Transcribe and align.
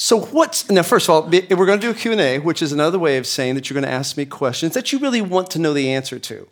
So 0.00 0.20
what's 0.20 0.70
now? 0.70 0.84
First 0.84 1.08
of 1.08 1.10
all, 1.10 1.22
we're 1.28 1.66
going 1.66 1.80
to 1.80 1.86
do 1.86 1.90
a 1.90 1.94
Q 1.94 2.12
and 2.12 2.20
A, 2.20 2.38
which 2.38 2.62
is 2.62 2.70
another 2.70 3.00
way 3.00 3.16
of 3.16 3.26
saying 3.26 3.56
that 3.56 3.68
you're 3.68 3.74
going 3.74 3.84
to 3.84 3.90
ask 3.90 4.16
me 4.16 4.24
questions 4.26 4.74
that 4.74 4.92
you 4.92 5.00
really 5.00 5.20
want 5.20 5.50
to 5.50 5.58
know 5.58 5.72
the 5.72 5.90
answer 5.90 6.20
to. 6.20 6.46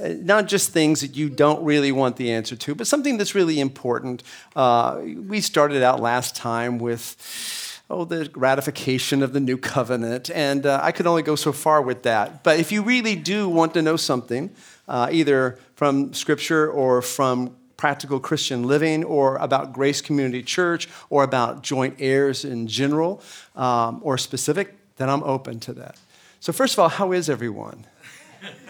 Uh, 0.00 0.10
not 0.20 0.46
just 0.46 0.70
things 0.70 1.00
that 1.00 1.16
you 1.16 1.28
don't 1.28 1.64
really 1.64 1.90
want 1.90 2.16
the 2.18 2.30
answer 2.30 2.54
to, 2.54 2.72
but 2.72 2.86
something 2.86 3.16
that's 3.16 3.34
really 3.34 3.58
important. 3.58 4.22
Uh, 4.54 5.00
we 5.26 5.40
started 5.40 5.82
out 5.82 5.98
last 5.98 6.36
time 6.36 6.78
with 6.78 7.82
oh, 7.90 8.04
the 8.04 8.30
ratification 8.36 9.24
of 9.24 9.32
the 9.32 9.40
new 9.40 9.58
covenant, 9.58 10.30
and 10.30 10.64
uh, 10.64 10.78
I 10.80 10.92
could 10.92 11.08
only 11.08 11.22
go 11.22 11.34
so 11.34 11.50
far 11.50 11.82
with 11.82 12.04
that. 12.04 12.44
But 12.44 12.60
if 12.60 12.70
you 12.70 12.84
really 12.84 13.16
do 13.16 13.48
want 13.48 13.74
to 13.74 13.82
know 13.82 13.96
something, 13.96 14.54
uh, 14.86 15.08
either 15.10 15.58
from 15.74 16.14
Scripture 16.14 16.70
or 16.70 17.02
from 17.02 17.56
practical 17.84 18.18
Christian 18.18 18.62
living 18.62 19.04
or 19.04 19.36
about 19.36 19.74
Grace 19.74 20.00
Community 20.00 20.42
Church 20.42 20.88
or 21.10 21.22
about 21.22 21.62
joint 21.62 21.96
heirs 21.98 22.42
in 22.42 22.66
general 22.66 23.20
um, 23.56 24.00
or 24.02 24.16
specific, 24.16 24.74
then 24.96 25.10
I'm 25.10 25.22
open 25.22 25.60
to 25.60 25.74
that. 25.74 25.98
So, 26.40 26.50
first 26.50 26.72
of 26.72 26.78
all, 26.78 26.88
how 26.88 27.12
is 27.12 27.28
everyone? 27.28 27.84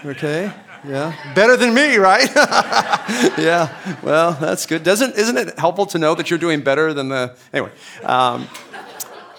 Okay? 0.04 0.52
Yeah. 0.84 1.14
Better 1.32 1.56
than 1.56 1.74
me, 1.74 1.96
right? 1.96 2.28
yeah. 3.38 3.72
Well, 4.02 4.32
that's 4.32 4.66
good. 4.66 4.82
Doesn't, 4.82 5.14
isn't 5.16 5.38
it 5.38 5.60
helpful 5.60 5.86
to 5.86 5.98
know 5.98 6.16
that 6.16 6.28
you're 6.28 6.40
doing 6.40 6.62
better 6.62 6.92
than 6.92 7.08
the. 7.10 7.36
Anyway. 7.52 7.70
Um, 8.02 8.48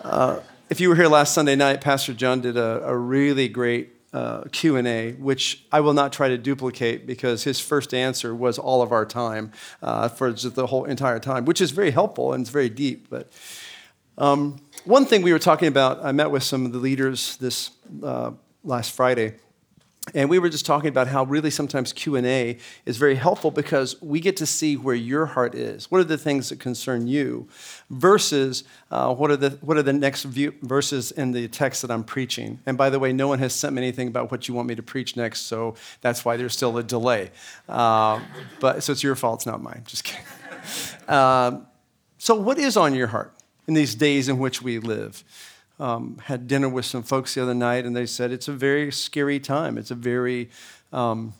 uh, 0.05 0.39
if 0.69 0.79
you 0.79 0.87
were 0.87 0.95
here 0.95 1.09
last 1.09 1.33
Sunday 1.33 1.57
night, 1.57 1.81
Pastor 1.81 2.13
John 2.13 2.39
did 2.39 2.55
a, 2.55 2.81
a 2.85 2.95
really 2.95 3.49
great 3.49 3.94
uh, 4.15 4.43
q&a 4.51 5.11
which 5.13 5.65
i 5.71 5.79
will 5.79 5.93
not 5.93 6.13
try 6.13 6.29
to 6.29 6.37
duplicate 6.37 7.05
because 7.05 7.43
his 7.43 7.59
first 7.59 7.93
answer 7.93 8.33
was 8.33 8.57
all 8.57 8.81
of 8.81 8.91
our 8.91 9.05
time 9.05 9.51
uh, 9.81 10.07
for 10.07 10.31
the 10.31 10.67
whole 10.67 10.85
entire 10.85 11.19
time 11.19 11.43
which 11.43 11.59
is 11.59 11.71
very 11.71 11.91
helpful 11.91 12.31
and 12.31 12.41
it's 12.41 12.49
very 12.49 12.69
deep 12.69 13.07
but 13.09 13.31
um, 14.17 14.57
one 14.85 15.05
thing 15.05 15.21
we 15.21 15.33
were 15.33 15.39
talking 15.39 15.67
about 15.67 16.03
i 16.03 16.11
met 16.11 16.31
with 16.31 16.43
some 16.43 16.65
of 16.65 16.71
the 16.71 16.79
leaders 16.79 17.35
this 17.37 17.71
uh, 18.03 18.31
last 18.63 18.93
friday 18.93 19.33
and 20.13 20.29
we 20.29 20.37
were 20.37 20.49
just 20.49 20.65
talking 20.65 20.89
about 20.89 21.07
how 21.07 21.23
really 21.23 21.49
sometimes 21.49 21.91
q&a 21.91 22.57
is 22.85 22.97
very 22.97 23.15
helpful 23.15 23.49
because 23.49 23.99
we 24.01 24.19
get 24.19 24.37
to 24.37 24.45
see 24.45 24.77
where 24.77 24.95
your 24.95 25.25
heart 25.25 25.55
is. 25.55 25.89
What 25.89 25.99
are 25.99 26.05
the 26.05 26.17
things 26.17 26.49
that 26.49 26.59
concern 26.59 27.07
you 27.07 27.47
versus 27.89 28.63
uh, 28.91 29.13
what, 29.15 29.31
are 29.31 29.37
the, 29.37 29.51
what 29.61 29.77
are 29.77 29.83
the 29.83 29.93
next 29.93 30.23
view, 30.23 30.53
verses 30.61 31.11
in 31.11 31.31
the 31.31 31.47
text 31.47 31.81
that 31.81 31.89
i'm 31.89 32.03
preaching? 32.03 32.59
And 32.65 32.77
by 32.77 32.89
the 32.89 32.99
way 32.99 33.13
no 33.13 33.27
one 33.27 33.39
has 33.39 33.53
sent 33.53 33.73
me 33.73 33.81
anything 33.81 34.07
about 34.07 34.29
what 34.29 34.47
you 34.47 34.53
want 34.53 34.67
me 34.67 34.75
to 34.75 34.83
preach 34.83 35.15
next 35.15 35.41
so 35.41 35.75
that's 36.01 36.23
why 36.23 36.37
there's 36.37 36.53
still 36.53 36.77
a 36.77 36.83
delay. 36.83 37.31
Uh, 37.67 38.19
but 38.59 38.83
so 38.83 38.91
it's 38.91 39.01
your 39.01 39.15
fault 39.15 39.39
it's 39.39 39.45
not 39.45 39.61
mine. 39.61 39.83
Just 39.87 40.03
kidding. 40.03 40.25
Uh, 41.07 41.61
so 42.17 42.35
what 42.35 42.59
is 42.59 42.77
on 42.77 42.93
your 42.93 43.07
heart 43.07 43.33
in 43.67 43.73
these 43.73 43.95
days 43.95 44.29
in 44.29 44.37
which 44.37 44.61
we 44.61 44.79
live 44.79 45.23
um, 45.79 46.17
had 46.23 46.47
dinner 46.47 46.69
with 46.69 46.85
some 46.85 47.03
folks 47.03 47.35
the 47.35 47.43
other 47.43 47.53
night, 47.53 47.85
and 47.85 47.95
they 47.95 48.05
said 48.05 48.31
it's 48.31 48.47
a 48.47 48.53
very 48.53 48.91
scary 48.91 49.39
time. 49.39 49.77
It's 49.77 49.91
a 49.91 49.95
very 49.95 50.49
um, 50.93 51.33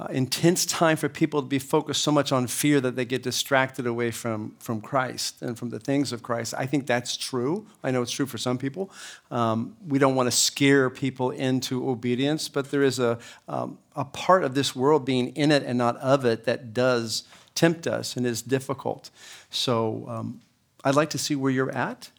uh, 0.00 0.06
intense 0.12 0.64
time 0.64 0.96
for 0.96 1.08
people 1.08 1.42
to 1.42 1.48
be 1.48 1.58
focused 1.58 2.02
so 2.02 2.10
much 2.10 2.32
on 2.32 2.46
fear 2.46 2.80
that 2.80 2.96
they 2.96 3.04
get 3.04 3.22
distracted 3.22 3.86
away 3.86 4.10
from, 4.10 4.54
from 4.58 4.80
Christ 4.80 5.42
and 5.42 5.58
from 5.58 5.68
the 5.68 5.78
things 5.78 6.12
of 6.12 6.22
Christ. 6.22 6.54
I 6.56 6.64
think 6.64 6.86
that's 6.86 7.16
true. 7.16 7.66
I 7.82 7.90
know 7.90 8.00
it's 8.00 8.12
true 8.12 8.24
for 8.24 8.38
some 8.38 8.56
people. 8.56 8.90
Um, 9.30 9.76
we 9.86 9.98
don't 9.98 10.14
want 10.14 10.28
to 10.28 10.30
scare 10.36 10.88
people 10.88 11.30
into 11.30 11.90
obedience, 11.90 12.48
but 12.48 12.70
there 12.70 12.82
is 12.82 12.98
a, 12.98 13.18
um, 13.46 13.78
a 13.94 14.04
part 14.06 14.42
of 14.42 14.54
this 14.54 14.74
world 14.74 15.04
being 15.04 15.34
in 15.36 15.52
it 15.52 15.64
and 15.64 15.76
not 15.76 15.96
of 15.98 16.24
it 16.24 16.44
that 16.44 16.72
does 16.72 17.24
tempt 17.54 17.86
us 17.86 18.16
and 18.16 18.24
is 18.24 18.40
difficult. 18.40 19.10
So 19.50 20.06
um, 20.08 20.40
I'd 20.82 20.94
like 20.94 21.10
to 21.10 21.18
see 21.18 21.36
where 21.36 21.52
you're 21.52 21.72
at. 21.76 22.10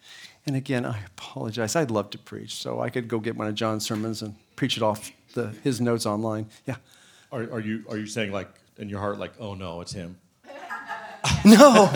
And 0.44 0.56
again, 0.56 0.84
I 0.84 0.98
apologize. 1.06 1.76
I'd 1.76 1.92
love 1.92 2.10
to 2.10 2.18
preach, 2.18 2.56
so 2.56 2.80
I 2.80 2.90
could 2.90 3.06
go 3.06 3.20
get 3.20 3.36
one 3.36 3.46
of 3.46 3.54
John's 3.54 3.86
sermons 3.86 4.22
and 4.22 4.34
preach 4.56 4.76
it 4.76 4.82
off 4.82 5.12
the, 5.34 5.54
his 5.62 5.80
notes 5.80 6.04
online. 6.04 6.46
Yeah. 6.66 6.76
Are, 7.30 7.42
are, 7.44 7.60
you, 7.60 7.84
are 7.88 7.96
you 7.96 8.06
saying, 8.06 8.32
like, 8.32 8.48
in 8.76 8.88
your 8.88 8.98
heart, 8.98 9.18
like, 9.18 9.32
oh 9.38 9.54
no, 9.54 9.80
it's 9.80 9.92
him? 9.92 10.18
no. 11.44 11.88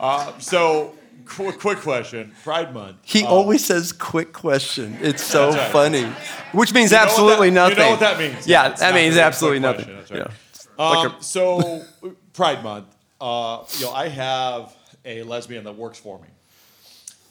uh, 0.00 0.38
so, 0.38 0.94
qu- 1.26 1.52
quick 1.52 1.80
question 1.80 2.32
Pride 2.42 2.72
Month. 2.72 2.96
He 3.02 3.24
um, 3.24 3.28
always 3.32 3.62
says 3.64 3.92
quick 3.92 4.32
question. 4.32 4.96
It's 5.02 5.22
so 5.22 5.50
right. 5.50 5.70
funny, 5.70 6.04
which 6.52 6.72
means 6.72 6.92
you 6.92 6.96
absolutely 6.96 7.50
that, 7.50 7.54
nothing. 7.54 7.76
You 7.76 7.84
know 7.84 7.90
what 7.90 8.00
that 8.00 8.18
means? 8.18 8.46
Yeah, 8.46 8.70
that 8.70 8.94
means 8.94 9.18
absolutely 9.18 9.60
nothing. 9.60 9.94
Right. 9.94 10.10
Yeah. 10.10 10.30
Um, 10.78 10.96
like 10.96 11.12
a, 11.12 11.22
so, 11.22 11.84
Pride 12.32 12.62
Month, 12.62 12.86
uh, 13.20 13.64
you 13.78 13.84
know, 13.84 13.92
I 13.92 14.08
have 14.08 14.74
a 15.04 15.22
lesbian 15.24 15.64
that 15.64 15.76
works 15.76 15.98
for 15.98 16.18
me 16.18 16.28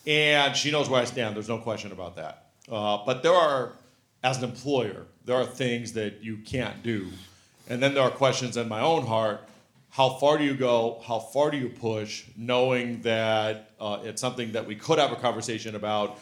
and 0.07 0.55
she 0.55 0.71
knows 0.71 0.89
where 0.89 1.01
I 1.01 1.05
stand. 1.05 1.35
There's 1.35 1.49
no 1.49 1.59
question 1.59 1.91
about 1.91 2.15
that. 2.15 2.47
Uh, 2.71 2.99
but 3.05 3.21
there 3.21 3.33
are, 3.33 3.73
as 4.23 4.37
an 4.37 4.45
employer, 4.45 5.05
there 5.25 5.35
are 5.35 5.45
things 5.45 5.93
that 5.93 6.23
you 6.23 6.37
can't 6.37 6.81
do, 6.81 7.09
and 7.69 7.83
then 7.83 7.93
there 7.93 8.03
are 8.03 8.09
questions 8.09 8.57
in 8.57 8.67
my 8.67 8.81
own 8.81 9.05
heart. 9.05 9.41
How 9.89 10.09
far 10.09 10.37
do 10.37 10.43
you 10.43 10.55
go? 10.55 11.01
How 11.05 11.19
far 11.19 11.51
do 11.51 11.57
you 11.57 11.69
push, 11.69 12.23
knowing 12.37 13.01
that 13.01 13.71
uh, 13.79 13.99
it's 14.03 14.21
something 14.21 14.53
that 14.53 14.65
we 14.65 14.75
could 14.75 14.99
have 14.99 15.11
a 15.11 15.15
conversation 15.15 15.75
about, 15.75 16.19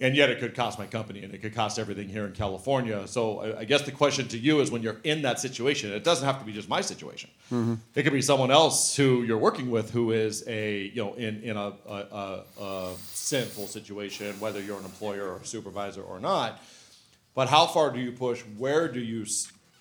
and 0.00 0.16
yet 0.16 0.28
it 0.28 0.40
could 0.40 0.54
cost 0.56 0.78
my 0.78 0.86
company 0.86 1.22
and 1.22 1.32
it 1.32 1.40
could 1.40 1.54
cost 1.54 1.78
everything 1.78 2.08
here 2.08 2.26
in 2.26 2.32
California. 2.32 3.06
So 3.06 3.56
I, 3.58 3.64
guess 3.64 3.82
the 3.82 3.92
question 3.92 4.26
to 4.28 4.38
you 4.38 4.60
is 4.60 4.70
when 4.70 4.82
you're 4.82 5.00
in 5.04 5.22
that 5.22 5.38
situation, 5.38 5.92
it 5.92 6.02
doesn't 6.02 6.26
have 6.26 6.40
to 6.40 6.44
be 6.44 6.52
just 6.52 6.68
my 6.68 6.80
situation. 6.80 7.30
Mm-hmm. 7.52 7.74
It 7.94 8.02
could 8.02 8.12
be 8.12 8.22
someone 8.22 8.50
else 8.50 8.96
who 8.96 9.22
you're 9.22 9.38
working 9.38 9.70
with 9.70 9.92
who 9.92 10.10
is 10.10 10.46
a 10.48 10.90
you 10.94 11.02
know 11.02 11.14
in 11.14 11.42
in 11.42 11.56
a, 11.56 11.72
a, 11.86 11.94
a, 11.94 12.44
a 12.60 12.94
sinful 13.12 13.68
situation, 13.68 14.34
whether 14.40 14.60
you're 14.60 14.78
an 14.78 14.84
employer 14.84 15.28
or 15.28 15.36
a 15.36 15.46
supervisor 15.46 16.02
or 16.02 16.18
not. 16.18 16.60
But 17.34 17.48
how 17.48 17.66
far 17.66 17.90
do 17.90 18.00
you 18.00 18.12
push? 18.12 18.40
Where 18.58 18.88
do 18.88 19.00
you 19.00 19.24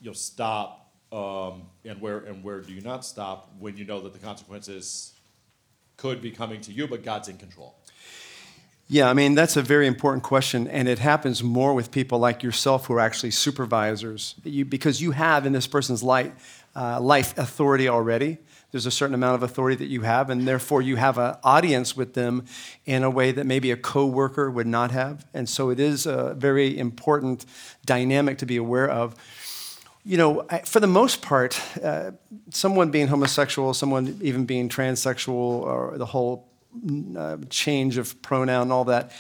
you 0.02 0.10
know 0.10 0.14
stop? 0.14 0.80
Um, 1.12 1.68
and 1.86 2.02
where 2.02 2.20
and 2.20 2.44
where 2.44 2.62
do 2.62 2.74
you 2.74 2.82
not 2.82 3.06
stop 3.06 3.52
when 3.60 3.78
you 3.78 3.86
know 3.86 4.02
that 4.02 4.14
the 4.14 4.20
consequences 4.20 5.14
could 5.98 6.22
be 6.22 6.32
coming 6.32 6.60
to 6.62 6.72
you, 6.72 6.88
but 6.88 7.04
God's 7.04 7.30
in 7.30 7.38
control? 7.38 7.76
Yeah, 8.90 9.10
I 9.10 9.14
mean, 9.14 9.34
that's 9.34 9.56
a 9.56 9.62
very 9.62 9.88
important 9.88 10.24
question, 10.24 10.68
and 10.68 10.88
it 10.88 11.00
happens 11.00 11.42
more 11.42 11.74
with 11.74 11.90
people 11.90 12.20
like 12.20 12.44
yourself 12.44 12.88
who 12.88 12.94
are 12.96 13.00
actually 13.00 13.32
supervisors, 13.32 14.36
you, 14.44 14.66
because 14.66 15.02
you 15.02 15.12
have 15.12 15.46
in 15.46 15.54
this 15.54 15.68
person's 15.68 16.04
life, 16.04 16.66
uh, 16.76 17.00
life 17.00 17.36
authority 17.38 17.88
already. 17.88 18.38
There's 18.72 18.86
a 18.86 18.92
certain 18.92 19.14
amount 19.14 19.36
of 19.36 19.44
authority 19.44 19.78
that 19.78 19.88
you 19.88 20.02
have, 20.02 20.30
and 20.30 20.48
therefore 20.48 20.82
you 20.82 20.98
have 20.98 21.18
an 21.18 21.36
audience 21.44 21.96
with 21.96 22.14
them 22.14 22.46
in 22.86 23.04
a 23.04 23.10
way 23.10 23.32
that 23.32 23.46
maybe 23.46 23.72
a 23.72 23.78
coworker 23.78 24.52
would 24.52 24.68
not 24.68 24.92
have. 24.92 25.26
And 25.34 25.48
so 25.48 25.70
it 25.70 25.80
is 25.80 26.06
a 26.06 26.34
very 26.34 26.78
important 26.78 27.46
dynamic 27.86 28.38
to 28.40 28.46
be 28.46 28.58
aware 28.58 28.90
of. 28.90 29.16
You 30.04 30.18
know, 30.18 30.46
for 30.66 30.82
the 30.82 30.88
most 30.88 31.22
part, 31.22 31.60
uh, 31.82 32.12
someone 32.50 32.92
being 32.92 33.08
homosexual, 33.08 33.74
someone 33.74 34.20
even 34.22 34.46
being 34.46 34.68
transsexual, 34.68 35.32
or 35.34 35.98
the 35.98 36.08
whole 36.08 36.50
uh, 37.18 37.38
change 37.50 37.98
of 37.98 38.22
pronoun 38.22 38.64
and 38.64 38.72
all 38.72 38.86
that, 38.86 39.12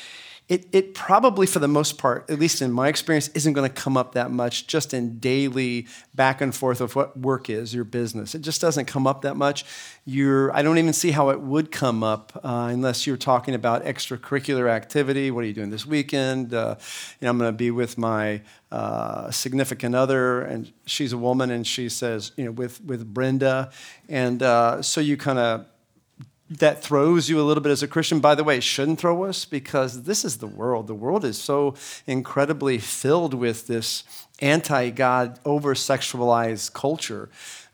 it, 0.49 0.67
it 0.73 0.93
probably, 0.93 1.47
for 1.47 1.59
the 1.59 1.69
most 1.69 1.97
part, 1.97 2.29
at 2.29 2.37
least 2.37 2.61
in 2.61 2.71
my 2.71 2.89
experience, 2.89 3.29
isn't 3.29 3.53
going 3.53 3.67
to 3.67 3.73
come 3.73 3.95
up 3.95 4.13
that 4.13 4.29
much 4.29 4.67
just 4.67 4.93
in 4.93 5.17
daily 5.19 5.87
back 6.13 6.41
and 6.41 6.53
forth 6.53 6.81
of 6.81 6.97
what 6.97 7.17
work 7.17 7.49
is, 7.49 7.73
your 7.73 7.85
business. 7.85 8.35
It 8.35 8.41
just 8.41 8.59
doesn't 8.59 8.85
come 8.85 9.07
up 9.07 9.21
that 9.21 9.37
much. 9.37 9.63
You're, 10.03 10.53
I 10.53 10.61
don't 10.61 10.77
even 10.77 10.91
see 10.91 11.11
how 11.11 11.29
it 11.29 11.39
would 11.39 11.71
come 11.71 12.03
up 12.03 12.39
uh, 12.43 12.67
unless 12.69 13.07
you're 13.07 13.15
talking 13.15 13.55
about 13.55 13.85
extracurricular 13.85 14.69
activity. 14.69 15.31
What 15.31 15.45
are 15.45 15.47
you 15.47 15.53
doing 15.53 15.69
this 15.69 15.85
weekend? 15.85 16.53
Uh, 16.53 16.75
you 17.21 17.25
know, 17.25 17.29
I'm 17.29 17.37
going 17.37 17.47
to 17.47 17.57
be 17.57 17.71
with 17.71 17.97
my 17.97 18.41
uh, 18.69 19.31
significant 19.31 19.95
other, 19.95 20.41
and 20.41 20.73
she's 20.85 21.13
a 21.13 21.17
woman, 21.17 21.51
and 21.51 21.65
she 21.65 21.87
says, 21.87 22.33
you 22.35 22.43
know, 22.43 22.51
with, 22.51 22.83
with 22.83 23.11
Brenda. 23.13 23.71
And 24.09 24.43
uh, 24.43 24.81
so 24.81 24.99
you 24.99 25.15
kind 25.15 25.39
of 25.39 25.65
that 26.59 26.83
throws 26.83 27.29
you 27.29 27.39
a 27.39 27.43
little 27.43 27.63
bit 27.63 27.71
as 27.71 27.81
a 27.81 27.87
Christian. 27.87 28.19
By 28.19 28.35
the 28.35 28.43
way, 28.43 28.57
it 28.57 28.63
shouldn't 28.63 28.99
throw 28.99 29.23
us 29.23 29.45
because 29.45 30.03
this 30.03 30.23
is 30.23 30.37
the 30.37 30.47
world. 30.47 30.87
The 30.87 30.93
world 30.93 31.25
is 31.25 31.39
so 31.41 31.75
incredibly 32.05 32.77
filled 32.77 33.33
with 33.33 33.67
this 33.67 34.03
anti 34.39 34.89
God, 34.91 35.39
over 35.45 35.73
sexualized 35.73 36.73
culture. 36.73 37.29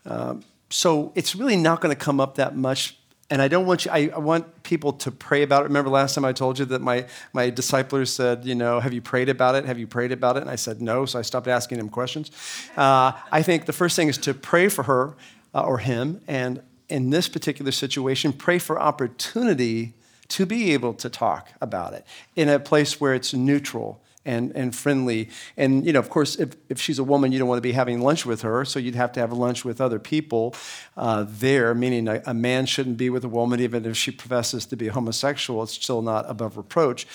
Um, 0.06 0.44
so 0.70 1.12
it's 1.14 1.34
really 1.34 1.56
not 1.56 1.80
going 1.80 1.94
to 1.94 2.00
come 2.00 2.20
up 2.20 2.36
that 2.36 2.56
much. 2.56 2.96
And 3.28 3.40
I 3.40 3.48
don't 3.48 3.66
want 3.66 3.84
you, 3.84 3.92
I, 3.92 4.10
I, 4.14 4.18
want 4.18 4.62
people 4.64 4.92
to 4.94 5.12
pray 5.12 5.42
about 5.42 5.62
it. 5.62 5.64
Remember 5.64 5.88
last 5.88 6.14
time 6.14 6.24
I 6.24 6.32
told 6.32 6.58
you 6.58 6.64
that 6.66 6.80
my, 6.80 7.06
my 7.32 7.48
disciples 7.50 8.12
said, 8.12 8.44
you 8.44 8.56
know, 8.56 8.80
have 8.80 8.92
you 8.92 9.00
prayed 9.00 9.28
about 9.28 9.54
it? 9.54 9.66
Have 9.66 9.78
you 9.78 9.86
prayed 9.86 10.10
about 10.10 10.36
it? 10.36 10.40
And 10.40 10.50
I 10.50 10.56
said 10.56 10.82
no, 10.82 11.06
so 11.06 11.18
I 11.18 11.22
stopped 11.22 11.46
asking 11.46 11.78
them 11.78 11.88
questions. 11.88 12.32
Uh, 12.76 13.12
I 13.30 13.42
think 13.42 13.66
the 13.66 13.72
first 13.72 13.94
thing 13.94 14.08
is 14.08 14.18
to 14.18 14.34
pray 14.34 14.68
for 14.68 14.84
her 14.84 15.14
uh, 15.54 15.62
or 15.62 15.78
him 15.78 16.20
and 16.26 16.60
in 16.90 17.10
this 17.10 17.28
particular 17.28 17.72
situation, 17.72 18.32
pray 18.32 18.58
for 18.58 18.80
opportunity 18.80 19.94
to 20.28 20.46
be 20.46 20.72
able 20.72 20.94
to 20.94 21.08
talk 21.08 21.48
about 21.60 21.92
it 21.92 22.06
in 22.36 22.48
a 22.48 22.58
place 22.58 23.00
where 23.00 23.14
it's 23.14 23.34
neutral 23.34 24.00
and, 24.24 24.52
and 24.54 24.76
friendly. 24.76 25.28
And, 25.56 25.84
you 25.86 25.92
know, 25.92 25.98
of 25.98 26.10
course, 26.10 26.36
if, 26.36 26.54
if 26.68 26.80
she's 26.80 26.98
a 26.98 27.04
woman, 27.04 27.32
you 27.32 27.38
don't 27.38 27.48
want 27.48 27.56
to 27.58 27.62
be 27.62 27.72
having 27.72 28.00
lunch 28.00 28.26
with 28.26 28.42
her, 28.42 28.64
so 28.64 28.78
you'd 28.78 28.94
have 28.94 29.12
to 29.12 29.20
have 29.20 29.32
lunch 29.32 29.64
with 29.64 29.80
other 29.80 29.98
people 29.98 30.54
uh, 30.96 31.24
there, 31.26 31.74
meaning 31.74 32.06
a, 32.06 32.22
a, 32.26 32.34
man 32.34 32.66
shouldn't 32.66 32.98
be 32.98 33.08
with 33.08 33.24
a 33.24 33.28
woman, 33.28 33.60
even 33.60 33.84
if 33.86 33.96
she 33.96 34.10
professes 34.10 34.66
to 34.66 34.76
be 34.76 34.88
homosexual, 34.88 35.62
it's 35.62 35.72
still 35.72 36.02
not 36.02 36.28
above 36.28 36.56
reproach. 36.56 37.06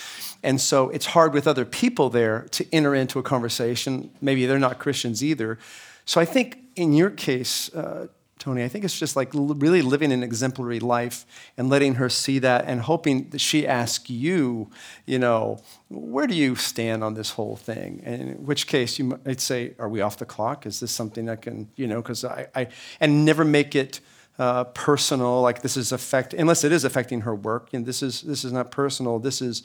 And 0.41 0.59
so 0.59 0.89
it's 0.89 1.07
hard 1.07 1.33
with 1.33 1.47
other 1.47 1.65
people 1.65 2.09
there 2.09 2.47
to 2.51 2.65
enter 2.73 2.95
into 2.95 3.19
a 3.19 3.23
conversation. 3.23 4.09
Maybe 4.19 4.45
they're 4.45 4.59
not 4.59 4.79
Christians 4.79 5.23
either. 5.23 5.59
So 6.05 6.19
I 6.19 6.25
think 6.25 6.59
in 6.75 6.93
your 6.93 7.09
case, 7.09 7.73
uh, 7.73 8.07
Tony. 8.45 8.63
I 8.63 8.67
think 8.67 8.85
it's 8.85 8.99
just 8.99 9.15
like 9.15 9.31
really 9.33 9.81
living 9.81 10.11
an 10.11 10.21
exemplary 10.21 10.79
life 10.79 11.25
and 11.57 11.67
letting 11.67 11.95
her 11.95 12.09
see 12.09 12.37
that 12.37 12.65
and 12.65 12.79
hoping 12.79 13.29
that 13.29 13.41
she 13.41 13.65
asks 13.65 14.07
you, 14.07 14.69
you 15.07 15.17
know, 15.17 15.57
where 15.89 16.27
do 16.27 16.35
you 16.35 16.55
stand 16.55 17.03
on 17.03 17.15
this 17.15 17.31
whole 17.31 17.55
thing? 17.55 18.03
And 18.05 18.21
in 18.21 18.45
which 18.45 18.67
case 18.67 18.99
you 18.99 19.05
might 19.05 19.41
say, 19.41 19.73
are 19.79 19.89
we 19.89 19.99
off 19.99 20.17
the 20.17 20.27
clock? 20.27 20.67
Is 20.67 20.79
this 20.79 20.91
something 20.91 21.25
that 21.25 21.41
can, 21.41 21.71
you 21.75 21.87
know, 21.87 22.03
because 22.03 22.23
I, 22.23 22.45
I, 22.53 22.67
and 22.99 23.25
never 23.25 23.43
make 23.43 23.73
it 23.73 23.99
uh, 24.37 24.65
personal, 24.65 25.41
like 25.41 25.63
this 25.63 25.75
is 25.75 25.91
affect, 25.91 26.35
unless 26.35 26.63
it 26.63 26.71
is 26.71 26.85
affecting 26.85 27.21
her 27.21 27.33
work. 27.33 27.73
And 27.73 27.83
this 27.83 28.03
is, 28.03 28.21
this 28.21 28.45
is 28.45 28.53
not 28.53 28.69
personal. 28.69 29.17
This 29.17 29.41
is, 29.41 29.63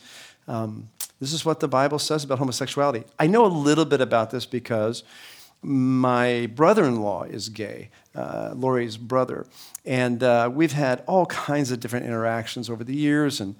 um, 0.49 0.89
this 1.21 1.35
is 1.35 1.45
what 1.45 1.61
the 1.61 1.69
Bible 1.69 1.99
says 1.99 2.25
about 2.25 2.39
homosexuality. 2.39 3.05
I 3.19 3.27
know 3.27 3.45
a 3.45 3.53
little 3.69 3.85
bit 3.85 4.01
about 4.01 4.31
this 4.31 4.47
because 4.47 5.03
my 5.63 6.51
brother 6.55 6.85
in 6.85 7.03
law 7.03 7.25
is 7.25 7.51
gay, 7.51 7.91
uh, 8.15 8.53
Lori's 8.55 8.97
brother. 8.97 9.47
And 9.85 10.23
uh, 10.23 10.51
we've 10.53 10.73
had 10.73 11.03
all 11.07 11.27
kinds 11.27 11.71
of 11.71 11.81
different 11.81 12.07
interactions 12.07 12.69
over 12.69 12.85
the 12.85 12.95
years. 12.95 13.41
And 13.41 13.57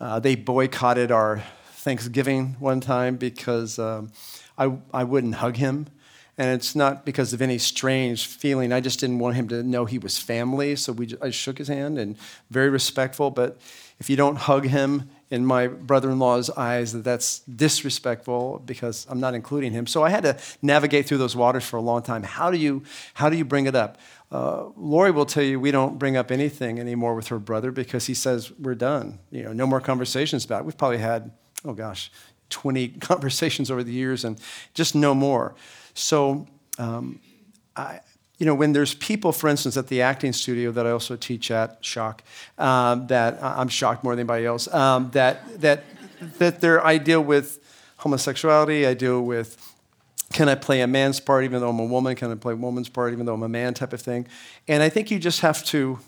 uh, 0.00 0.20
they 0.20 0.34
boycotted 0.34 1.10
our 1.10 1.42
Thanksgiving 1.72 2.56
one 2.58 2.80
time 2.80 3.16
because 3.16 3.78
um, 3.78 4.12
I, 4.58 4.72
I 4.92 5.04
wouldn't 5.04 5.36
hug 5.36 5.56
him. 5.56 5.86
And 6.38 6.54
it's 6.58 6.74
not 6.74 7.04
because 7.04 7.32
of 7.34 7.42
any 7.42 7.58
strange 7.58 8.26
feeling. 8.26 8.72
I 8.72 8.80
just 8.80 8.98
didn't 9.00 9.18
want 9.18 9.36
him 9.36 9.48
to 9.48 9.62
know 9.62 9.84
he 9.84 9.98
was 9.98 10.18
family. 10.18 10.74
So 10.76 10.92
we, 10.92 11.14
I 11.20 11.30
shook 11.30 11.58
his 11.58 11.68
hand 11.68 11.98
and 11.98 12.16
very 12.50 12.70
respectful. 12.70 13.30
But 13.30 13.58
if 13.98 14.08
you 14.08 14.16
don't 14.16 14.36
hug 14.36 14.64
him, 14.66 15.10
in 15.30 15.46
my 15.46 15.68
brother-in-law's 15.68 16.50
eyes 16.50 16.92
that 16.92 17.04
that's 17.04 17.38
disrespectful 17.40 18.60
because 18.66 19.06
I'm 19.08 19.20
not 19.20 19.34
including 19.34 19.72
him. 19.72 19.86
So 19.86 20.02
I 20.02 20.10
had 20.10 20.24
to 20.24 20.36
navigate 20.60 21.06
through 21.06 21.18
those 21.18 21.36
waters 21.36 21.64
for 21.64 21.76
a 21.76 21.80
long 21.80 22.02
time. 22.02 22.24
How 22.24 22.50
do 22.50 22.58
you 22.58 22.82
how 23.14 23.30
do 23.30 23.36
you 23.36 23.44
bring 23.44 23.66
it 23.66 23.76
up? 23.76 23.98
Uh, 24.32 24.66
Lori 24.76 25.10
will 25.10 25.26
tell 25.26 25.42
you 25.42 25.58
we 25.58 25.70
don't 25.70 25.98
bring 25.98 26.16
up 26.16 26.30
anything 26.30 26.78
anymore 26.78 27.14
with 27.14 27.28
her 27.28 27.38
brother 27.38 27.70
because 27.70 28.06
he 28.06 28.14
says 28.14 28.52
we're 28.58 28.74
done. 28.74 29.20
You 29.30 29.44
know, 29.44 29.52
no 29.52 29.66
more 29.66 29.80
conversations 29.80 30.44
about 30.44 30.62
it. 30.62 30.64
We've 30.64 30.78
probably 30.78 30.98
had 30.98 31.30
oh 31.64 31.74
gosh, 31.74 32.10
20 32.50 32.88
conversations 33.00 33.70
over 33.70 33.84
the 33.84 33.92
years 33.92 34.24
and 34.24 34.40
just 34.74 34.94
no 34.94 35.14
more. 35.14 35.54
So 35.94 36.46
um, 36.78 37.20
I, 37.76 38.00
you 38.40 38.46
know, 38.46 38.54
when 38.54 38.72
there's 38.72 38.94
people, 38.94 39.32
for 39.32 39.48
instance, 39.48 39.76
at 39.76 39.88
the 39.88 40.00
acting 40.00 40.32
studio 40.32 40.72
that 40.72 40.86
I 40.86 40.90
also 40.92 41.14
teach 41.14 41.50
at, 41.50 41.84
shock, 41.84 42.24
um, 42.56 43.06
that 43.08 43.38
I'm 43.42 43.68
shocked 43.68 44.02
more 44.02 44.14
than 44.14 44.20
anybody 44.20 44.46
else, 44.46 44.66
um, 44.72 45.10
that, 45.10 45.60
that, 45.60 45.84
that 46.38 46.62
their 46.62 46.84
I 46.84 46.96
deal 46.96 47.20
with 47.20 47.62
homosexuality, 47.98 48.86
I 48.86 48.94
deal 48.94 49.20
with 49.20 49.66
can 50.32 50.48
I 50.48 50.54
play 50.54 50.80
a 50.80 50.86
man's 50.86 51.20
part 51.20 51.44
even 51.44 51.60
though 51.60 51.68
I'm 51.68 51.80
a 51.80 51.84
woman, 51.84 52.16
can 52.16 52.30
I 52.30 52.34
play 52.34 52.54
a 52.54 52.56
woman's 52.56 52.88
part 52.88 53.12
even 53.12 53.26
though 53.26 53.34
I'm 53.34 53.42
a 53.42 53.48
man 53.48 53.74
type 53.74 53.92
of 53.92 54.00
thing. 54.00 54.26
And 54.66 54.82
I 54.82 54.88
think 54.88 55.10
you 55.10 55.18
just 55.18 55.40
have 55.40 55.62
to, 55.66 55.98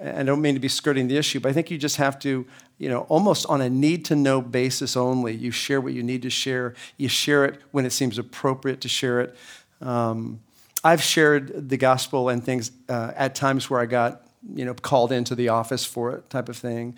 I 0.00 0.22
don't 0.22 0.42
mean 0.42 0.54
to 0.54 0.60
be 0.60 0.68
skirting 0.68 1.08
the 1.08 1.16
issue, 1.16 1.40
but 1.40 1.48
I 1.48 1.52
think 1.52 1.72
you 1.72 1.78
just 1.78 1.96
have 1.96 2.20
to, 2.20 2.46
you 2.78 2.88
know, 2.88 3.00
almost 3.08 3.46
on 3.46 3.60
a 3.60 3.68
need 3.68 4.04
to 4.06 4.14
know 4.14 4.42
basis 4.42 4.96
only, 4.96 5.34
you 5.34 5.50
share 5.50 5.80
what 5.80 5.92
you 5.92 6.04
need 6.04 6.22
to 6.22 6.30
share. 6.30 6.74
You 6.98 7.08
share 7.08 7.44
it 7.46 7.60
when 7.72 7.84
it 7.84 7.90
seems 7.90 8.16
appropriate 8.16 8.80
to 8.82 8.88
share 8.88 9.20
it. 9.22 9.36
Um, 9.80 10.40
I've 10.84 11.02
shared 11.02 11.68
the 11.68 11.76
gospel 11.76 12.28
and 12.28 12.42
things 12.42 12.72
uh, 12.88 13.12
at 13.14 13.34
times 13.34 13.70
where 13.70 13.80
I 13.80 13.86
got, 13.86 14.26
you 14.54 14.64
know, 14.64 14.74
called 14.74 15.12
into 15.12 15.34
the 15.34 15.48
office 15.48 15.84
for 15.84 16.12
it, 16.12 16.28
type 16.28 16.48
of 16.48 16.56
thing. 16.56 16.96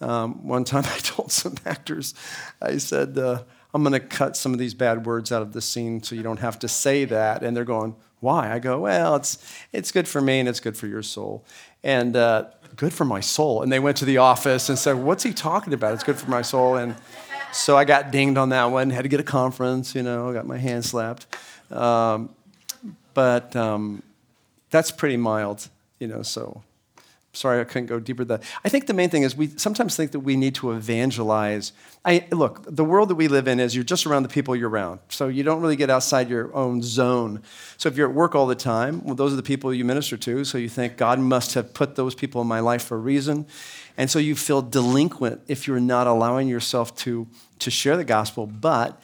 Um, 0.00 0.46
one 0.46 0.64
time 0.64 0.84
I 0.86 0.98
told 0.98 1.32
some 1.32 1.56
actors, 1.64 2.14
I 2.62 2.76
said, 2.78 3.18
uh, 3.18 3.42
I'm 3.72 3.82
going 3.82 3.92
to 3.92 4.00
cut 4.00 4.36
some 4.36 4.52
of 4.52 4.58
these 4.58 4.74
bad 4.74 5.04
words 5.04 5.32
out 5.32 5.42
of 5.42 5.52
the 5.52 5.60
scene 5.60 6.02
so 6.02 6.14
you 6.14 6.22
don't 6.22 6.38
have 6.38 6.58
to 6.60 6.68
say 6.68 7.04
that. 7.06 7.42
And 7.42 7.56
they're 7.56 7.64
going, 7.64 7.96
why? 8.20 8.52
I 8.52 8.60
go, 8.60 8.80
well, 8.80 9.16
it's, 9.16 9.38
it's 9.72 9.90
good 9.90 10.06
for 10.06 10.20
me 10.20 10.38
and 10.40 10.48
it's 10.48 10.60
good 10.60 10.76
for 10.76 10.86
your 10.86 11.02
soul. 11.02 11.44
And 11.82 12.16
uh, 12.16 12.46
good 12.76 12.92
for 12.92 13.04
my 13.04 13.20
soul. 13.20 13.62
And 13.62 13.72
they 13.72 13.80
went 13.80 13.96
to 13.98 14.04
the 14.04 14.18
office 14.18 14.68
and 14.68 14.78
said, 14.78 14.94
what's 14.94 15.24
he 15.24 15.32
talking 15.32 15.74
about? 15.74 15.94
It's 15.94 16.04
good 16.04 16.16
for 16.16 16.30
my 16.30 16.42
soul. 16.42 16.76
And 16.76 16.94
so 17.52 17.76
I 17.76 17.84
got 17.84 18.12
dinged 18.12 18.38
on 18.38 18.50
that 18.50 18.66
one, 18.66 18.90
had 18.90 19.02
to 19.02 19.08
get 19.08 19.20
a 19.20 19.24
conference, 19.24 19.94
you 19.94 20.02
know, 20.02 20.32
got 20.32 20.46
my 20.46 20.58
hand 20.58 20.84
slapped. 20.84 21.26
Um, 21.70 22.30
but 23.14 23.54
um, 23.56 24.02
that's 24.70 24.90
pretty 24.90 25.16
mild, 25.16 25.68
you 25.98 26.06
know, 26.06 26.22
so 26.22 26.62
sorry 27.36 27.60
I 27.60 27.64
couldn't 27.64 27.86
go 27.86 27.98
deeper 27.98 28.24
than 28.24 28.40
that. 28.40 28.48
I 28.64 28.68
think 28.68 28.86
the 28.86 28.94
main 28.94 29.10
thing 29.10 29.22
is 29.22 29.36
we 29.36 29.48
sometimes 29.56 29.96
think 29.96 30.12
that 30.12 30.20
we 30.20 30.36
need 30.36 30.54
to 30.56 30.72
evangelize. 30.72 31.72
I, 32.04 32.26
look, 32.30 32.64
the 32.64 32.84
world 32.84 33.08
that 33.10 33.16
we 33.16 33.28
live 33.28 33.48
in 33.48 33.60
is 33.60 33.74
you're 33.74 33.84
just 33.84 34.06
around 34.06 34.22
the 34.22 34.28
people 34.28 34.54
you're 34.54 34.68
around. 34.68 35.00
So 35.08 35.28
you 35.28 35.42
don't 35.42 35.60
really 35.60 35.76
get 35.76 35.90
outside 35.90 36.28
your 36.28 36.54
own 36.54 36.82
zone. 36.82 37.42
So 37.76 37.88
if 37.88 37.96
you're 37.96 38.08
at 38.08 38.14
work 38.14 38.34
all 38.34 38.46
the 38.46 38.54
time, 38.54 39.04
well, 39.04 39.14
those 39.14 39.32
are 39.32 39.36
the 39.36 39.42
people 39.42 39.74
you 39.74 39.84
minister 39.84 40.16
to. 40.16 40.44
So 40.44 40.58
you 40.58 40.68
think 40.68 40.96
God 40.96 41.18
must 41.18 41.54
have 41.54 41.74
put 41.74 41.96
those 41.96 42.14
people 42.14 42.40
in 42.40 42.46
my 42.46 42.60
life 42.60 42.84
for 42.84 42.96
a 42.96 43.00
reason. 43.00 43.46
And 43.96 44.10
so 44.10 44.18
you 44.18 44.34
feel 44.34 44.62
delinquent 44.62 45.42
if 45.48 45.66
you're 45.66 45.80
not 45.80 46.06
allowing 46.06 46.48
yourself 46.48 46.96
to, 46.98 47.26
to 47.60 47.70
share 47.70 47.96
the 47.96 48.04
gospel. 48.04 48.46
But 48.46 49.00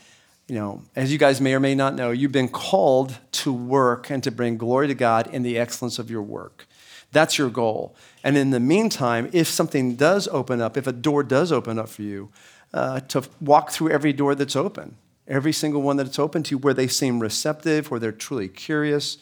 you 0.51 0.57
know, 0.57 0.83
as 0.97 1.13
you 1.13 1.19
guys 1.19 1.41
may 1.41 1.55
or 1.55 1.61
may 1.61 1.77
not 1.77 1.95
know, 1.95 2.11
you've 2.11 2.33
been 2.33 2.49
called 2.49 3.17
to 3.31 3.53
work 3.53 4.11
and 4.11 4.21
to 4.25 4.33
bring 4.33 4.57
glory 4.57 4.89
to 4.89 4.95
God 4.95 5.33
in 5.33 5.45
the 5.45 5.57
excellence 5.57 6.01
of 6.01 6.11
your 6.11 6.23
work. 6.23 6.67
That's 7.13 7.39
your 7.39 7.51
goal. 7.51 7.95
And 8.25 8.37
in 8.37 8.51
the 8.51 8.59
meantime, 8.59 9.31
if 9.33 9.47
something 9.47 9.95
does 9.95 10.27
open 10.27 10.61
up, 10.61 10.77
if 10.77 10.89
a 10.89 10.93
door 10.93 11.23
does 11.23 11.53
open 11.53 11.79
up 11.79 11.89
for 11.89 12.03
you, 12.03 12.33
uh, 12.75 12.99
to 12.99 13.23
walk 13.41 13.71
through 13.71 13.91
every 13.91 14.13
door 14.13 14.35
that's 14.35 14.57
open, 14.57 14.97
every 15.29 15.53
single 15.53 15.83
one 15.83 15.97
that's 15.97 16.19
open 16.19 16.43
to, 16.43 16.57
you, 16.57 16.59
where 16.59 16.75
they 16.75 16.89
seem 16.89 17.21
receptive, 17.21 17.89
where 17.89 18.01
they're 18.01 18.11
truly 18.11 18.49
curious. 18.49 19.19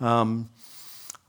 Um, 0.00 0.48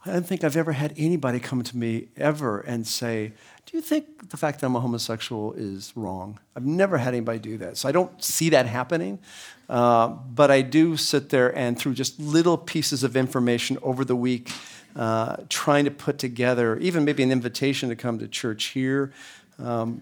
I 0.08 0.12
don't 0.12 0.26
think 0.26 0.44
I've 0.44 0.58
ever 0.58 0.72
had 0.72 0.96
anybody 0.98 1.40
come 1.40 1.62
to 1.62 1.78
me 1.78 2.08
ever 2.18 2.62
and 2.62 2.88
say, 2.88 3.34
do 3.66 3.78
you 3.78 3.82
think 3.82 4.30
the 4.30 4.38
fact 4.38 4.60
that 4.60 4.68
I'm 4.68 4.76
a 4.76 4.80
homosexual 4.80 5.54
is 5.54 5.92
wrong? 5.96 6.40
I've 6.56 6.66
never 6.66 6.98
had 6.98 7.10
anybody 7.10 7.40
do 7.40 7.58
that. 7.58 7.78
So 7.78 7.90
I 7.90 7.92
don't 7.92 8.24
see 8.24 8.50
that 8.50 8.68
happening. 8.68 9.20
Uh, 9.68 10.08
but 10.08 10.52
I 10.52 10.62
do 10.62 10.96
sit 10.96 11.30
there 11.30 11.56
and 11.58 11.78
through 11.78 11.96
just 11.96 12.20
little 12.20 12.58
pieces 12.58 13.04
of 13.04 13.18
information 13.18 13.80
over 13.82 14.06
the 14.06 14.16
week, 14.16 14.52
uh, 14.96 15.38
trying 15.50 15.86
to 15.86 15.92
put 15.92 16.20
together 16.20 16.78
even 16.78 17.04
maybe 17.04 17.24
an 17.24 17.32
invitation 17.32 17.90
to 17.90 17.96
come 17.96 18.20
to 18.20 18.28
church 18.28 18.66
here. 18.66 19.12
Um, 19.58 20.02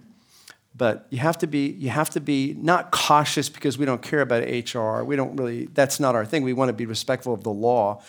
but 0.76 1.06
you 1.12 1.20
have 1.20 1.38
to 1.38 1.48
be 1.48 1.68
you 1.68 1.90
have 1.90 2.10
to 2.12 2.20
be 2.20 2.56
not 2.58 2.92
cautious 2.92 3.48
because 3.48 3.78
we 3.78 3.86
don't 3.86 4.02
care 4.02 4.22
about 4.22 4.44
HR. 4.44 5.04
We 5.04 5.16
don't 5.16 5.36
really 5.36 5.68
that's 5.68 6.00
not 6.00 6.16
our 6.16 6.26
thing. 6.26 6.44
We 6.44 6.54
want 6.54 6.70
to 6.70 6.74
be 6.74 6.88
respectful 6.88 7.34
of 7.34 7.44
the 7.44 7.52
law. 7.52 8.02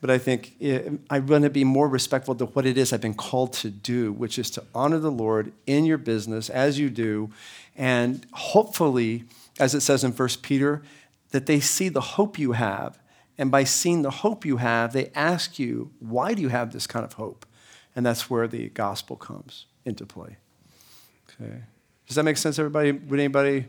But 0.00 0.10
I 0.10 0.18
think 0.18 0.54
eh, 0.60 0.90
I 1.08 1.20
want 1.20 1.44
to 1.44 1.50
be 1.50 1.64
more 1.64 1.88
respectful 1.88 2.34
to 2.36 2.46
what 2.46 2.66
it 2.66 2.76
is 2.76 2.92
I've 2.92 3.00
been 3.00 3.14
called 3.14 3.52
to 3.54 3.70
do, 3.70 4.12
which 4.12 4.38
is 4.38 4.50
to 4.50 4.64
honor 4.74 4.98
the 4.98 5.10
Lord 5.10 5.52
in 5.66 5.84
your 5.84 5.98
business 5.98 6.50
as 6.50 6.78
you 6.78 6.90
do. 6.90 7.30
And 7.76 8.26
hopefully, 8.32 9.24
as 9.58 9.74
it 9.74 9.80
says 9.80 10.04
in 10.04 10.12
1 10.12 10.28
Peter, 10.42 10.82
that 11.30 11.46
they 11.46 11.60
see 11.60 11.88
the 11.88 12.00
hope 12.00 12.38
you 12.38 12.52
have. 12.52 12.98
And 13.38 13.50
by 13.50 13.64
seeing 13.64 14.02
the 14.02 14.10
hope 14.10 14.44
you 14.44 14.58
have, 14.58 14.92
they 14.92 15.10
ask 15.14 15.58
you, 15.58 15.90
why 16.00 16.34
do 16.34 16.42
you 16.42 16.48
have 16.48 16.72
this 16.72 16.86
kind 16.86 17.04
of 17.04 17.14
hope? 17.14 17.44
And 17.94 18.04
that's 18.04 18.30
where 18.30 18.46
the 18.46 18.68
gospel 18.70 19.16
comes 19.16 19.66
into 19.84 20.06
play. 20.06 20.36
Okay. 21.28 21.62
Does 22.06 22.16
that 22.16 22.22
make 22.22 22.36
sense, 22.36 22.58
everybody? 22.58 22.92
Would 22.92 23.18
anybody 23.18 23.66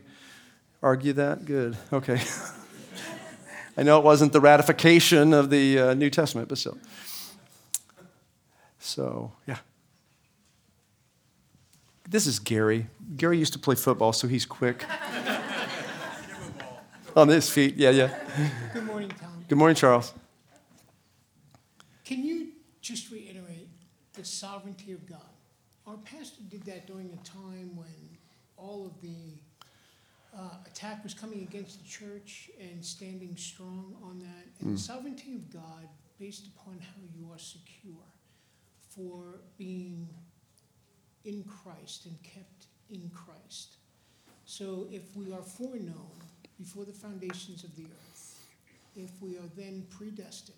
argue 0.82 1.12
that? 1.14 1.44
Good. 1.44 1.76
Okay. 1.92 2.20
I 3.78 3.84
know 3.84 3.96
it 3.96 4.04
wasn't 4.04 4.32
the 4.32 4.40
ratification 4.40 5.32
of 5.32 5.50
the 5.50 5.78
uh, 5.78 5.94
New 5.94 6.10
Testament, 6.10 6.48
but 6.48 6.58
still. 6.58 6.76
So, 8.80 9.30
yeah. 9.46 9.58
This 12.08 12.26
is 12.26 12.40
Gary. 12.40 12.88
Gary 13.16 13.38
used 13.38 13.52
to 13.52 13.58
play 13.60 13.76
football, 13.76 14.12
so 14.12 14.26
he's 14.26 14.44
quick. 14.44 14.84
On 17.16 17.28
his 17.28 17.48
feet, 17.48 17.76
yeah, 17.76 17.90
yeah. 17.90 18.18
Good 18.74 18.84
morning, 18.84 19.10
Tom. 19.10 19.44
Good 19.46 19.58
morning, 19.58 19.76
Charles. 19.76 20.12
Can 22.04 22.24
you 22.24 22.48
just 22.80 23.12
reiterate 23.12 23.68
the 24.14 24.24
sovereignty 24.24 24.90
of 24.90 25.06
God? 25.08 25.20
Our 25.86 25.98
pastor 25.98 26.42
did 26.48 26.64
that 26.64 26.88
during 26.88 27.12
a 27.12 27.24
time 27.24 27.76
when 27.76 27.86
all 28.56 28.86
of 28.86 29.00
the 29.00 29.38
uh, 30.38 30.54
attack 30.66 31.02
was 31.02 31.14
coming 31.14 31.42
against 31.42 31.82
the 31.82 31.88
church 31.88 32.50
and 32.60 32.84
standing 32.84 33.36
strong 33.36 33.96
on 34.02 34.20
that. 34.20 34.46
And 34.60 34.70
mm. 34.70 34.72
the 34.76 34.80
sovereignty 34.80 35.34
of 35.34 35.52
God, 35.52 35.88
based 36.18 36.46
upon 36.46 36.78
how 36.78 37.02
you 37.16 37.32
are 37.32 37.38
secure 37.38 38.06
for 38.88 39.40
being 39.56 40.08
in 41.24 41.44
Christ 41.44 42.06
and 42.06 42.22
kept 42.22 42.66
in 42.90 43.10
Christ. 43.14 43.76
So 44.44 44.86
if 44.90 45.14
we 45.16 45.32
are 45.32 45.42
foreknown 45.42 46.10
before 46.56 46.84
the 46.84 46.92
foundations 46.92 47.64
of 47.64 47.74
the 47.76 47.84
earth, 47.84 48.38
if 48.96 49.10
we 49.20 49.36
are 49.36 49.48
then 49.56 49.86
predestined, 49.90 50.56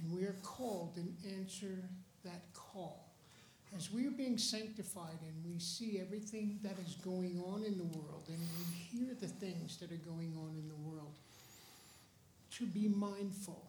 and 0.00 0.12
we 0.14 0.24
are 0.24 0.36
called 0.42 0.92
and 0.96 1.14
answer 1.38 1.88
that 2.24 2.42
call, 2.54 3.07
as 3.76 3.92
we 3.92 4.06
are 4.06 4.10
being 4.10 4.38
sanctified 4.38 5.18
and 5.22 5.52
we 5.52 5.58
see 5.58 6.00
everything 6.00 6.58
that 6.62 6.78
is 6.86 6.94
going 6.96 7.42
on 7.46 7.64
in 7.64 7.76
the 7.76 7.84
world 7.84 8.24
and 8.28 8.38
we 8.38 8.98
hear 8.98 9.14
the 9.20 9.26
things 9.26 9.76
that 9.78 9.92
are 9.92 9.96
going 9.96 10.32
on 10.38 10.54
in 10.56 10.68
the 10.68 10.90
world, 10.90 11.14
to 12.52 12.66
be 12.66 12.88
mindful 12.88 13.62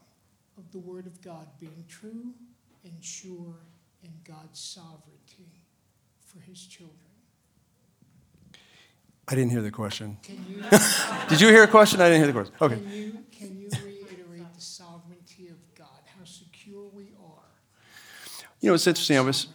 of 0.58 0.72
the 0.72 0.79
Word 0.79 1.06
of 1.06 1.22
God 1.22 1.48
being 1.60 1.84
true 1.88 2.34
and 2.84 2.94
sure 3.01 3.56
and 4.03 4.12
God's 4.24 4.60
sovereignty 4.60 5.51
for 6.25 6.39
His 6.39 6.65
children. 6.65 6.96
I 9.27 9.36
didn't 9.36 9.51
hear 9.51 9.62
the 9.62 9.72
question. 9.72 10.18
Can 10.24 10.44
you, 10.50 10.63
Did 11.29 11.39
you 11.39 11.50
hear 11.50 11.63
a 11.63 11.68
question? 11.68 12.01
I 12.01 12.10
didn't 12.10 12.24
hear 12.24 12.27
the 12.27 12.34
question. 12.34 12.56
Okay. 12.60 12.75
can 12.75 12.91
you, 12.91 13.18
can 13.32 13.60
you 13.60 13.70
reiterate 13.86 14.53
the 14.56 14.62
sovereignty 14.62 15.50
of 15.50 15.58
God, 15.75 16.01
how 16.18 16.25
secure 16.25 16.88
we 16.94 17.12
are? 17.24 17.50
You 18.60 18.70
know, 18.70 18.74
it's 18.74 18.88
interesting. 18.88 19.18
I 19.18 19.22
was. 19.22 19.48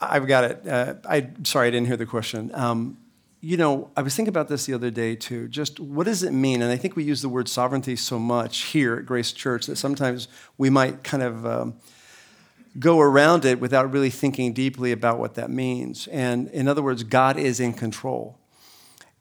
I've 0.00 0.26
got 0.26 0.44
it. 0.44 0.66
Uh, 0.66 0.94
I 1.08 1.30
sorry, 1.42 1.68
I 1.68 1.70
didn't 1.70 1.86
hear 1.86 1.96
the 1.96 2.06
question. 2.06 2.50
Um, 2.54 2.96
you 3.42 3.56
know, 3.56 3.90
I 3.96 4.02
was 4.02 4.14
thinking 4.14 4.30
about 4.30 4.48
this 4.48 4.66
the 4.66 4.74
other 4.74 4.90
day 4.90 5.16
too. 5.16 5.48
Just 5.48 5.80
what 5.80 6.04
does 6.04 6.22
it 6.22 6.32
mean? 6.32 6.62
And 6.62 6.70
I 6.70 6.76
think 6.76 6.96
we 6.96 7.04
use 7.04 7.22
the 7.22 7.28
word 7.28 7.48
sovereignty 7.48 7.96
so 7.96 8.18
much 8.18 8.62
here 8.64 8.96
at 8.96 9.06
Grace 9.06 9.32
Church 9.32 9.66
that 9.66 9.76
sometimes 9.76 10.28
we 10.58 10.68
might 10.68 11.02
kind 11.04 11.22
of 11.22 11.46
um, 11.46 11.74
go 12.78 13.00
around 13.00 13.44
it 13.44 13.60
without 13.60 13.90
really 13.92 14.10
thinking 14.10 14.52
deeply 14.52 14.92
about 14.92 15.18
what 15.18 15.34
that 15.34 15.50
means. 15.50 16.06
And 16.08 16.48
in 16.48 16.68
other 16.68 16.82
words, 16.82 17.02
God 17.02 17.38
is 17.38 17.60
in 17.60 17.72
control. 17.72 18.38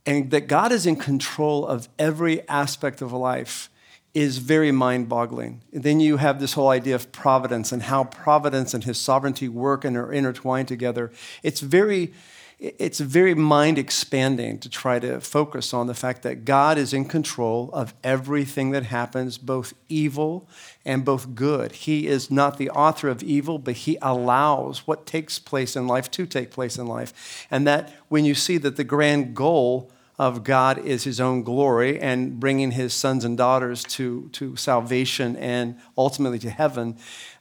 And 0.06 0.32
that 0.32 0.48
God 0.48 0.72
is 0.72 0.86
in 0.86 0.96
control 0.96 1.66
of 1.66 1.88
every 1.98 2.48
aspect 2.48 3.02
of 3.02 3.14
life 3.14 3.70
is 4.14 4.40
very 4.40 4.72
mind 4.72 5.08
boggling. 5.08 5.62
Then 5.72 6.00
you 6.00 6.18
have 6.18 6.40
this 6.40 6.54
whole 6.54 6.70
idea 6.70 6.96
of 6.96 7.12
providence 7.12 7.72
and 7.72 7.84
how 7.84 8.06
providence 8.06 8.74
and 8.74 8.84
his 8.84 9.00
sovereignty 9.00 9.48
work 9.48 9.86
and 9.86 9.96
are 9.96 10.12
intertwined 10.12 10.68
together. 10.68 11.12
It's 11.44 11.60
very, 11.60 12.12
it's 12.60 13.00
very 13.00 13.36
mind 13.36 13.78
expanding 13.78 14.58
to 14.60 14.70
try 14.70 14.98
to 15.00 15.22
focus 15.22 15.74
on 15.76 15.86
the 15.86 15.94
fact 15.94 16.24
that 16.24 16.44
God 16.44 16.80
is 16.80 16.92
in 16.92 17.06
control 17.06 17.70
of 17.72 17.94
everything 18.04 18.72
that 18.72 18.84
happens, 18.84 19.38
both 19.38 19.74
evil 19.90 20.50
and 20.84 21.06
both 21.06 21.36
good. 21.36 21.72
He 21.72 22.08
is 22.08 22.32
not 22.32 22.58
the 22.58 22.72
author 22.72 23.10
of 23.10 23.22
evil, 23.22 23.60
but 23.60 23.76
he 23.76 23.98
allows 24.02 24.88
what 24.88 25.06
takes 25.06 25.38
place 25.38 25.76
in 25.76 25.88
life 25.88 26.10
to 26.12 26.26
take 26.26 26.50
place 26.50 26.78
in 26.80 26.88
life. 26.88 27.48
And 27.52 27.68
that 27.68 27.94
when 28.08 28.26
you 28.26 28.34
see 28.34 28.58
that 28.58 28.76
the 28.76 28.84
grand 28.84 29.36
goal 29.36 29.92
of 30.20 30.44
God 30.44 30.78
is 30.78 31.06
his 31.06 31.22
own 31.22 31.44
glory 31.44 31.98
and 31.98 32.42
bringing 32.42 32.72
his 32.72 32.94
sons 32.94 33.24
and 33.24 33.38
daughters 33.38 33.86
to, 33.86 34.28
to 34.34 34.58
salvation 34.58 35.38
and 35.38 35.80
ultimately 35.98 36.38
to 36.40 36.50
heaven, 36.50 36.98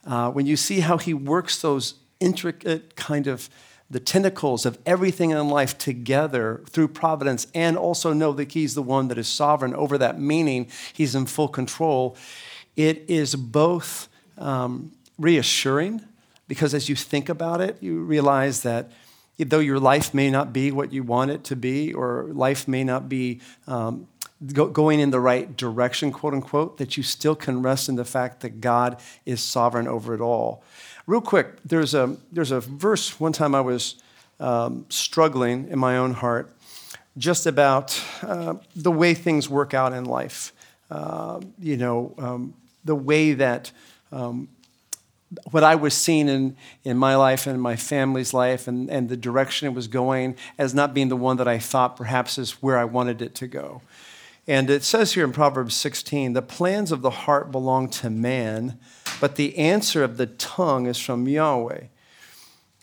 uh, 0.07 0.31
when 0.31 0.47
you 0.47 0.57
see 0.57 0.81
how 0.81 0.97
he 0.97 1.13
works 1.13 1.61
those 1.61 1.95
intricate 2.21 2.95
kind 2.95 3.27
of 3.27 3.51
the 3.91 3.99
tentacles 3.99 4.65
of 4.65 4.79
everything 4.87 5.31
in 5.31 5.49
life 5.49 5.77
together 5.77 6.63
through 6.69 6.89
providence 6.89 7.47
and 7.55 7.77
also 7.77 8.13
know 8.13 8.33
that 8.33 8.53
he's 8.53 8.75
the 8.75 8.83
one 8.83 9.09
that 9.09 9.19
is 9.19 9.27
sovereign 9.27 9.75
over 9.75 9.99
that 9.99 10.21
meaning 10.21 10.69
he's 10.93 11.15
in 11.15 11.27
full 11.27 11.49
control 11.49 12.17
it 12.77 13.03
is 13.09 13.35
both 13.35 14.09
um, 14.37 14.93
reassuring 15.19 16.03
because 16.49 16.75
as 16.75 16.89
you 16.89 16.95
think 16.95 17.29
about 17.29 17.61
it 17.61 17.79
you 17.81 18.01
realize 18.01 18.63
that 18.63 18.91
though 19.39 19.59
your 19.61 19.79
life 19.79 20.13
may 20.13 20.31
not 20.31 20.53
be 20.53 20.71
what 20.73 20.93
you 20.93 21.03
want 21.03 21.31
it 21.31 21.45
to 21.45 21.57
be, 21.57 21.95
or 21.95 22.29
life 22.33 22.67
may 22.67 22.85
not 22.85 23.09
be 23.09 23.41
um, 23.67 24.09
go, 24.53 24.67
going 24.67 25.01
in 25.01 25.11
the 25.11 25.21
right 25.21 25.57
direction, 25.57 26.13
quote 26.13 26.35
unquote, 26.35 26.79
that 26.79 26.97
you 26.97 27.03
still 27.03 27.37
can 27.37 27.63
rest 27.63 27.89
in 27.89 27.97
the 27.97 28.05
fact 28.05 28.41
that 28.41 28.61
God 28.61 29.01
is 29.25 29.41
sovereign 29.41 29.87
over 29.87 30.15
it 30.15 30.21
all. 30.21 30.63
Real 31.07 31.21
quick, 31.21 31.63
there's 31.65 31.95
a, 31.95 32.17
there's 32.33 32.51
a 32.51 32.61
verse 32.61 33.19
one 33.19 33.33
time 33.33 33.55
I 33.55 33.61
was 33.61 33.97
um, 34.41 34.87
struggling 34.89 35.69
in 35.69 35.79
my 35.79 35.97
own 35.97 36.15
heart 36.15 36.53
just 37.17 37.47
about 37.47 38.01
uh, 38.23 38.55
the 38.77 38.93
way 38.93 39.15
things 39.15 39.49
work 39.49 39.75
out 39.75 39.93
in 39.93 40.05
life. 40.05 40.53
Uh, 40.91 41.41
you 41.59 41.77
know, 41.77 42.15
um, 42.19 42.55
the 42.85 42.95
way 42.95 43.33
that 43.35 43.71
um, 44.13 44.49
what 45.51 45.63
I 45.63 45.75
was 45.75 45.95
seeing 45.95 46.29
in, 46.29 46.57
in 46.85 46.97
my 46.97 47.17
life 47.17 47.47
and 47.47 47.61
my 47.61 47.77
family's 47.77 48.33
life 48.33 48.67
and, 48.67 48.91
and 48.91 49.09
the 49.09 49.17
direction 49.17 49.69
it 49.69 49.75
was 49.75 49.89
going 49.89 50.37
as 50.57 50.75
not 50.75 50.95
being 50.95 51.09
the 51.09 51.17
one 51.17 51.37
that 51.37 51.49
I 51.49 51.59
thought 51.59 51.97
perhaps 51.97 52.39
is 52.39 52.63
where 52.63 52.79
I 52.79 52.85
wanted 52.85 53.21
it 53.21 53.35
to 53.37 53.47
go. 53.47 53.83
And 54.47 54.71
it 54.71 54.83
says 54.83 55.13
here 55.13 55.25
in 55.25 55.33
Proverbs 55.33 55.75
16 55.75 56.33
the 56.33 56.43
plans 56.43 56.91
of 56.91 57.03
the 57.03 57.11
heart 57.11 57.51
belong 57.51 57.91
to 57.91 58.09
man, 58.09 58.79
but 59.21 59.37
the 59.37 59.57
answer 59.59 60.03
of 60.03 60.17
the 60.17 60.27
tongue 60.27 60.87
is 60.87 60.99
from 60.99 61.29
Yahweh. 61.29 61.85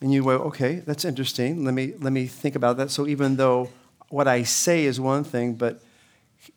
And 0.01 0.13
you 0.13 0.23
go, 0.23 0.31
okay, 0.31 0.83
that's 0.85 1.05
interesting. 1.05 1.63
Let 1.65 1.73
me, 1.73 1.93
let 1.99 2.13
me 2.13 2.27
think 2.27 2.55
about 2.55 2.77
that. 2.77 2.91
So 2.91 3.07
even 3.07 3.37
though 3.37 3.69
what 4.09 4.27
I 4.27 4.43
say 4.43 4.85
is 4.85 4.99
one 4.99 5.23
thing, 5.23 5.55
but 5.55 5.81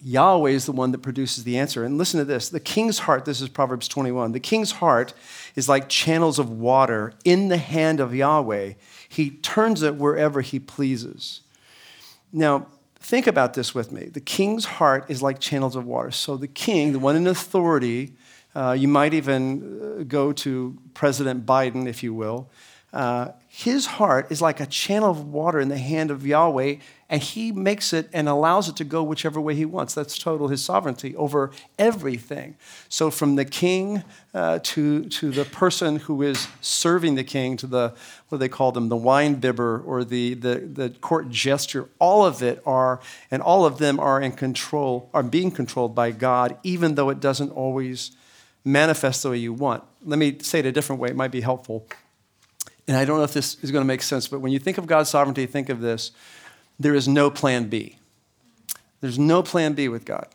Yahweh 0.00 0.50
is 0.50 0.66
the 0.66 0.72
one 0.72 0.92
that 0.92 0.98
produces 0.98 1.44
the 1.44 1.58
answer. 1.58 1.84
And 1.84 1.98
listen 1.98 2.18
to 2.18 2.24
this 2.24 2.48
the 2.48 2.60
king's 2.60 3.00
heart, 3.00 3.24
this 3.24 3.40
is 3.40 3.48
Proverbs 3.48 3.88
21. 3.88 4.32
The 4.32 4.40
king's 4.40 4.72
heart 4.72 5.14
is 5.54 5.68
like 5.68 5.88
channels 5.88 6.38
of 6.38 6.50
water 6.50 7.12
in 7.24 7.48
the 7.48 7.56
hand 7.56 8.00
of 8.00 8.14
Yahweh. 8.14 8.74
He 9.08 9.30
turns 9.30 9.82
it 9.82 9.96
wherever 9.96 10.40
he 10.40 10.58
pleases. 10.58 11.40
Now, 12.32 12.66
think 12.96 13.26
about 13.26 13.54
this 13.54 13.74
with 13.74 13.90
me. 13.90 14.04
The 14.04 14.20
king's 14.20 14.64
heart 14.64 15.06
is 15.08 15.22
like 15.22 15.40
channels 15.40 15.76
of 15.76 15.86
water. 15.86 16.10
So 16.10 16.36
the 16.36 16.48
king, 16.48 16.92
the 16.92 16.98
one 16.98 17.16
in 17.16 17.26
authority, 17.26 18.12
uh, 18.54 18.72
you 18.72 18.88
might 18.88 19.14
even 19.14 20.00
uh, 20.00 20.02
go 20.04 20.32
to 20.32 20.76
President 20.94 21.46
Biden, 21.46 21.86
if 21.86 22.02
you 22.02 22.12
will. 22.12 22.50
Uh, 22.92 23.32
his 23.48 23.86
heart 23.86 24.30
is 24.30 24.40
like 24.40 24.60
a 24.60 24.66
channel 24.66 25.10
of 25.10 25.26
water 25.26 25.60
in 25.60 25.68
the 25.68 25.78
hand 25.78 26.10
of 26.10 26.26
Yahweh, 26.26 26.76
and 27.10 27.22
he 27.22 27.52
makes 27.52 27.92
it 27.92 28.08
and 28.14 28.28
allows 28.28 28.68
it 28.68 28.76
to 28.76 28.84
go 28.84 29.02
whichever 29.02 29.40
way 29.40 29.54
he 29.54 29.64
wants. 29.64 29.94
That's 29.94 30.16
total 30.16 30.48
his 30.48 30.64
sovereignty 30.64 31.14
over 31.16 31.50
everything. 31.78 32.56
So, 32.88 33.10
from 33.10 33.36
the 33.36 33.44
king 33.44 34.04
uh, 34.32 34.60
to, 34.62 35.04
to 35.04 35.30
the 35.30 35.44
person 35.44 35.96
who 35.96 36.22
is 36.22 36.48
serving 36.60 37.16
the 37.16 37.24
king, 37.24 37.56
to 37.58 37.66
the, 37.66 37.94
what 38.28 38.38
do 38.38 38.38
they 38.38 38.48
call 38.48 38.72
them, 38.72 38.88
the 38.88 38.96
wine 38.96 39.34
bibber 39.34 39.82
or 39.84 40.02
the, 40.02 40.34
the, 40.34 40.56
the 40.56 40.90
court 40.90 41.28
jester, 41.28 41.88
all 41.98 42.24
of 42.24 42.42
it 42.42 42.62
are, 42.64 43.00
and 43.30 43.42
all 43.42 43.66
of 43.66 43.78
them 43.78 44.00
are 44.00 44.20
in 44.20 44.32
control, 44.32 45.10
are 45.12 45.22
being 45.22 45.50
controlled 45.50 45.94
by 45.94 46.10
God, 46.10 46.56
even 46.62 46.94
though 46.94 47.10
it 47.10 47.20
doesn't 47.20 47.50
always 47.50 48.12
manifest 48.64 49.22
the 49.22 49.30
way 49.30 49.38
you 49.38 49.52
want. 49.52 49.84
Let 50.04 50.18
me 50.18 50.38
say 50.40 50.60
it 50.60 50.66
a 50.66 50.72
different 50.72 51.02
way, 51.02 51.10
it 51.10 51.16
might 51.16 51.32
be 51.32 51.42
helpful 51.42 51.86
and 52.88 52.96
I 52.96 53.04
don't 53.04 53.18
know 53.18 53.24
if 53.24 53.34
this 53.34 53.62
is 53.62 53.70
going 53.70 53.82
to 53.82 53.86
make 53.86 54.02
sense, 54.02 54.26
but 54.26 54.40
when 54.40 54.50
you 54.50 54.58
think 54.58 54.78
of 54.78 54.86
God's 54.86 55.10
sovereignty, 55.10 55.46
think 55.46 55.68
of 55.68 55.80
this 55.80 56.10
there 56.80 56.94
is 56.94 57.06
no 57.06 57.30
plan 57.30 57.68
B. 57.68 57.98
There's 59.00 59.18
no 59.18 59.42
plan 59.42 59.74
B 59.74 59.88
with 59.88 60.04
God. 60.04 60.28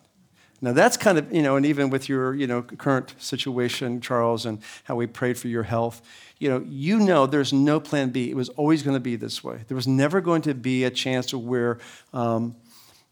Now 0.62 0.72
that's 0.72 0.96
kind 0.96 1.18
of, 1.18 1.34
you 1.34 1.42
know, 1.42 1.58
and 1.58 1.66
even 1.66 1.90
with 1.90 2.08
your, 2.08 2.34
you 2.34 2.48
know, 2.48 2.62
current 2.62 3.16
situation, 3.18 4.00
Charles, 4.00 4.46
and 4.46 4.60
how 4.86 4.96
we 4.96 5.08
prayed 5.08 5.38
for 5.38 5.50
your 5.50 5.64
health, 5.64 6.02
you 6.38 6.50
know, 6.50 6.64
you 6.68 7.00
know 7.00 7.26
there's 7.26 7.52
no 7.52 7.80
plan 7.80 8.10
B. 8.10 8.30
It 8.30 8.36
was 8.36 8.50
always 8.50 8.84
going 8.84 8.96
to 8.96 9.02
be 9.02 9.16
this 9.16 9.44
way. 9.44 9.62
There 9.68 9.76
was 9.76 9.88
never 9.88 10.22
going 10.22 10.42
to 10.44 10.54
be 10.54 10.84
a 10.86 10.92
chance 10.92 11.34
where, 11.34 11.80
um, 12.14 12.56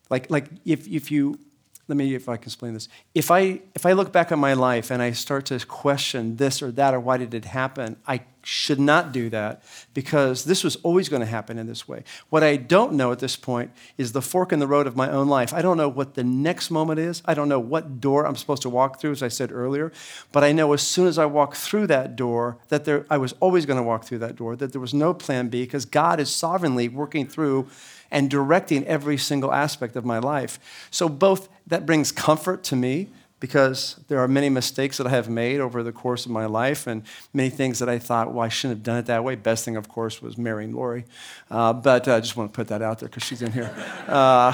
like, 0.10 0.30
like 0.30 0.48
if, 0.66 0.88
if 0.88 1.12
you 1.12 1.40
let 1.88 1.98
me 1.98 2.16
if 2.16 2.30
I 2.30 2.38
can 2.38 2.46
explain 2.46 2.74
this. 2.74 2.88
If 3.14 3.32
I 3.32 3.60
if 3.76 3.86
I 3.86 3.92
look 3.92 4.14
back 4.14 4.32
on 4.32 4.40
my 4.40 4.54
life 4.54 4.92
and 4.92 5.02
I 5.02 5.12
start 5.12 5.48
to 5.48 5.60
question 5.66 6.38
this 6.38 6.62
or 6.62 6.72
that 6.72 6.94
or 6.94 7.02
why 7.02 7.18
did 7.18 7.34
it 7.34 7.44
happen, 7.44 7.98
I 8.08 8.22
should 8.44 8.80
not 8.80 9.12
do 9.12 9.30
that 9.30 9.64
because 9.94 10.46
this 10.46 10.64
was 10.64 10.76
always 10.78 11.10
going 11.10 11.20
to 11.20 11.26
happen 11.26 11.58
in 11.58 11.68
this 11.68 11.88
way. 11.88 12.04
What 12.30 12.44
I 12.44 12.56
don't 12.56 12.94
know 12.94 13.12
at 13.12 13.20
this 13.20 13.36
point 13.36 13.72
is 13.98 14.12
the 14.12 14.22
fork 14.22 14.52
in 14.52 14.60
the 14.60 14.68
road 14.68 14.88
of 14.88 14.96
my 14.96 15.10
own 15.10 15.28
life. 15.28 15.54
I 15.54 15.62
don't 15.62 15.78
know 15.78 15.90
what 15.90 16.16
the 16.16 16.24
next 16.24 16.72
moment 16.72 17.00
is. 17.00 17.22
I 17.26 17.34
don't 17.34 17.50
know 17.50 17.60
what 17.60 18.02
door 18.02 18.26
I'm 18.26 18.36
supposed 18.36 18.62
to 18.64 18.70
walk 18.70 19.00
through, 19.00 19.12
as 19.12 19.24
I 19.24 19.28
said 19.28 19.52
earlier. 19.52 19.92
But 20.32 20.44
I 20.44 20.52
know 20.52 20.74
as 20.74 20.82
soon 20.82 21.08
as 21.08 21.18
I 21.18 21.26
walk 21.26 21.56
through 21.56 21.88
that 21.88 22.16
door 22.16 22.58
that 22.70 22.86
there, 22.86 23.06
I 23.10 23.18
was 23.18 23.34
always 23.40 23.66
going 23.66 23.78
to 23.78 23.84
walk 23.84 24.06
through 24.06 24.20
that 24.20 24.36
door. 24.36 24.56
That 24.56 24.72
there 24.72 24.82
was 24.82 24.94
no 24.94 25.14
plan 25.14 25.50
B 25.50 25.64
because 25.64 25.86
God 25.86 26.20
is 26.20 26.34
sovereignly 26.34 26.88
working 26.88 27.28
through 27.28 27.68
and 28.10 28.30
directing 28.30 28.86
every 28.86 29.18
single 29.18 29.54
aspect 29.54 29.96
of 29.96 30.04
my 30.04 30.20
life. 30.20 30.60
So, 30.90 31.08
both 31.08 31.48
that 31.68 31.86
brings 31.86 32.12
comfort 32.12 32.64
to 32.66 32.76
me 32.76 33.10
because 33.42 34.00
there 34.08 34.20
are 34.20 34.28
many 34.28 34.50
mistakes 34.50 34.98
that 34.98 35.08
I 35.08 35.10
have 35.10 35.28
made 35.28 35.60
over 35.60 35.82
the 35.82 35.92
course 35.92 36.26
of 36.26 36.32
my 36.32 36.46
life 36.46 36.86
and 36.86 37.02
many 37.34 37.50
things 37.50 37.80
that 37.80 37.90
I 37.90 37.98
thought, 37.98 38.32
well, 38.32 38.46
I 38.46 38.50
shouldn't 38.50 38.78
have 38.78 38.84
done 38.84 38.98
it 38.98 39.08
that 39.08 39.24
way. 39.24 39.36
Best 39.36 39.66
thing, 39.66 39.76
of 39.76 39.90
course, 39.90 40.22
was 40.22 40.38
marrying 40.38 40.74
Lori. 40.74 41.06
Uh, 41.50 41.74
but 41.74 42.08
uh, 42.08 42.16
I 42.16 42.20
just 42.20 42.38
want 42.38 42.54
to 42.54 42.56
put 42.56 42.68
that 42.68 42.84
out 42.84 43.00
there 43.00 43.10
because 43.10 43.24
she's 43.24 43.42
in 43.42 43.52
here. 43.52 43.74
Uh, 44.08 44.54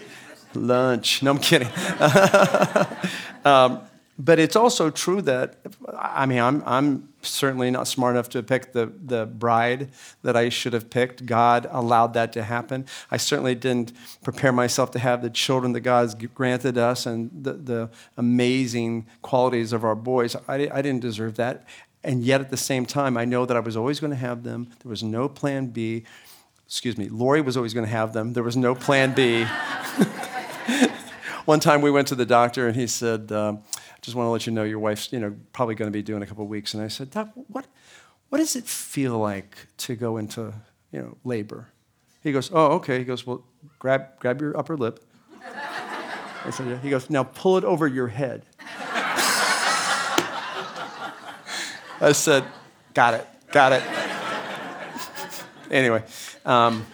lunch. 0.54 1.22
No, 1.22 1.32
I'm 1.32 1.38
kidding. 1.38 1.68
um, 3.44 3.82
but 4.18 4.38
it's 4.38 4.54
also 4.54 4.90
true 4.90 5.20
that, 5.22 5.56
I 5.98 6.26
mean, 6.26 6.38
I'm, 6.38 6.62
I'm 6.66 7.08
certainly 7.22 7.70
not 7.72 7.88
smart 7.88 8.14
enough 8.14 8.28
to 8.30 8.44
pick 8.44 8.72
the, 8.72 8.92
the 9.04 9.26
bride 9.26 9.90
that 10.22 10.36
I 10.36 10.50
should 10.50 10.72
have 10.72 10.88
picked. 10.88 11.26
God 11.26 11.66
allowed 11.70 12.14
that 12.14 12.32
to 12.34 12.44
happen. 12.44 12.86
I 13.10 13.16
certainly 13.16 13.56
didn't 13.56 13.92
prepare 14.22 14.52
myself 14.52 14.92
to 14.92 15.00
have 15.00 15.20
the 15.20 15.30
children 15.30 15.72
that 15.72 15.80
God's 15.80 16.14
granted 16.14 16.78
us 16.78 17.06
and 17.06 17.28
the, 17.42 17.54
the 17.54 17.90
amazing 18.16 19.06
qualities 19.22 19.72
of 19.72 19.82
our 19.82 19.96
boys. 19.96 20.36
I, 20.46 20.68
I 20.72 20.80
didn't 20.80 21.00
deserve 21.00 21.34
that. 21.36 21.66
And 22.04 22.22
yet 22.22 22.40
at 22.40 22.50
the 22.50 22.56
same 22.56 22.86
time, 22.86 23.16
I 23.16 23.24
know 23.24 23.46
that 23.46 23.56
I 23.56 23.60
was 23.60 23.76
always 23.76 23.98
going 23.98 24.12
to 24.12 24.16
have 24.16 24.44
them. 24.44 24.68
There 24.82 24.90
was 24.90 25.02
no 25.02 25.28
plan 25.28 25.68
B. 25.68 26.04
Excuse 26.66 26.96
me, 26.96 27.08
Lori 27.08 27.40
was 27.40 27.56
always 27.56 27.74
going 27.74 27.86
to 27.86 27.92
have 27.92 28.12
them. 28.12 28.34
There 28.34 28.44
was 28.44 28.56
no 28.56 28.76
plan 28.76 29.12
B. 29.12 29.44
One 31.46 31.60
time 31.60 31.82
we 31.82 31.90
went 31.90 32.08
to 32.08 32.14
the 32.14 32.24
doctor 32.24 32.68
and 32.68 32.76
he 32.76 32.86
said, 32.86 33.30
um, 33.32 33.62
just 34.04 34.14
want 34.14 34.26
to 34.26 34.30
let 34.30 34.46
you 34.46 34.52
know 34.52 34.64
your 34.64 34.78
wife's 34.78 35.10
you 35.12 35.18
know, 35.18 35.34
probably 35.54 35.74
going 35.74 35.90
to 35.90 35.92
be 35.92 36.02
doing 36.02 36.22
a 36.22 36.26
couple 36.26 36.44
of 36.44 36.50
weeks. 36.50 36.74
And 36.74 36.82
I 36.82 36.88
said, 36.88 37.10
Doc, 37.10 37.30
what, 37.48 37.66
what 38.28 38.36
does 38.36 38.54
it 38.54 38.66
feel 38.66 39.18
like 39.18 39.66
to 39.78 39.96
go 39.96 40.18
into 40.18 40.52
you 40.92 41.00
know, 41.00 41.16
labor? 41.24 41.68
He 42.22 42.30
goes, 42.30 42.50
Oh, 42.52 42.72
okay. 42.72 42.98
He 42.98 43.04
goes, 43.04 43.26
Well, 43.26 43.44
grab, 43.78 44.18
grab 44.20 44.42
your 44.42 44.54
upper 44.58 44.76
lip. 44.76 45.02
I 46.44 46.50
said, 46.50 46.68
yeah. 46.68 46.78
He 46.78 46.90
goes, 46.90 47.08
Now 47.08 47.22
pull 47.22 47.56
it 47.56 47.64
over 47.64 47.86
your 47.86 48.08
head. 48.08 48.44
I 52.00 52.12
said, 52.12 52.44
Got 52.92 53.14
it, 53.14 53.26
got 53.52 53.72
it. 53.72 53.82
anyway, 55.70 56.04
um, 56.44 56.84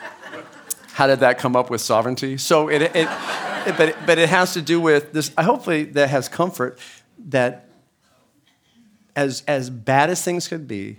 how 0.93 1.09
did 1.09 1.19
that 1.21 1.39
come 1.39 1.57
up 1.57 1.71
with 1.71 1.81
sovereignty? 1.81 2.39
So 2.39 2.69
it, 2.69 2.83
it, 2.83 2.93
it, 2.95 3.77
but, 3.77 3.97
but 4.07 4.19
it 4.19 4.29
has 4.29 4.53
to 4.55 4.63
do 4.63 4.81
with 4.81 5.13
this. 5.13 5.33
Hopefully, 5.37 5.85
that 5.85 6.11
has 6.11 6.29
comfort 6.29 6.79
that 7.29 7.69
as, 9.17 9.43
as 9.47 9.71
bad 9.71 10.11
as 10.11 10.25
things 10.25 10.49
could 10.49 10.67
be 10.67 10.99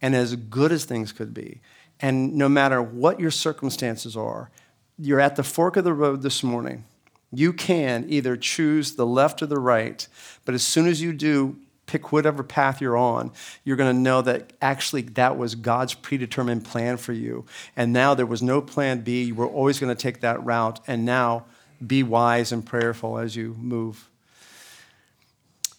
and 0.00 0.14
as 0.14 0.36
good 0.36 0.72
as 0.72 0.84
things 0.84 1.12
could 1.12 1.34
be, 1.34 1.60
and 2.00 2.34
no 2.34 2.48
matter 2.48 2.80
what 2.80 3.18
your 3.18 3.30
circumstances 3.30 4.16
are, 4.16 4.50
you're 4.98 5.20
at 5.20 5.36
the 5.36 5.42
fork 5.42 5.76
of 5.76 5.84
the 5.84 5.92
road 5.92 6.22
this 6.22 6.42
morning. 6.42 6.84
You 7.32 7.52
can 7.52 8.06
either 8.08 8.36
choose 8.36 8.94
the 8.94 9.06
left 9.06 9.42
or 9.42 9.46
the 9.46 9.58
right, 9.58 10.06
but 10.44 10.54
as 10.54 10.64
soon 10.64 10.86
as 10.86 11.02
you 11.02 11.12
do, 11.12 11.56
pick 11.88 12.12
whatever 12.12 12.44
path 12.44 12.80
you're 12.80 12.96
on, 12.96 13.32
you're 13.64 13.76
going 13.76 13.94
to 13.94 14.00
know 14.00 14.22
that 14.22 14.52
actually 14.62 15.02
that 15.02 15.36
was 15.36 15.56
God's 15.56 15.94
predetermined 15.94 16.64
plan 16.64 16.96
for 16.96 17.12
you. 17.12 17.44
And 17.76 17.92
now 17.92 18.14
there 18.14 18.26
was 18.26 18.42
no 18.42 18.60
plan 18.60 19.00
B. 19.00 19.24
You 19.24 19.34
were 19.34 19.46
always 19.46 19.80
going 19.80 19.94
to 19.94 20.00
take 20.00 20.20
that 20.20 20.44
route. 20.44 20.80
And 20.86 21.04
now 21.04 21.46
be 21.84 22.02
wise 22.02 22.52
and 22.52 22.64
prayerful 22.64 23.18
as 23.18 23.34
you 23.34 23.56
move. 23.58 24.08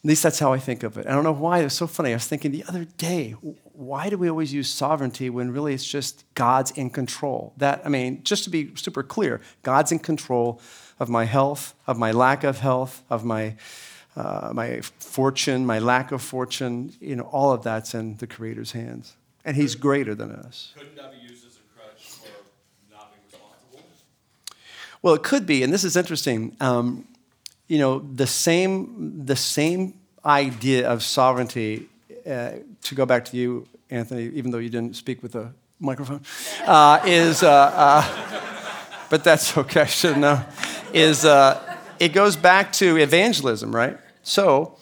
At 0.01 0.08
least 0.08 0.24
that's 0.24 0.39
how 0.39 0.53
I 0.53 0.60
think 0.60 0.84
of 0.84 0.98
it. 0.98 1.08
I 1.08 1.12
don't 1.12 1.25
know 1.25 1.34
why. 1.34 1.60
It's 1.60 1.75
so 1.75 1.86
funny. 1.86 2.12
I 2.12 2.13
was 2.13 2.25
thinking 2.25 2.51
the 2.51 2.63
other 2.70 2.86
day, 2.86 3.32
why 3.74 4.10
do 4.10 4.18
we 4.18 4.29
always 4.29 4.53
use 4.53 4.70
sovereignty 4.70 5.29
when 5.29 5.51
really 5.51 5.74
it's 5.74 5.86
just 5.86 6.24
God's 6.36 6.72
in 6.72 6.89
control? 6.89 7.53
That, 7.58 7.82
I 7.84 7.89
mean, 7.89 8.24
just 8.24 8.46
to 8.46 8.50
be 8.50 8.72
super 8.75 9.03
clear, 9.03 9.41
God's 9.62 9.91
in 9.91 10.00
control 10.00 10.62
of 11.01 11.10
my 11.10 11.25
health, 11.25 11.75
of 11.86 11.98
my 11.98 12.13
lack 12.13 12.46
of 12.46 12.60
health, 12.60 13.03
of 13.10 13.25
my, 13.25 13.56
uh, 14.15 14.51
my 14.53 14.79
fortune, 15.00 15.65
my 15.65 15.79
lack 15.79 16.13
of 16.13 16.22
fortune. 16.22 16.94
You 17.01 17.18
know, 17.18 17.24
all 17.24 17.51
of 17.51 17.63
that's 17.63 17.94
in 17.94 18.15
the 18.18 18.27
Creator's 18.27 18.72
hands. 18.72 19.18
And 19.44 19.58
He's 19.58 19.75
greater 19.75 20.15
than 20.15 20.32
us. 20.32 20.72
Couldn't 20.77 20.96
that 20.96 21.12
be 21.12 21.18
used 21.18 21.46
as 21.46 21.58
a 21.58 21.77
crutch 21.77 22.03
for 22.03 22.29
not 22.89 23.12
being 23.12 23.24
responsible? 23.25 23.86
Well, 25.01 25.13
it 25.13 25.24
could 25.24 25.46
be. 25.46 25.62
And 25.62 25.74
this 25.74 25.84
is 25.84 25.98
interesting. 25.98 26.56
Um, 26.62 27.06
you 27.69 27.77
know, 27.77 27.99
the 27.99 28.27
same, 28.27 29.25
the 29.25 29.35
same 29.35 29.93
idea 30.25 30.89
of 30.89 31.01
sovereignty, 31.03 31.88
uh, 32.27 32.51
to 32.81 32.95
go 32.95 33.05
back 33.05 33.23
to 33.25 33.38
you, 33.38 33.65
Anthony, 33.89 34.25
even 34.33 34.51
though 34.51 34.57
you 34.57 34.69
didn't 34.69 34.95
speak 34.95 35.23
with 35.23 35.35
a 35.35 35.53
microphone, 35.79 36.21
uh, 36.65 36.99
is, 37.05 37.43
uh, 37.43 37.49
uh 37.49 38.39
but 39.09 39.23
that's 39.23 39.57
okay, 39.61 39.81
I 39.81 39.85
should 39.85 40.17
know, 40.17 40.43
is 40.93 41.23
uh, 41.25 41.77
it 41.99 42.09
goes 42.09 42.35
back 42.35 42.73
to 42.73 42.97
evangelism, 42.97 43.73
right? 43.73 43.97
So, 44.23 44.77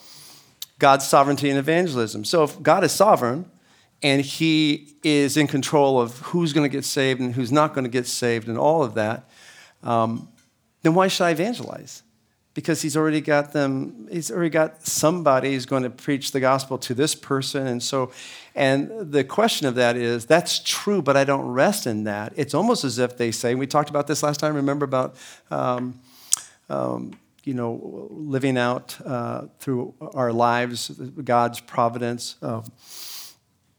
God's 0.80 1.08
sovereignty 1.08 1.50
and 1.50 1.60
evangelism. 1.60 2.24
So, 2.24 2.44
if 2.44 2.62
God 2.64 2.84
is 2.84 2.94
sovereign, 2.94 3.52
and 4.02 4.22
he 4.22 4.96
is 5.04 5.38
in 5.38 5.48
control 5.48 6.00
of 6.00 6.20
who's 6.20 6.54
going 6.54 6.70
to 6.70 6.76
get 6.76 6.86
saved 6.86 7.20
and 7.20 7.34
who's 7.34 7.52
not 7.52 7.74
going 7.74 7.84
to 7.84 7.90
get 7.90 8.08
saved 8.08 8.48
and 8.48 8.58
all 8.58 8.84
of 8.84 8.94
that, 8.94 9.30
um, 9.84 10.30
then 10.84 10.94
why 10.94 11.08
should 11.08 11.24
I 11.26 11.32
evangelize? 11.32 12.04
Because 12.58 12.82
he's 12.82 12.98
already 12.98 13.22
got 13.22 13.54
them 13.54 14.08
he's 14.10 14.32
already 14.32 14.50
got 14.50 14.84
somebody 14.84 15.54
who's 15.54 15.68
going 15.68 15.84
to 15.84 15.92
preach 15.92 16.32
the 16.32 16.40
gospel 16.40 16.80
to 16.80 16.96
this 16.96 17.14
person. 17.14 17.68
And 17.68 17.84
so 17.84 18.12
and 18.56 19.12
the 19.12 19.24
question 19.24 19.68
of 19.68 19.76
that 19.76 19.96
is 19.96 20.26
that's 20.26 20.58
true 20.66 21.04
but 21.04 21.16
i 21.16 21.24
don't 21.24 21.46
rest 21.46 21.86
in 21.86 22.06
that. 22.06 22.34
It's 22.36 22.56
almost 22.56 22.84
as 22.84 22.98
if 22.98 23.16
they 23.16 23.30
say 23.30 23.54
we 23.54 23.68
talked 23.68 23.92
about 23.92 24.08
this 24.08 24.24
last 24.24 24.40
time 24.40 24.56
remember 24.56 24.86
about 24.86 25.18
um, 25.52 26.00
um, 26.68 27.20
you 27.44 27.54
know 27.54 28.08
living 28.10 28.58
out 28.58 28.98
uh, 29.06 29.44
through 29.60 29.94
our 30.16 30.34
lives 30.34 30.90
god's 31.24 31.60
providence 31.60 32.38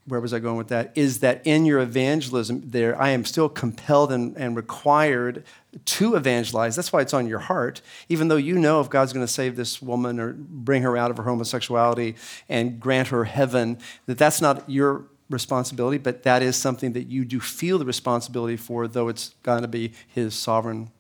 where 0.09 0.21
was 0.21 0.33
I 0.33 0.38
going 0.38 0.57
with 0.57 0.68
that? 0.68 0.92
Is 0.94 1.21
that 1.21 1.47
in 1.47 1.64
your 1.64 1.81
evangelism, 1.81 2.62
there 2.64 3.01
I 3.01 3.11
am 3.11 3.25
still 3.25 3.49
compelled 3.49 4.11
and, 4.11 4.37
and 4.37 4.57
required 4.57 5.44
to 5.85 6.14
evangelize. 6.14 6.75
That's 6.75 6.92
why 6.92 7.03
it's 7.03 7.14
on 7.14 7.29
your 7.29 7.40
heart, 7.40 7.81
even 8.09 8.29
though 8.29 8.37
you 8.37 8.59
know 8.59 8.81
if 8.81 8.88
God's 8.88 9.12
going 9.12 9.27
to 9.27 9.33
save 9.33 9.57
this 9.57 9.83
woman 9.83 10.18
or 10.18 10.33
bring 10.33 10.83
her 10.83 10.97
out 10.97 11.11
of 11.11 11.18
her 11.18 11.25
homosexuality 11.25 12.16
and 12.49 12.81
grant 12.81 13.09
her 13.09 13.25
heaven, 13.25 13.79
that 14.07 14.18
that's 14.18 14.40
not 14.40 14.68
your 14.68 15.05
responsibility, 15.31 15.99
but 15.99 16.23
that 16.23 16.42
is 16.42 16.57
something 16.57 16.92
that 16.94 17.05
you 17.05 17.25
do 17.25 17.38
feel 17.38 17.79
the 17.79 17.85
responsibility 17.85 18.57
for, 18.57 18.88
though 18.88 19.09
it's 19.09 19.35
going 19.42 19.62
to 19.62 19.68
be 19.68 19.92
His 20.09 20.35
sovereign 20.35 20.90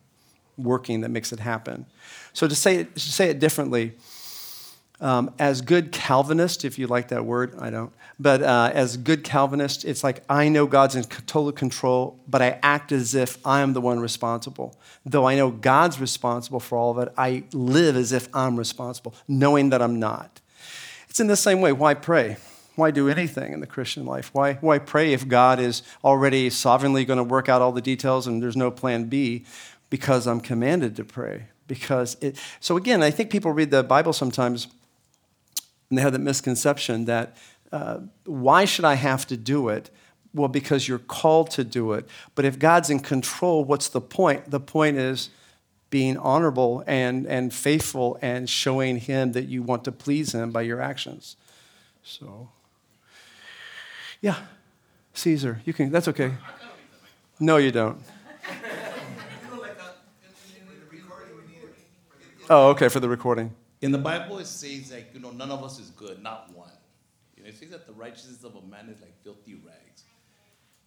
working 0.56 1.00
that 1.00 1.08
makes 1.08 1.32
it 1.32 1.40
happen. 1.40 1.86
So 2.32 2.46
to 2.46 2.54
say 2.54 2.76
it, 2.76 2.94
to 2.94 3.00
say 3.00 3.30
it 3.30 3.38
differently, 3.38 3.94
um, 5.00 5.32
as 5.38 5.60
good 5.60 5.92
Calvinist, 5.92 6.64
if 6.64 6.78
you 6.78 6.86
like 6.86 7.08
that 7.08 7.24
word, 7.24 7.54
I 7.58 7.70
don't, 7.70 7.92
but 8.18 8.42
uh, 8.42 8.72
as 8.74 8.96
good 8.96 9.22
Calvinist, 9.22 9.84
it's 9.84 10.02
like 10.02 10.24
I 10.28 10.48
know 10.48 10.66
God's 10.66 10.96
in 10.96 11.04
total 11.04 11.52
control, 11.52 12.18
but 12.26 12.42
I 12.42 12.58
act 12.62 12.90
as 12.90 13.14
if 13.14 13.38
I 13.46 13.60
am 13.60 13.74
the 13.74 13.80
one 13.80 14.00
responsible. 14.00 14.76
Though 15.06 15.26
I 15.26 15.36
know 15.36 15.50
God's 15.50 16.00
responsible 16.00 16.58
for 16.58 16.76
all 16.76 16.90
of 16.90 16.98
it, 16.98 17.12
I 17.16 17.44
live 17.52 17.96
as 17.96 18.12
if 18.12 18.28
I'm 18.34 18.56
responsible, 18.56 19.14
knowing 19.28 19.70
that 19.70 19.80
I'm 19.80 20.00
not. 20.00 20.40
It's 21.08 21.20
in 21.20 21.28
the 21.28 21.36
same 21.36 21.60
way. 21.60 21.72
Why 21.72 21.94
pray? 21.94 22.36
Why 22.74 22.90
do 22.90 23.08
anything 23.08 23.52
in 23.52 23.60
the 23.60 23.66
Christian 23.66 24.04
life? 24.04 24.30
Why, 24.32 24.54
why 24.54 24.78
pray 24.78 25.12
if 25.12 25.26
God 25.26 25.58
is 25.58 25.82
already 26.04 26.48
sovereignly 26.50 27.04
going 27.04 27.16
to 27.16 27.24
work 27.24 27.48
out 27.48 27.60
all 27.60 27.72
the 27.72 27.80
details 27.80 28.26
and 28.26 28.42
there's 28.42 28.56
no 28.56 28.70
plan 28.70 29.04
B? 29.04 29.44
Because 29.90 30.26
I'm 30.26 30.40
commanded 30.40 30.94
to 30.96 31.04
pray. 31.04 31.46
Because 31.66 32.16
it, 32.20 32.36
so 32.60 32.76
again, 32.76 33.02
I 33.02 33.10
think 33.10 33.30
people 33.30 33.52
read 33.52 33.70
the 33.70 33.82
Bible 33.82 34.12
sometimes 34.12 34.68
and 35.88 35.98
they 35.98 36.02
have 36.02 36.12
that 36.12 36.20
misconception 36.20 37.06
that 37.06 37.36
uh, 37.72 38.00
why 38.24 38.64
should 38.64 38.84
I 38.84 38.94
have 38.94 39.26
to 39.28 39.36
do 39.36 39.68
it? 39.68 39.90
Well, 40.34 40.48
because 40.48 40.86
you're 40.86 40.98
called 40.98 41.50
to 41.52 41.64
do 41.64 41.92
it. 41.92 42.06
But 42.34 42.44
if 42.44 42.58
God's 42.58 42.90
in 42.90 43.00
control, 43.00 43.64
what's 43.64 43.88
the 43.88 44.00
point? 44.00 44.50
The 44.50 44.60
point 44.60 44.96
is 44.96 45.30
being 45.90 46.18
honorable 46.18 46.84
and, 46.86 47.26
and 47.26 47.52
faithful 47.52 48.18
and 48.20 48.48
showing 48.48 48.98
Him 48.98 49.32
that 49.32 49.46
you 49.46 49.62
want 49.62 49.84
to 49.84 49.92
please 49.92 50.34
Him 50.34 50.50
by 50.50 50.62
your 50.62 50.80
actions. 50.80 51.36
So, 52.02 52.50
yeah, 54.20 54.36
Caesar, 55.14 55.60
you 55.64 55.72
can, 55.72 55.90
that's 55.90 56.08
okay. 56.08 56.32
No, 57.40 57.56
you 57.56 57.70
don't. 57.70 57.98
Oh, 62.50 62.70
okay, 62.70 62.88
for 62.88 62.98
the 62.98 63.10
recording 63.10 63.54
in 63.80 63.92
the 63.92 63.98
Bible, 63.98 64.38
it 64.38 64.46
says 64.46 64.92
like 64.92 65.10
you 65.14 65.20
know 65.20 65.30
none 65.30 65.50
of 65.50 65.62
us 65.62 65.78
is 65.78 65.90
good, 65.90 66.22
not 66.22 66.52
one. 66.54 66.70
You 67.36 67.44
know, 67.44 67.48
it 67.48 67.56
says 67.56 67.70
that 67.70 67.86
the 67.86 67.92
righteousness 67.92 68.42
of 68.44 68.56
a 68.56 68.62
man 68.62 68.88
is 68.88 69.00
like 69.00 69.14
filthy 69.22 69.54
rags. 69.54 70.04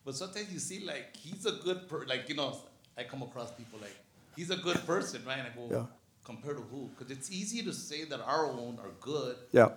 But 0.03 0.15
sometimes 0.15 0.51
you 0.51 0.59
see 0.59 0.83
like 0.83 1.15
he's 1.15 1.45
a 1.45 1.53
good 1.53 1.87
person. 1.87 2.07
Like 2.07 2.27
you 2.27 2.35
know, 2.35 2.57
I 2.97 3.03
come 3.03 3.21
across 3.21 3.51
people 3.51 3.79
like 3.79 3.95
he's 4.35 4.49
a 4.49 4.57
good 4.57 4.85
person, 4.85 5.21
right? 5.25 5.39
And 5.39 5.47
I 5.47 5.51
go, 5.55 5.67
yeah. 5.73 5.85
compared 6.23 6.57
to 6.57 6.63
who? 6.63 6.89
Because 6.97 7.11
it's 7.11 7.31
easy 7.31 7.63
to 7.63 7.73
say 7.73 8.03
that 8.05 8.19
our 8.21 8.47
own 8.47 8.77
are 8.81 8.91
good. 8.99 9.37
Yeah. 9.51 9.69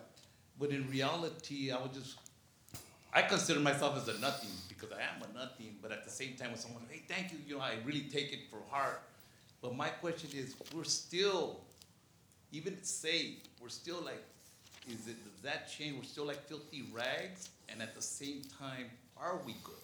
But 0.59 0.71
in 0.71 0.89
reality, 0.89 1.71
I 1.71 1.81
would 1.81 1.93
just 1.93 2.19
I 3.13 3.23
consider 3.23 3.61
myself 3.61 3.97
as 3.97 4.09
a 4.09 4.19
nothing 4.21 4.51
because 4.69 4.91
I 4.91 5.03
am 5.03 5.23
a 5.23 5.39
nothing. 5.39 5.77
But 5.81 5.93
at 5.93 6.05
the 6.05 6.11
same 6.11 6.35
time, 6.35 6.51
when 6.51 6.59
someone, 6.59 6.83
hey, 6.91 7.03
thank 7.09 7.31
you, 7.31 7.39
you 7.47 7.57
know, 7.57 7.61
I 7.61 7.75
really 7.85 8.09
take 8.13 8.33
it 8.33 8.41
for 8.51 8.59
heart. 8.69 9.03
But 9.63 9.77
my 9.77 9.89
question 9.89 10.31
is, 10.35 10.57
we're 10.75 10.83
still 10.83 11.61
even 12.55 12.77
say 12.83 13.35
we're 13.61 13.69
still 13.69 14.01
like, 14.05 14.23
is 14.89 15.09
it 15.09 15.17
that 15.43 15.69
change? 15.69 15.97
We're 15.97 16.05
still 16.05 16.27
like 16.27 16.41
filthy 16.47 16.85
rags, 16.93 17.49
and 17.69 17.83
at 17.83 17.97
the 17.97 18.03
same 18.03 18.43
time, 18.59 18.87
are 19.17 19.39
we 19.45 19.57
good? 19.65 19.75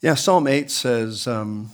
Yeah, 0.00 0.14
Psalm 0.14 0.48
8 0.48 0.70
says, 0.70 1.26
um, 1.28 1.70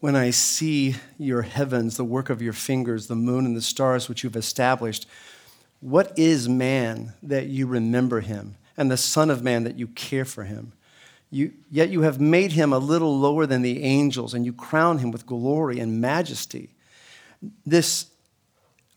when 0.00 0.16
I 0.16 0.30
see 0.30 0.96
your 1.18 1.42
heavens, 1.42 1.96
the 1.96 2.04
work 2.04 2.30
of 2.30 2.42
your 2.42 2.52
fingers, 2.52 3.06
the 3.06 3.16
moon 3.16 3.46
and 3.46 3.56
the 3.56 3.62
stars 3.62 4.08
which 4.08 4.24
you've 4.24 4.36
established, 4.36 5.06
what 5.80 6.18
is 6.18 6.48
man 6.48 7.14
that 7.22 7.46
you 7.46 7.66
remember 7.66 8.20
him, 8.20 8.56
and 8.76 8.90
the 8.90 8.96
Son 8.96 9.30
of 9.30 9.44
Man 9.44 9.62
that 9.64 9.78
you 9.78 9.86
care 9.86 10.24
for 10.24 10.42
him? 10.42 10.72
You, 11.30 11.52
yet 11.70 11.90
you 11.90 12.00
have 12.00 12.20
made 12.20 12.52
him 12.52 12.72
a 12.72 12.78
little 12.78 13.16
lower 13.16 13.46
than 13.46 13.62
the 13.62 13.84
angels, 13.84 14.34
and 14.34 14.44
you 14.44 14.52
crown 14.52 14.98
him 14.98 15.12
with 15.12 15.26
glory 15.26 15.78
and 15.78 16.00
majesty. 16.00 16.70
This 17.64 18.06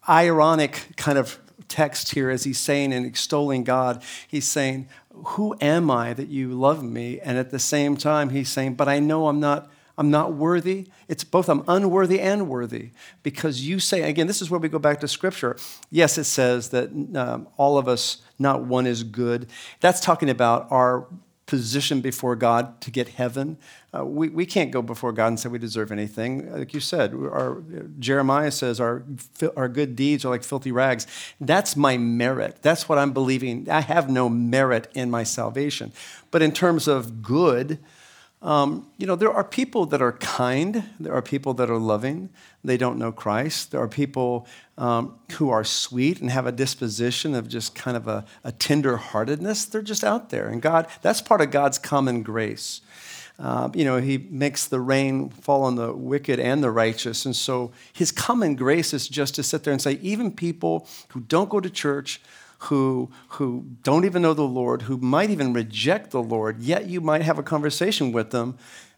ironic 0.08 0.88
kind 0.98 1.18
of 1.18 1.40
text 1.68 2.14
here, 2.14 2.30
as 2.30 2.44
he's 2.44 2.60
saying 2.60 2.94
and 2.94 3.06
extolling 3.06 3.64
God, 3.64 4.04
he's 4.28 4.48
saying, 4.48 4.90
Who 5.14 5.56
am 5.62 5.90
I 5.90 6.14
that 6.14 6.28
you 6.28 6.50
love 6.54 6.84
me? 6.84 7.20
And 7.20 7.38
at 7.38 7.52
the 7.52 7.60
same 7.60 7.98
time, 7.98 8.30
he's 8.30 8.50
saying, 8.50 8.76
But 8.76 8.88
I 8.88 9.00
know 9.00 9.28
I'm 9.28 9.40
not 9.40 9.72
I'm 9.98 10.10
not 10.10 10.34
worthy. 10.34 10.88
It's 11.08 11.24
both 11.24 11.50
I'm 11.50 11.64
unworthy 11.68 12.20
and 12.20 12.50
worthy 12.50 12.90
because 13.22 13.68
you 13.68 13.80
say, 13.80 14.02
again, 14.02 14.26
this 14.26 14.42
is 14.42 14.50
where 14.50 14.60
we 14.60 14.70
go 14.70 14.80
back 14.80 15.00
to 15.02 15.08
scripture. 15.08 15.58
Yes, 15.92 16.18
it 16.18 16.24
says 16.24 16.70
that 16.70 16.90
um, 17.16 17.48
all 17.58 17.78
of 17.78 17.88
us, 17.88 18.22
not 18.40 18.64
one 18.64 18.88
is 18.88 19.04
good. 19.04 19.48
That's 19.80 20.00
talking 20.00 20.30
about 20.30 20.66
our 20.72 21.06
position 21.46 22.02
before 22.02 22.36
God 22.36 22.82
to 22.82 22.90
get 22.90 23.10
heaven. 23.10 23.58
Uh, 23.94 24.06
we, 24.06 24.30
we 24.30 24.46
can't 24.46 24.72
go 24.72 24.82
before 24.82 25.12
God 25.12 25.28
and 25.28 25.40
say 25.40 25.50
we 25.50 25.60
deserve 25.60 25.92
anything. 25.92 26.50
Like 26.52 26.74
you 26.74 26.80
said, 26.80 27.14
our, 27.14 27.62
Jeremiah 28.00 28.52
says 28.52 28.80
our, 28.80 29.04
our 29.58 29.68
good 29.68 29.98
deeds 29.98 30.24
are 30.24 30.30
like 30.30 30.44
filthy 30.44 30.72
rags. 30.72 31.08
That's 31.42 31.76
my 31.76 31.98
merit. 31.98 32.60
That's 32.62 32.88
what 32.88 32.98
I'm 32.98 33.12
believing. 33.12 33.70
I 33.70 33.82
have 33.82 34.10
no 34.10 34.30
merit 34.30 34.88
in 34.94 35.12
my 35.12 35.24
salvation. 35.24 35.92
But 36.32 36.42
in 36.42 36.54
terms 36.54 36.88
of 36.88 37.22
good, 37.22 37.80
um, 38.42 38.88
you 38.98 39.06
know, 39.06 39.16
there 39.16 39.32
are 39.32 39.44
people 39.44 39.86
that 39.88 40.02
are 40.02 40.14
kind, 40.14 40.84
there 41.00 41.14
are 41.14 41.22
people 41.22 41.54
that 41.56 41.70
are 41.70 41.78
loving, 41.78 42.30
they 42.64 42.78
don't 42.78 42.98
know 42.98 43.12
Christ. 43.12 43.72
There 43.72 43.82
are 43.82 43.88
people 43.88 44.48
um, 44.78 45.20
who 45.34 45.50
are 45.50 45.64
sweet 45.64 46.22
and 46.22 46.30
have 46.32 46.48
a 46.48 46.52
disposition 46.52 47.36
of 47.36 47.48
just 47.48 47.76
kind 47.76 47.96
of 47.98 48.08
a, 48.08 48.26
a 48.44 48.52
tender 48.52 48.98
heartedness. 48.98 49.66
They're 49.66 49.82
just 49.82 50.04
out 50.04 50.30
there. 50.30 50.48
And 50.48 50.62
God, 50.62 50.88
that's 51.02 51.22
part 51.22 51.42
of 51.42 51.52
God's 51.52 51.78
common 51.78 52.24
grace. 52.24 52.82
Uh, 53.42 53.70
you 53.74 53.84
know, 53.84 53.98
He 53.98 54.20
makes 54.30 54.68
the 54.68 54.80
rain 54.80 55.30
fall 55.30 55.64
on 55.64 55.76
the 55.76 55.92
wicked 55.94 56.40
and 56.40 56.64
the 56.64 56.70
righteous. 56.70 57.26
And 57.26 57.36
so 57.36 57.72
His 57.92 58.12
common 58.12 58.56
grace 58.56 58.94
is 58.94 59.08
just 59.08 59.36
to 59.36 59.44
sit 59.44 59.64
there 59.64 59.74
and 59.74 59.82
say, 59.82 59.94
even 60.02 60.32
people 60.32 60.88
who 61.10 61.22
don't 61.22 61.50
go 61.50 61.60
to 61.60 61.70
church, 61.70 62.22
who, 62.60 63.10
who 63.30 63.66
don't 63.82 64.06
even 64.06 64.22
know 64.22 64.36
the 64.36 64.44
Lord, 64.44 64.84
who 64.84 64.98
might 64.98 65.32
even 65.32 65.54
reject 65.54 66.12
the 66.12 66.22
Lord, 66.22 66.60
yet 66.60 66.86
you 66.86 67.02
might 67.02 67.24
have 67.24 67.40
a 67.40 67.44
conversation 67.44 68.12
with 68.12 68.30
them 68.30 68.58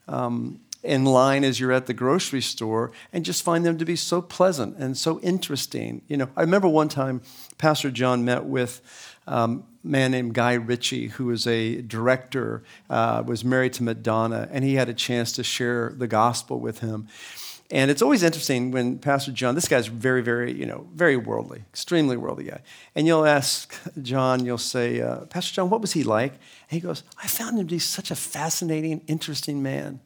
um, 0.10 0.60
in 0.84 1.06
line 1.06 1.45
as 1.45 1.62
you're 1.62 1.71
at 1.71 1.86
the 1.86 1.93
grocery 1.93 2.41
store 2.41 2.91
and 3.13 3.23
just 3.23 3.41
find 3.41 3.65
them 3.65 3.77
to 3.77 3.86
be 3.86 3.95
so 3.95 4.21
pleasant 4.21 4.75
and 4.77 4.97
so 4.97 5.21
interesting. 5.21 6.01
You 6.10 6.17
know, 6.17 6.29
I 6.36 6.41
remember 6.41 6.67
one 6.67 6.89
time 6.89 7.21
Pastor 7.58 7.89
John 7.89 8.25
met 8.25 8.43
with 8.43 8.82
um, 9.25 9.63
man 9.84 10.12
named 10.12 10.34
Guy 10.34 10.54
Ritchie, 10.54 11.08
who 11.10 11.26
was 11.26 11.46
a 11.46 11.82
director, 11.82 12.63
uh, 12.89 13.24
was 13.26 13.43
married 13.43 13.74
to 13.74 13.84
Madonna, 13.84 14.48
and 14.52 14.63
he 14.63 14.76
had 14.76 14.89
a 14.89 14.93
chance 14.93 15.32
to 15.34 15.43
share 15.43 15.93
the 15.96 16.08
gospel 16.08 16.60
with 16.60 16.80
him. 16.80 17.08
And 17.72 17.89
it's 17.89 18.02
always 18.02 18.22
interesting 18.22 18.72
when 18.72 19.00
Pastor 19.00 19.32
John, 19.32 19.56
this 19.56 19.67
guy's 19.67 19.88
very, 19.88 20.22
very, 20.22 20.52
you 20.52 20.65
know, 20.65 20.86
very 20.93 21.17
worldly, 21.17 21.63
extremely 21.72 22.15
worldly 22.15 22.43
guy. 22.43 22.62
And 22.93 23.08
you'll 23.08 23.26
ask 23.26 23.76
John, 24.02 24.46
you'll 24.46 24.58
say, 24.60 25.02
uh, 25.02 25.22
Pastor 25.26 25.56
John, 25.56 25.69
what 25.72 25.82
was 25.82 25.93
he 25.93 26.04
like? 26.04 26.34
And 26.34 26.39
he 26.69 26.80
goes, 26.80 27.04
I 27.22 27.28
found 27.28 27.58
him 27.58 27.67
to 27.67 27.74
be 27.74 27.80
such 27.80 28.12
a 28.12 28.15
fascinating, 28.15 29.02
interesting 29.08 29.63
man. 29.63 30.02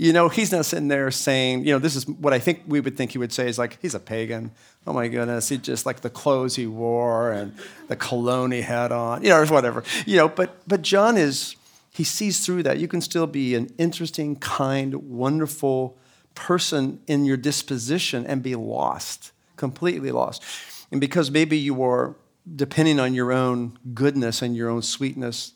You 0.00 0.14
know, 0.14 0.30
he's 0.30 0.50
not 0.50 0.64
sitting 0.64 0.88
there 0.88 1.10
saying, 1.10 1.66
you 1.66 1.74
know, 1.74 1.78
this 1.78 1.94
is 1.94 2.08
what 2.08 2.32
I 2.32 2.38
think 2.38 2.62
we 2.66 2.80
would 2.80 2.96
think 2.96 3.12
he 3.12 3.18
would 3.18 3.34
say 3.34 3.48
is 3.48 3.58
like, 3.58 3.78
he's 3.82 3.94
a 3.94 4.00
pagan. 4.00 4.50
Oh 4.86 4.94
my 4.94 5.08
goodness, 5.08 5.50
he 5.50 5.58
just 5.58 5.84
like 5.84 6.00
the 6.00 6.08
clothes 6.08 6.56
he 6.56 6.66
wore 6.66 7.32
and 7.32 7.52
the 7.88 7.96
cologne 7.96 8.50
he 8.50 8.62
had 8.62 8.92
on, 8.92 9.22
you 9.22 9.28
know, 9.28 9.36
or 9.36 9.46
whatever. 9.48 9.84
You 10.06 10.16
know, 10.16 10.28
but 10.30 10.56
but 10.66 10.80
John 10.80 11.18
is, 11.18 11.54
he 11.92 12.02
sees 12.02 12.46
through 12.46 12.62
that. 12.62 12.78
You 12.78 12.88
can 12.88 13.02
still 13.02 13.26
be 13.26 13.54
an 13.54 13.74
interesting, 13.76 14.36
kind, 14.36 14.94
wonderful, 14.94 15.98
person 16.34 17.00
in 17.06 17.26
your 17.26 17.36
disposition 17.36 18.24
and 18.24 18.42
be 18.42 18.54
lost, 18.54 19.32
completely 19.56 20.12
lost. 20.12 20.42
And 20.90 20.98
because 20.98 21.30
maybe 21.30 21.58
you 21.58 21.82
are 21.82 22.16
depending 22.56 22.98
on 22.98 23.12
your 23.12 23.32
own 23.32 23.78
goodness 23.92 24.40
and 24.40 24.56
your 24.56 24.70
own 24.70 24.80
sweetness, 24.80 25.52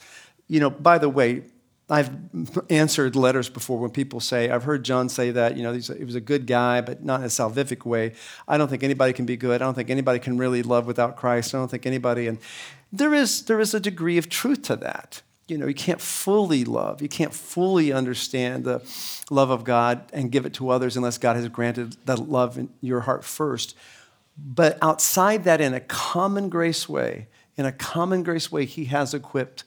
you 0.48 0.60
know, 0.60 0.68
by 0.68 0.98
the 0.98 1.08
way, 1.08 1.44
I've 1.90 2.10
answered 2.70 3.14
letters 3.14 3.50
before 3.50 3.78
when 3.78 3.90
people 3.90 4.20
say, 4.20 4.48
I've 4.48 4.64
heard 4.64 4.84
John 4.84 5.08
say 5.10 5.30
that, 5.32 5.56
you 5.56 5.62
know, 5.62 5.72
he 5.72 6.04
was 6.04 6.14
a 6.14 6.20
good 6.20 6.46
guy, 6.46 6.80
but 6.80 7.04
not 7.04 7.20
in 7.20 7.26
a 7.26 7.28
salvific 7.28 7.84
way. 7.84 8.14
I 8.48 8.56
don't 8.56 8.68
think 8.68 8.82
anybody 8.82 9.12
can 9.12 9.26
be 9.26 9.36
good. 9.36 9.60
I 9.60 9.66
don't 9.66 9.74
think 9.74 9.90
anybody 9.90 10.18
can 10.18 10.38
really 10.38 10.62
love 10.62 10.86
without 10.86 11.16
Christ. 11.16 11.54
I 11.54 11.58
don't 11.58 11.70
think 11.70 11.84
anybody, 11.84 12.26
and 12.26 12.38
there 12.90 13.12
is, 13.12 13.44
there 13.44 13.60
is 13.60 13.74
a 13.74 13.80
degree 13.80 14.16
of 14.16 14.30
truth 14.30 14.62
to 14.62 14.76
that 14.76 15.22
you 15.46 15.58
know, 15.58 15.66
you 15.66 15.74
can't 15.74 16.00
fully 16.00 16.64
love. 16.64 17.02
You 17.02 17.08
can't 17.08 17.34
fully 17.34 17.92
understand 17.92 18.64
the 18.64 18.80
love 19.30 19.50
of 19.50 19.64
God 19.64 20.04
and 20.12 20.32
give 20.32 20.46
it 20.46 20.54
to 20.54 20.70
others 20.70 20.96
unless 20.96 21.18
God 21.18 21.36
has 21.36 21.48
granted 21.48 21.96
that 22.06 22.18
love 22.28 22.56
in 22.56 22.70
your 22.80 23.00
heart 23.00 23.24
first. 23.24 23.76
But 24.38 24.78
outside 24.80 25.44
that, 25.44 25.60
in 25.60 25.74
a 25.74 25.80
common 25.80 26.48
grace 26.48 26.88
way, 26.88 27.28
in 27.56 27.66
a 27.66 27.72
common 27.72 28.22
grace 28.22 28.50
way, 28.50 28.64
He 28.64 28.86
has 28.86 29.12
equipped 29.12 29.64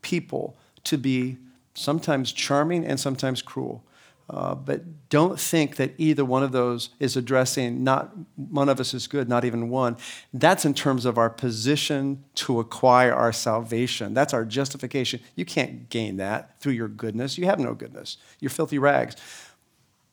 people 0.00 0.56
to 0.84 0.96
be 0.96 1.38
sometimes 1.76 2.32
charming 2.32 2.84
and 2.84 2.98
sometimes 2.98 3.42
cruel. 3.42 3.84
Uh, 4.28 4.56
but 4.56 5.08
don't 5.08 5.38
think 5.38 5.76
that 5.76 5.92
either 5.98 6.24
one 6.24 6.42
of 6.42 6.50
those 6.50 6.90
is 6.98 7.16
addressing 7.16 7.84
not 7.84 8.12
one 8.34 8.68
of 8.68 8.80
us 8.80 8.92
is 8.92 9.06
good, 9.06 9.28
not 9.28 9.44
even 9.44 9.68
one. 9.68 9.96
That's 10.34 10.64
in 10.64 10.74
terms 10.74 11.04
of 11.04 11.16
our 11.16 11.30
position 11.30 12.24
to 12.36 12.58
acquire 12.58 13.14
our 13.14 13.32
salvation. 13.32 14.14
That's 14.14 14.34
our 14.34 14.44
justification. 14.44 15.20
You 15.36 15.44
can't 15.44 15.88
gain 15.90 16.16
that 16.16 16.60
through 16.60 16.72
your 16.72 16.88
goodness. 16.88 17.38
You 17.38 17.46
have 17.46 17.60
no 17.60 17.72
goodness. 17.74 18.16
You're 18.40 18.50
filthy 18.50 18.78
rags. 18.78 19.14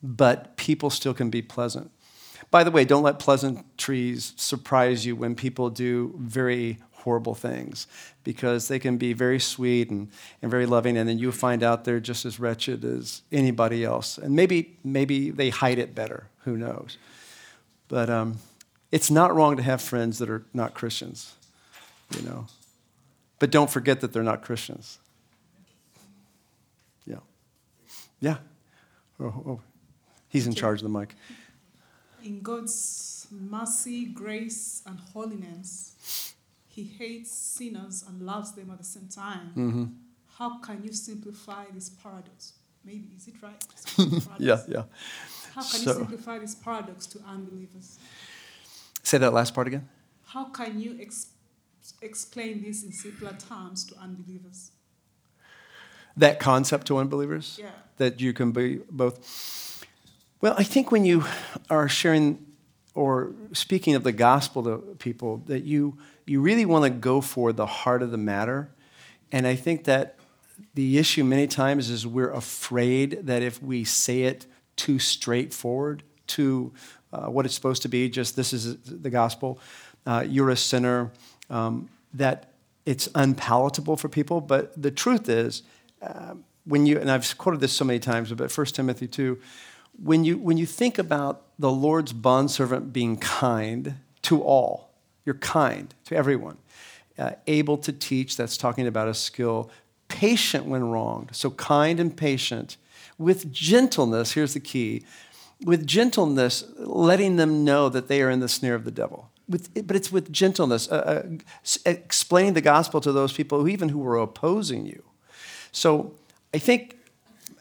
But 0.00 0.56
people 0.56 0.90
still 0.90 1.14
can 1.14 1.30
be 1.30 1.42
pleasant. 1.42 1.90
By 2.52 2.62
the 2.62 2.70
way, 2.70 2.84
don't 2.84 3.02
let 3.02 3.18
pleasantries 3.18 4.32
surprise 4.36 5.04
you 5.04 5.16
when 5.16 5.34
people 5.34 5.70
do 5.70 6.14
very 6.18 6.78
horrible 7.04 7.34
things 7.34 7.86
because 8.24 8.68
they 8.68 8.78
can 8.78 8.96
be 8.96 9.12
very 9.12 9.38
sweet 9.38 9.90
and, 9.90 10.08
and 10.42 10.50
very 10.50 10.66
loving, 10.66 10.96
and 10.96 11.08
then 11.08 11.18
you 11.18 11.30
find 11.30 11.62
out 11.62 11.84
they're 11.84 12.00
just 12.00 12.24
as 12.24 12.40
wretched 12.40 12.84
as 12.84 13.22
anybody 13.30 13.84
else. 13.84 14.18
And 14.18 14.34
maybe, 14.34 14.76
maybe 14.82 15.30
they 15.30 15.50
hide 15.50 15.78
it 15.78 15.94
better, 15.94 16.26
who 16.44 16.56
knows. 16.56 16.96
But 17.88 18.08
um, 18.10 18.38
it's 18.90 19.10
not 19.10 19.34
wrong 19.34 19.56
to 19.56 19.62
have 19.62 19.82
friends 19.82 20.18
that 20.18 20.30
are 20.30 20.44
not 20.52 20.74
Christians, 20.74 21.34
you 22.16 22.22
know. 22.22 22.46
But 23.38 23.50
don't 23.50 23.70
forget 23.70 24.00
that 24.00 24.12
they're 24.12 24.22
not 24.22 24.42
Christians. 24.42 24.98
Yeah. 27.06 27.18
Yeah. 28.20 28.36
Oh, 29.20 29.42
oh. 29.46 29.60
He's 30.28 30.46
in 30.46 30.54
charge 30.54 30.82
of 30.82 30.90
the 30.90 30.98
mic. 30.98 31.14
In 32.24 32.40
God's 32.40 33.26
mercy, 33.30 34.06
grace, 34.06 34.82
and 34.86 34.98
holiness, 35.12 36.33
he 36.74 36.82
hates 36.82 37.30
sinners 37.30 38.04
and 38.06 38.20
loves 38.20 38.52
them 38.52 38.68
at 38.70 38.78
the 38.78 38.84
same 38.84 39.08
time. 39.08 39.52
Mm-hmm. 39.56 39.84
How 40.38 40.58
can 40.58 40.82
you 40.82 40.92
simplify 40.92 41.66
this 41.72 41.88
paradox? 41.88 42.54
Maybe, 42.84 43.10
is 43.16 43.28
it 43.28 43.34
right? 43.40 43.64
yeah, 44.38 44.60
yeah. 44.68 44.82
How 45.54 45.62
can 45.62 45.80
so, 45.80 45.90
you 45.90 45.98
simplify 45.98 46.38
this 46.40 46.56
paradox 46.56 47.06
to 47.06 47.20
unbelievers? 47.28 47.98
Say 49.04 49.18
that 49.18 49.32
last 49.32 49.54
part 49.54 49.68
again. 49.68 49.88
How 50.26 50.46
can 50.46 50.80
you 50.80 50.98
ex- 51.00 51.28
explain 52.02 52.62
this 52.64 52.82
in 52.82 52.90
simpler 52.90 53.36
terms 53.48 53.84
to 53.86 53.94
unbelievers? 54.00 54.72
That 56.16 56.40
concept 56.40 56.88
to 56.88 56.98
unbelievers? 56.98 57.58
Yeah. 57.60 57.70
That 57.98 58.20
you 58.20 58.32
can 58.32 58.50
be 58.50 58.80
both. 58.90 59.86
Well, 60.40 60.54
I 60.58 60.64
think 60.64 60.90
when 60.90 61.04
you 61.04 61.24
are 61.70 61.88
sharing 61.88 62.44
or 62.94 63.32
speaking 63.52 63.94
of 63.94 64.02
the 64.02 64.12
gospel 64.12 64.64
to 64.64 64.78
people, 64.98 65.38
that 65.46 65.62
you 65.62 65.98
you 66.26 66.40
really 66.40 66.64
want 66.64 66.84
to 66.84 66.90
go 66.90 67.20
for 67.20 67.52
the 67.52 67.66
heart 67.66 68.02
of 68.02 68.10
the 68.10 68.18
matter. 68.18 68.70
And 69.30 69.46
I 69.46 69.56
think 69.56 69.84
that 69.84 70.16
the 70.74 70.98
issue 70.98 71.24
many 71.24 71.46
times 71.46 71.90
is 71.90 72.06
we're 72.06 72.30
afraid 72.30 73.26
that 73.26 73.42
if 73.42 73.62
we 73.62 73.84
say 73.84 74.22
it 74.22 74.46
too 74.76 74.98
straightforward, 74.98 76.02
to 76.26 76.72
uh, 77.12 77.26
what 77.26 77.44
it's 77.46 77.54
supposed 77.54 77.82
to 77.82 77.88
be, 77.88 78.08
just 78.08 78.36
this 78.36 78.52
is 78.52 78.76
the 78.76 79.10
gospel, 79.10 79.58
uh, 80.06 80.24
you're 80.26 80.50
a 80.50 80.56
sinner, 80.56 81.10
um, 81.50 81.88
that 82.12 82.52
it's 82.86 83.08
unpalatable 83.14 83.96
for 83.96 84.08
people. 84.08 84.40
But 84.40 84.80
the 84.80 84.90
truth 84.90 85.28
is, 85.28 85.62
uh, 86.02 86.34
when 86.64 86.86
you, 86.86 86.98
and 86.98 87.10
I've 87.10 87.36
quoted 87.38 87.60
this 87.60 87.72
so 87.72 87.84
many 87.84 87.98
times, 87.98 88.32
but 88.32 88.56
1 88.56 88.66
Timothy 88.68 89.06
2, 89.06 89.38
when 90.02 90.24
you, 90.24 90.38
when 90.38 90.56
you 90.56 90.66
think 90.66 90.98
about 90.98 91.42
the 91.58 91.70
Lord's 91.70 92.12
bondservant 92.12 92.92
being 92.92 93.16
kind 93.16 93.94
to 94.22 94.42
all, 94.42 94.83
you're 95.24 95.36
kind 95.36 95.94
to 96.06 96.16
everyone. 96.16 96.58
Uh, 97.18 97.32
able 97.46 97.78
to 97.78 97.92
teach, 97.92 98.36
that's 98.36 98.56
talking 98.56 98.86
about 98.86 99.08
a 99.08 99.14
skill. 99.14 99.70
Patient 100.08 100.66
when 100.66 100.90
wronged. 100.90 101.30
So 101.32 101.50
kind 101.50 102.00
and 102.00 102.16
patient. 102.16 102.76
With 103.18 103.52
gentleness, 103.52 104.32
here's 104.32 104.54
the 104.54 104.60
key 104.60 105.04
with 105.64 105.86
gentleness, 105.86 106.64
letting 106.78 107.36
them 107.36 107.64
know 107.64 107.88
that 107.88 108.08
they 108.08 108.22
are 108.22 108.30
in 108.30 108.40
the 108.40 108.48
snare 108.48 108.74
of 108.74 108.84
the 108.84 108.90
devil. 108.90 109.30
With, 109.48 109.86
but 109.86 109.96
it's 109.96 110.10
with 110.10 110.32
gentleness, 110.32 110.90
uh, 110.90 111.24
uh, 111.26 111.36
explaining 111.84 112.54
the 112.54 112.62
gospel 112.62 113.00
to 113.02 113.12
those 113.12 113.32
people 113.32 113.60
who, 113.60 113.68
even 113.68 113.90
who 113.90 113.98
were 113.98 114.16
opposing 114.16 114.86
you. 114.86 115.02
So 115.70 116.14
I 116.54 116.58
think, 116.58 116.98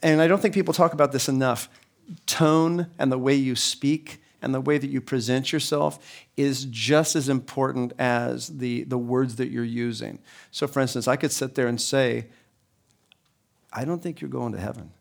and 0.02 0.22
I 0.22 0.28
don't 0.28 0.42
think 0.42 0.54
people 0.54 0.74
talk 0.74 0.94
about 0.94 1.12
this 1.12 1.28
enough, 1.28 1.70
tone 2.26 2.88
and 3.00 3.12
the 3.12 3.18
way 3.18 3.36
you 3.36 3.56
speak 3.56 4.22
and 4.44 4.54
the 4.54 4.62
way 4.62 4.78
that 4.78 4.90
you 4.90 5.02
present 5.02 5.52
yourself 5.52 5.98
is 6.36 6.66
just 6.66 7.16
as 7.16 7.30
important 7.30 7.94
as 7.98 8.50
the, 8.60 8.84
the 8.84 8.98
words 8.98 9.38
that 9.38 9.50
you're 9.50 9.64
using. 9.64 10.20
So, 10.52 10.68
for 10.68 10.82
instance, 10.82 11.08
I 11.08 11.16
could 11.16 11.32
sit 11.32 11.56
there 11.56 11.68
and 11.68 11.80
say, 11.80 12.28
I 13.72 13.86
don't 13.86 14.04
think 14.04 14.22
you're 14.22 14.30
going 14.30 14.52
to 14.52 14.60
heaven, 14.60 14.92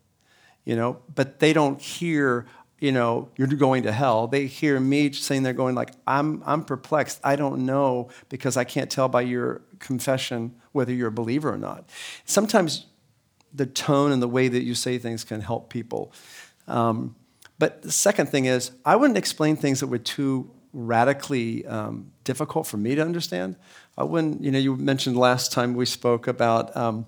you 0.64 0.76
know, 0.76 1.00
but 1.14 1.40
they 1.40 1.52
don't 1.52 1.80
hear, 1.80 2.46
you 2.78 2.92
know, 2.92 3.28
you're 3.36 3.48
going 3.48 3.82
to 3.82 3.92
hell. 3.92 4.28
They 4.28 4.46
hear 4.46 4.78
me 4.78 5.12
saying 5.12 5.42
they're 5.42 5.52
going 5.52 5.74
like, 5.74 5.90
I'm, 6.06 6.42
I'm 6.46 6.64
perplexed. 6.64 7.20
I 7.24 7.36
don't 7.36 7.66
know 7.66 8.08
because 8.28 8.56
I 8.56 8.64
can't 8.64 8.90
tell 8.90 9.08
by 9.08 9.22
your 9.22 9.62
confession 9.80 10.54
whether 10.70 10.92
you're 10.92 11.08
a 11.08 11.12
believer 11.12 11.52
or 11.52 11.58
not. 11.58 11.90
Sometimes 12.24 12.86
the 13.52 13.66
tone 13.66 14.12
and 14.12 14.22
the 14.22 14.28
way 14.28 14.48
that 14.48 14.62
you 14.62 14.74
say 14.74 14.98
things 14.98 15.24
can 15.24 15.40
help 15.40 15.68
people. 15.68 16.12
Um, 16.68 17.16
but 17.58 17.82
the 17.82 17.92
second 17.92 18.26
thing 18.26 18.46
is, 18.46 18.72
I 18.84 18.96
wouldn't 18.96 19.18
explain 19.18 19.56
things 19.56 19.80
that 19.80 19.86
were 19.86 19.98
too 19.98 20.50
radically 20.72 21.66
um, 21.66 22.12
difficult 22.24 22.66
for 22.66 22.76
me 22.76 22.94
to 22.94 23.02
understand. 23.02 23.56
I 23.96 24.04
wouldn't, 24.04 24.42
you 24.42 24.50
know, 24.50 24.58
you 24.58 24.76
mentioned 24.76 25.16
last 25.16 25.52
time 25.52 25.74
we 25.74 25.86
spoke 25.86 26.26
about. 26.26 26.76
Um, 26.76 27.06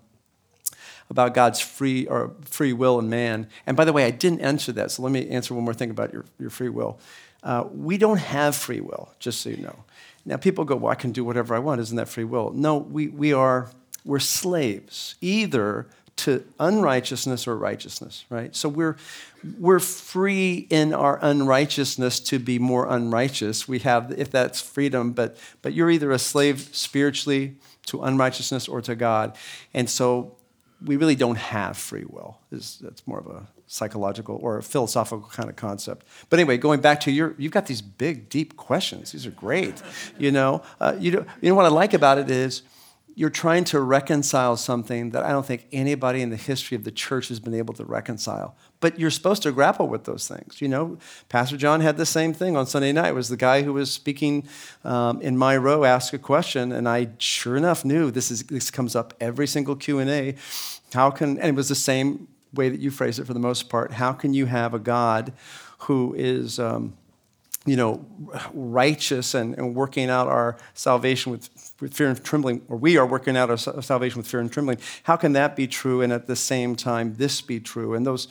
about 1.11 1.35
God's 1.35 1.61
free 1.61 2.07
or 2.07 2.33
free 2.45 2.73
will 2.73 2.99
in 2.99 3.11
man. 3.11 3.47
And 3.67 3.77
by 3.77 3.85
the 3.85 3.93
way, 3.93 4.05
I 4.07 4.11
didn't 4.11 4.41
answer 4.41 4.73
that, 4.73 4.91
so 4.91 5.03
let 5.03 5.13
me 5.13 5.29
answer 5.29 5.55
one 5.55 5.63
more 5.63 5.75
thing 5.75 5.91
about 5.91 6.13
your, 6.13 6.25
your 6.39 6.51
free 6.51 6.71
will. 6.71 6.99
Uh, 7.43 7.65
we 7.73 7.99
don't 7.99 8.19
have 8.19 8.57
free 8.57 8.81
will, 8.81 9.13
just 9.19 9.43
so 9.43 9.51
you 9.51 9.59
know. 9.59 9.85
Now, 10.25 10.39
people 10.39 10.65
go, 10.65 10.77
well, 10.77 10.91
I 10.91 10.95
can 10.95 11.13
do 11.13 11.23
whatever 11.23 11.55
I 11.55 11.59
want. 11.59 11.81
Isn't 11.83 11.97
that 11.99 12.09
free 12.09 12.25
will? 12.25 12.53
No, 12.53 12.79
we, 12.79 13.09
we 13.09 13.35
are, 13.35 13.71
we're 14.05 14.19
slaves, 14.19 15.17
either 15.21 15.87
to 16.17 16.45
unrighteousness 16.61 17.49
or 17.49 17.57
righteousness, 17.57 18.25
right? 18.31 18.55
So 18.55 18.69
we're, 18.69 18.97
we're 19.59 19.81
free 19.81 20.67
in 20.71 20.95
our 20.95 21.19
unrighteousness 21.21 22.21
to 22.21 22.39
be 22.39 22.59
more 22.59 22.87
unrighteous. 22.89 23.67
We 23.67 23.81
have, 23.81 24.15
if 24.17 24.31
that's 24.31 24.61
freedom, 24.61 25.13
but, 25.13 25.37
but 25.61 25.73
you're 25.73 25.91
either 25.91 26.13
a 26.13 26.19
slave 26.19 26.69
spiritually 26.73 27.57
to 27.87 28.03
unrighteousness 28.03 28.69
or 28.69 28.81
to 28.83 28.95
God. 28.95 29.37
And 29.73 29.91
so 29.91 30.37
we 30.85 30.97
really 30.97 31.17
don't 31.17 31.37
have 31.37 31.77
free 31.77 32.05
will. 32.09 32.39
Is 32.53 32.79
That's 32.81 33.07
more 33.07 33.19
of 33.19 33.27
a 33.27 33.49
psychological 33.67 34.39
or 34.41 34.59
a 34.59 34.63
philosophical 34.63 35.29
kind 35.29 35.49
of 35.49 35.57
concept. 35.57 36.07
But 36.31 36.39
anyway, 36.39 36.59
going 36.59 36.81
back 36.81 37.01
to 37.01 37.11
your, 37.11 37.35
you've 37.39 37.53
got 37.53 37.67
these 37.67 37.83
big, 37.83 38.29
deep 38.29 38.57
questions. 38.57 39.13
These 39.13 39.27
are 39.27 39.33
great. 39.33 39.83
You 40.19 40.31
know, 40.31 40.63
uh, 40.81 40.95
you, 40.99 41.11
know, 41.11 41.27
you 41.41 41.49
know 41.49 41.55
what 41.57 41.65
I 41.65 41.71
like 41.71 41.93
about 41.93 42.19
it 42.19 42.31
is, 42.31 42.63
you're 43.17 43.31
trying 43.31 43.65
to 43.65 43.81
reconcile 43.81 44.57
something 44.57 45.11
that 45.11 45.23
I 45.23 45.31
don't 45.31 45.47
think 45.47 45.67
anybody 45.71 46.21
in 46.21 46.31
the 46.31 46.37
history 46.37 46.77
of 46.77 46.85
the 46.85 46.91
church 46.91 47.29
has 47.29 47.39
been 47.39 47.55
able 47.55 47.73
to 47.75 47.85
reconcile. 47.85 48.57
But 48.81 48.99
you're 48.99 49.11
supposed 49.11 49.43
to 49.45 49.53
grapple 49.53 49.89
with 49.89 50.05
those 50.05 50.27
things. 50.27 50.61
You 50.61 50.69
know, 50.69 50.99
Pastor 51.29 51.57
John 51.57 51.81
had 51.81 51.97
the 51.97 52.07
same 52.07 52.33
thing 52.33 52.57
on 52.57 52.67
Sunday 52.67 52.93
night. 52.93 53.09
It 53.09 53.15
was 53.15 53.29
the 53.29 53.37
guy 53.37 53.63
who 53.63 53.73
was 53.73 53.93
speaking 53.93 54.49
um, 54.83 55.21
in 55.23 55.39
my 55.39 55.57
row 55.57 55.85
asked 55.85 56.13
a 56.13 56.19
question, 56.19 56.73
and 56.73 56.89
I 56.89 57.11
sure 57.19 57.57
enough 57.57 57.85
knew 57.85 58.11
this 58.11 58.31
is 58.31 58.43
this 58.45 58.71
comes 58.71 58.97
up 58.97 59.15
every 59.21 59.47
single 59.47 59.77
Q 59.77 60.01
and 60.01 60.11
A. 60.11 60.35
How 60.93 61.11
can 61.11 61.39
and 61.39 61.49
it 61.49 61.55
was 61.55 61.69
the 61.69 61.75
same 61.75 62.29
way 62.53 62.69
that 62.69 62.81
you 62.81 62.91
phrase 62.91 63.19
it 63.19 63.27
for 63.27 63.35
the 63.35 63.41
most 63.41 63.69
part. 63.69 63.93
How 63.93 64.13
can 64.13 64.35
you 64.35 64.47
have 64.47 64.75
a 64.75 64.79
God 64.79 65.33
who 65.79 66.15
is 66.17 66.59
um, 66.59 66.95
you 67.67 67.77
know, 67.77 68.05
righteous 68.53 69.35
and, 69.35 69.57
and 69.57 69.75
working 69.75 70.11
out 70.11 70.29
our 70.29 70.57
salvation 70.75 71.33
with, 71.33 71.49
with 71.81 71.95
fear 71.95 72.09
and 72.09 72.23
trembling, 72.23 72.63
or 72.69 72.77
we 72.77 72.99
are 72.99 73.07
working 73.07 73.37
out 73.37 73.49
our 73.49 73.57
salvation 73.57 74.19
with 74.19 74.27
fear 74.27 74.41
and 74.41 74.53
trembling. 74.53 74.79
How 75.05 75.17
can 75.17 75.33
that 75.33 75.57
be 75.57 75.67
true 75.67 76.03
and 76.03 76.13
at 76.13 76.27
the 76.27 76.37
same 76.37 76.77
time 76.77 77.15
this 77.15 77.41
be 77.41 77.61
true? 77.61 77.95
And 77.95 78.07
those, 78.07 78.29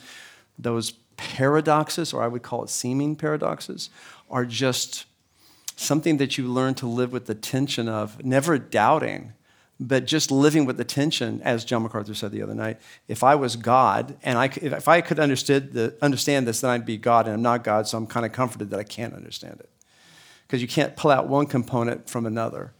those 0.56 0.92
paradoxes, 1.16 2.12
or 2.12 2.22
I 2.22 2.28
would 2.28 2.42
call 2.42 2.62
it 2.62 2.70
seeming 2.70 3.16
paradoxes, 3.16 3.90
are 4.30 4.44
just 4.44 5.06
something 5.76 6.18
that 6.18 6.38
you 6.38 6.46
learn 6.46 6.74
to 6.74 6.86
live 6.86 7.12
with 7.12 7.26
the 7.26 7.34
tension 7.34 7.88
of, 7.88 8.24
never 8.24 8.58
doubting 8.58 9.32
but 9.80 10.06
just 10.06 10.30
living 10.30 10.66
with 10.66 10.76
the 10.76 10.84
tension, 10.84 11.40
as 11.42 11.64
John 11.64 11.82
MacArthur 11.82 12.14
said 12.14 12.30
the 12.30 12.42
other 12.42 12.54
night, 12.54 12.80
if 13.08 13.24
I 13.24 13.34
was 13.34 13.56
God 13.56 14.16
and 14.22 14.38
I, 14.38 14.46
if 14.62 14.86
I 14.86 15.00
could 15.00 15.18
understood 15.18 15.72
the, 15.72 15.94
understand 16.00 16.46
this, 16.46 16.60
then 16.60 16.70
I'd 16.70 16.86
be 16.86 16.96
God, 16.96 17.26
and 17.26 17.34
I'm 17.34 17.42
not 17.42 17.64
God, 17.64 17.88
so 17.88 17.98
I'm 17.98 18.06
kind 18.06 18.24
of 18.24 18.32
comforted 18.32 18.70
that 18.70 18.78
I 18.78 18.84
can't 18.84 19.14
understand 19.14 19.60
it. 19.60 19.68
Because 20.46 20.62
you 20.62 20.68
can't 20.68 20.96
pull 20.96 21.10
out 21.10 21.26
one 21.26 21.46
component 21.46 22.08
from 22.08 22.24
another. 22.24 22.72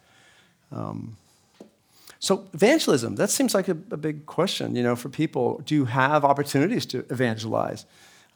Um, 0.70 1.16
so 2.20 2.48
evangelism, 2.54 3.16
that 3.16 3.28
seems 3.30 3.54
like 3.54 3.68
a, 3.68 3.76
a, 3.90 3.96
big 3.96 4.24
question, 4.24 4.76
you 4.76 4.82
know, 4.82 4.96
for 4.96 5.08
people. 5.08 5.60
Do 5.66 5.74
you 5.74 5.84
have 5.86 6.24
opportunities 6.24 6.86
to 6.86 7.04
evangelize? 7.10 7.84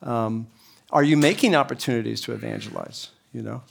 Um, 0.03 0.49
are 0.90 1.03
you 1.03 1.16
making 1.16 1.55
opportunities 1.55 2.21
to 2.23 2.33
evangelize, 2.33 3.11
you 3.33 3.42
know? 3.42 3.62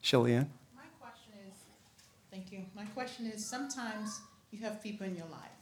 Shelly 0.00 0.34
Ann? 0.34 0.50
Question 2.96 3.26
is 3.26 3.44
sometimes 3.44 4.22
you 4.50 4.58
have 4.60 4.82
people 4.82 5.06
in 5.06 5.14
your 5.14 5.26
life. 5.26 5.60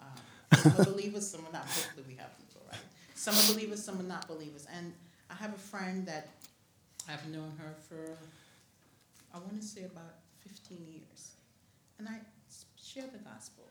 Um, 0.00 0.58
some 0.58 0.80
are 0.80 0.84
believers, 0.92 1.30
some 1.30 1.46
are 1.46 1.52
not. 1.52 1.62
Hopefully, 1.62 2.04
we 2.08 2.16
have 2.16 2.36
people, 2.36 2.60
right? 2.68 2.80
Some 3.14 3.36
are 3.36 3.54
believers, 3.54 3.84
some 3.84 4.00
are 4.00 4.10
not 4.14 4.26
believers. 4.26 4.66
And 4.76 4.92
I 5.30 5.34
have 5.34 5.54
a 5.54 5.62
friend 5.72 6.04
that 6.06 6.30
I've 7.08 7.24
known 7.28 7.52
her 7.58 7.74
for, 7.88 8.18
I 9.32 9.38
want 9.38 9.60
to 9.60 9.66
say 9.66 9.84
about 9.84 10.14
15 10.38 10.78
years. 10.90 11.30
And 12.00 12.08
I 12.08 12.16
share 12.82 13.06
the 13.12 13.22
gospel. 13.30 13.62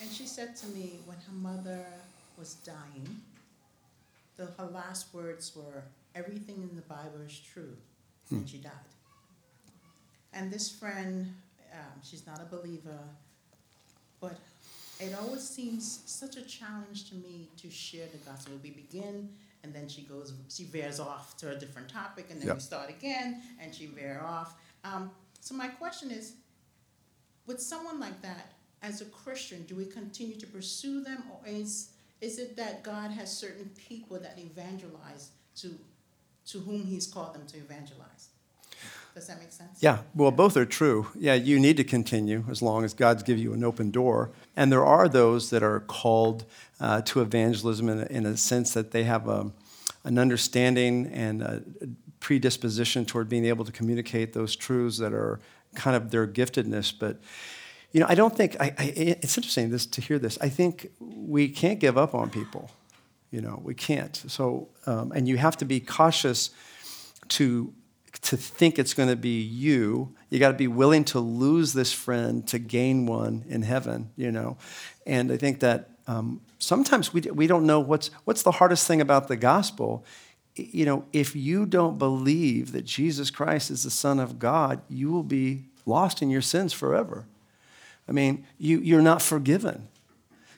And 0.00 0.08
she 0.08 0.26
said 0.26 0.54
to 0.58 0.66
me 0.68 1.00
when 1.06 1.16
her 1.16 1.32
mother 1.32 1.84
was 2.38 2.54
dying, 2.64 3.22
the, 4.36 4.46
her 4.56 4.66
last 4.66 5.12
words 5.12 5.56
were, 5.56 5.82
Everything 6.14 6.62
in 6.62 6.76
the 6.76 6.82
Bible 6.82 7.22
is 7.26 7.40
true. 7.40 7.76
Hmm. 8.28 8.36
And 8.36 8.48
she 8.48 8.58
died. 8.58 8.88
And 10.32 10.52
this 10.52 10.70
friend 10.70 11.34
um, 11.74 12.00
she's 12.02 12.26
not 12.26 12.40
a 12.40 12.44
believer, 12.44 12.98
but 14.20 14.38
it 15.00 15.14
always 15.20 15.42
seems 15.42 16.00
such 16.06 16.36
a 16.36 16.42
challenge 16.42 17.08
to 17.10 17.16
me 17.16 17.48
to 17.56 17.70
share 17.70 18.06
the 18.12 18.18
gospel. 18.18 18.54
We 18.62 18.70
begin, 18.70 19.28
and 19.62 19.74
then 19.74 19.88
she 19.88 20.02
goes, 20.02 20.32
she 20.48 20.64
veers 20.64 21.00
off 21.00 21.36
to 21.38 21.50
a 21.50 21.56
different 21.56 21.88
topic, 21.88 22.26
and 22.30 22.40
then 22.40 22.48
yep. 22.48 22.56
we 22.56 22.62
start 22.62 22.90
again, 22.90 23.42
and 23.60 23.74
she 23.74 23.86
veers 23.86 24.22
off. 24.22 24.54
Um, 24.84 25.10
so 25.40 25.54
my 25.54 25.68
question 25.68 26.10
is, 26.10 26.34
with 27.46 27.60
someone 27.60 28.00
like 28.00 28.22
that, 28.22 28.52
as 28.82 29.00
a 29.00 29.06
Christian, 29.06 29.64
do 29.64 29.74
we 29.74 29.86
continue 29.86 30.36
to 30.36 30.46
pursue 30.46 31.02
them, 31.02 31.24
or 31.30 31.40
is 31.46 31.90
is 32.20 32.38
it 32.38 32.56
that 32.56 32.82
God 32.82 33.10
has 33.10 33.30
certain 33.36 33.70
people 33.76 34.18
that 34.18 34.38
evangelize 34.38 35.30
to 35.56 35.74
to 36.46 36.60
whom 36.60 36.84
He's 36.84 37.06
called 37.06 37.34
them 37.34 37.46
to 37.48 37.56
evangelize? 37.56 38.28
Does 39.14 39.28
that 39.28 39.38
make 39.38 39.52
sense? 39.52 39.80
Yeah, 39.80 39.98
well, 40.14 40.32
both 40.32 40.56
are 40.56 40.64
true. 40.64 41.06
Yeah, 41.14 41.34
you 41.34 41.60
need 41.60 41.76
to 41.76 41.84
continue 41.84 42.44
as 42.50 42.62
long 42.62 42.84
as 42.84 42.94
God's 42.94 43.22
give 43.22 43.38
you 43.38 43.52
an 43.52 43.62
open 43.62 43.92
door. 43.92 44.32
And 44.56 44.72
there 44.72 44.84
are 44.84 45.08
those 45.08 45.50
that 45.50 45.62
are 45.62 45.80
called 45.80 46.44
uh, 46.80 47.02
to 47.02 47.20
evangelism 47.20 47.88
in 47.88 48.00
a, 48.00 48.06
in 48.06 48.26
a, 48.26 48.36
sense 48.36 48.74
that 48.74 48.90
they 48.90 49.04
have 49.04 49.28
a, 49.28 49.52
an 50.02 50.18
understanding 50.18 51.06
and 51.12 51.42
a 51.42 51.62
predisposition 52.18 53.04
toward 53.04 53.28
being 53.28 53.44
able 53.44 53.64
to 53.64 53.70
communicate 53.70 54.32
those 54.32 54.56
truths 54.56 54.98
that 54.98 55.12
are 55.12 55.38
kind 55.76 55.94
of 55.94 56.10
their 56.10 56.26
giftedness. 56.26 56.92
But 56.98 57.18
you 57.92 58.00
know, 58.00 58.06
I 58.08 58.16
don't 58.16 58.36
think 58.36 58.56
I, 58.60 58.74
I, 58.76 58.92
it's 58.96 59.38
interesting 59.38 59.70
this, 59.70 59.86
to 59.86 60.00
hear 60.00 60.18
this. 60.18 60.38
I 60.40 60.48
think 60.48 60.90
we 60.98 61.48
can't 61.48 61.78
give 61.78 61.96
up 61.96 62.16
on 62.16 62.30
people. 62.30 62.68
You 63.30 63.40
know, 63.40 63.60
we 63.62 63.74
can't. 63.74 64.16
So, 64.26 64.68
um, 64.86 65.12
and 65.12 65.28
you 65.28 65.36
have 65.36 65.56
to 65.58 65.64
be 65.64 65.78
cautious 65.78 66.50
to 67.28 67.72
to 68.24 68.38
think 68.38 68.78
it's 68.78 68.94
going 68.94 69.10
to 69.10 69.16
be 69.16 69.40
you. 69.40 70.14
You 70.30 70.38
got 70.38 70.48
to 70.48 70.54
be 70.54 70.66
willing 70.66 71.04
to 71.06 71.20
lose 71.20 71.74
this 71.74 71.92
friend 71.92 72.46
to 72.48 72.58
gain 72.58 73.06
one 73.06 73.44
in 73.48 73.62
heaven, 73.62 74.10
you 74.16 74.32
know. 74.32 74.56
And 75.06 75.30
I 75.30 75.36
think 75.36 75.60
that 75.60 75.90
um, 76.06 76.40
sometimes 76.58 77.12
we, 77.12 77.20
we 77.20 77.46
don't 77.46 77.66
know 77.66 77.80
what's, 77.80 78.10
what's 78.24 78.42
the 78.42 78.52
hardest 78.52 78.86
thing 78.86 79.02
about 79.02 79.28
the 79.28 79.36
gospel. 79.36 80.04
You 80.56 80.86
know, 80.86 81.04
if 81.12 81.36
you 81.36 81.66
don't 81.66 81.98
believe 81.98 82.72
that 82.72 82.86
Jesus 82.86 83.30
Christ 83.30 83.70
is 83.70 83.82
the 83.82 83.90
Son 83.90 84.18
of 84.18 84.38
God, 84.38 84.80
you 84.88 85.10
will 85.10 85.22
be 85.22 85.64
lost 85.84 86.22
in 86.22 86.30
your 86.30 86.42
sins 86.42 86.72
forever. 86.72 87.26
I 88.08 88.12
mean, 88.12 88.46
you, 88.58 88.80
you're 88.80 89.02
not 89.02 89.20
forgiven. 89.20 89.88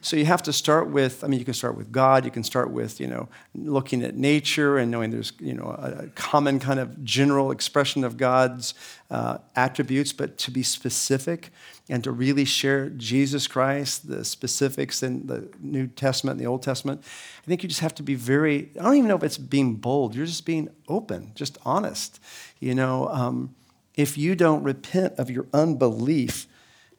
So 0.06 0.14
you 0.14 0.24
have 0.26 0.44
to 0.44 0.52
start 0.52 0.88
with, 0.88 1.24
I 1.24 1.26
mean, 1.26 1.40
you 1.40 1.44
can 1.44 1.52
start 1.52 1.76
with 1.76 1.90
God, 1.90 2.24
you 2.24 2.30
can 2.30 2.44
start 2.44 2.70
with, 2.70 3.00
you 3.00 3.08
know, 3.08 3.28
looking 3.56 4.04
at 4.04 4.14
nature 4.14 4.78
and 4.78 4.88
knowing 4.88 5.10
there's, 5.10 5.32
you 5.40 5.52
know, 5.52 5.64
a, 5.64 6.06
common 6.14 6.60
kind 6.60 6.78
of 6.78 7.02
general 7.02 7.50
expression 7.50 8.04
of 8.04 8.16
God's 8.16 8.74
uh, 9.10 9.38
attributes, 9.56 10.12
but 10.12 10.38
to 10.38 10.52
be 10.52 10.62
specific 10.62 11.50
and 11.88 12.04
to 12.04 12.12
really 12.12 12.44
share 12.44 12.88
Jesus 12.90 13.48
Christ, 13.48 14.06
the 14.06 14.24
specifics 14.24 15.02
in 15.02 15.26
the 15.26 15.48
New 15.58 15.88
Testament 15.88 16.38
and 16.38 16.40
the 16.40 16.48
Old 16.48 16.62
Testament, 16.62 17.02
I 17.42 17.46
think 17.48 17.64
you 17.64 17.68
just 17.68 17.80
have 17.80 17.96
to 17.96 18.04
be 18.04 18.14
very, 18.14 18.70
I 18.78 18.84
don't 18.84 18.94
even 18.94 19.08
know 19.08 19.16
if 19.16 19.24
it's 19.24 19.38
being 19.38 19.74
bold, 19.74 20.14
you're 20.14 20.26
just 20.26 20.46
being 20.46 20.68
open, 20.86 21.32
just 21.34 21.58
honest. 21.64 22.20
You 22.60 22.76
know, 22.76 23.08
um, 23.08 23.56
if 23.96 24.16
you 24.16 24.36
don't 24.36 24.62
repent 24.62 25.14
of 25.18 25.32
your 25.32 25.46
unbelief, 25.52 26.46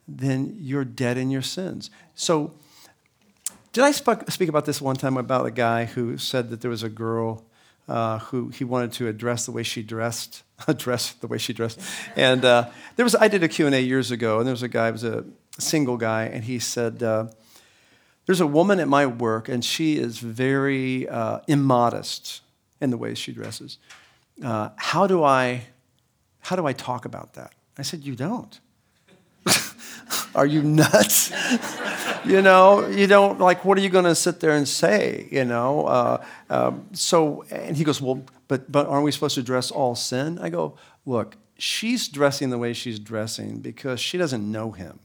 then 0.10 0.58
you're 0.60 0.84
dead 0.84 1.18
in 1.18 1.32
your 1.32 1.42
sins. 1.42 1.90
So, 2.14 2.52
did 3.78 3.84
I 3.84 3.92
speak 3.92 4.50
about 4.50 4.66
this 4.66 4.82
one 4.82 4.96
time 4.96 5.18
about 5.18 5.46
a 5.46 5.52
guy 5.52 5.86
who 5.86 6.18
said 6.18 6.50
that 6.50 6.62
there 6.62 6.72
was 6.72 6.82
a 6.82 6.90
girl 6.90 7.46
uh, 7.88 8.18
who 8.18 8.50
he 8.50 8.64
wanted 8.64 8.92
to 8.94 9.08
address 9.08 9.46
the 9.46 9.52
way 9.52 9.62
she 9.62 9.84
dressed, 9.84 10.42
address 10.68 11.12
the 11.14 11.28
way 11.28 11.38
she 11.38 11.54
dressed, 11.54 11.80
and 12.16 12.44
uh, 12.44 12.72
there 12.96 13.04
was 13.04 13.14
I 13.14 13.28
did 13.28 13.44
a 13.44 13.48
Q 13.48 13.68
and 13.68 13.76
A 13.76 13.80
years 13.80 14.10
ago, 14.10 14.40
and 14.40 14.48
there 14.48 14.52
was 14.52 14.64
a 14.64 14.68
guy, 14.68 14.90
was 14.90 15.04
a 15.04 15.26
single 15.60 15.96
guy, 15.96 16.24
and 16.24 16.44
he 16.44 16.58
said, 16.58 17.04
uh, 17.04 17.28
"There's 18.26 18.42
a 18.42 18.48
woman 18.48 18.80
at 18.80 18.88
my 18.88 19.06
work, 19.06 19.48
and 19.48 19.64
she 19.64 20.00
is 20.00 20.18
very 20.18 21.08
uh, 21.08 21.42
immodest 21.48 22.42
in 22.82 22.90
the 22.90 22.98
way 22.98 23.14
she 23.14 23.32
dresses. 23.32 23.78
Uh, 24.44 24.70
how 24.76 25.06
do 25.06 25.24
I, 25.24 25.68
how 26.40 26.56
do 26.56 26.66
I 26.66 26.74
talk 26.74 27.06
about 27.06 27.36
that?" 27.36 27.54
I 27.78 27.84
said, 27.84 28.04
"You 28.04 28.16
don't." 28.16 28.60
Are 30.38 30.46
you 30.46 30.62
nuts? 30.62 31.32
you 32.26 32.44
know, 32.44 32.88
you 32.88 33.08
don't 33.08 33.40
like. 33.40 33.66
What 33.66 33.76
are 33.80 33.82
you 33.82 33.90
going 33.90 34.06
to 34.06 34.14
sit 34.14 34.40
there 34.40 34.52
and 34.52 34.68
say? 34.68 35.28
You 35.32 35.46
know. 35.46 35.88
Uh, 35.88 36.26
um, 36.52 36.86
so, 36.94 37.44
and 37.50 37.76
he 37.76 37.84
goes, 37.84 38.00
well, 38.00 38.22
but 38.48 38.72
but 38.72 38.86
aren't 38.86 39.04
we 39.04 39.12
supposed 39.12 39.34
to 39.36 39.42
dress 39.42 39.72
all 39.72 39.96
sin? 39.96 40.38
I 40.38 40.50
go, 40.50 40.76
look, 41.08 41.38
she's 41.58 42.08
dressing 42.08 42.52
the 42.52 42.60
way 42.60 42.74
she's 42.74 43.00
dressing 43.00 43.62
because 43.62 44.00
she 44.00 44.20
doesn't 44.20 44.50
know 44.50 44.72
him. 44.72 45.00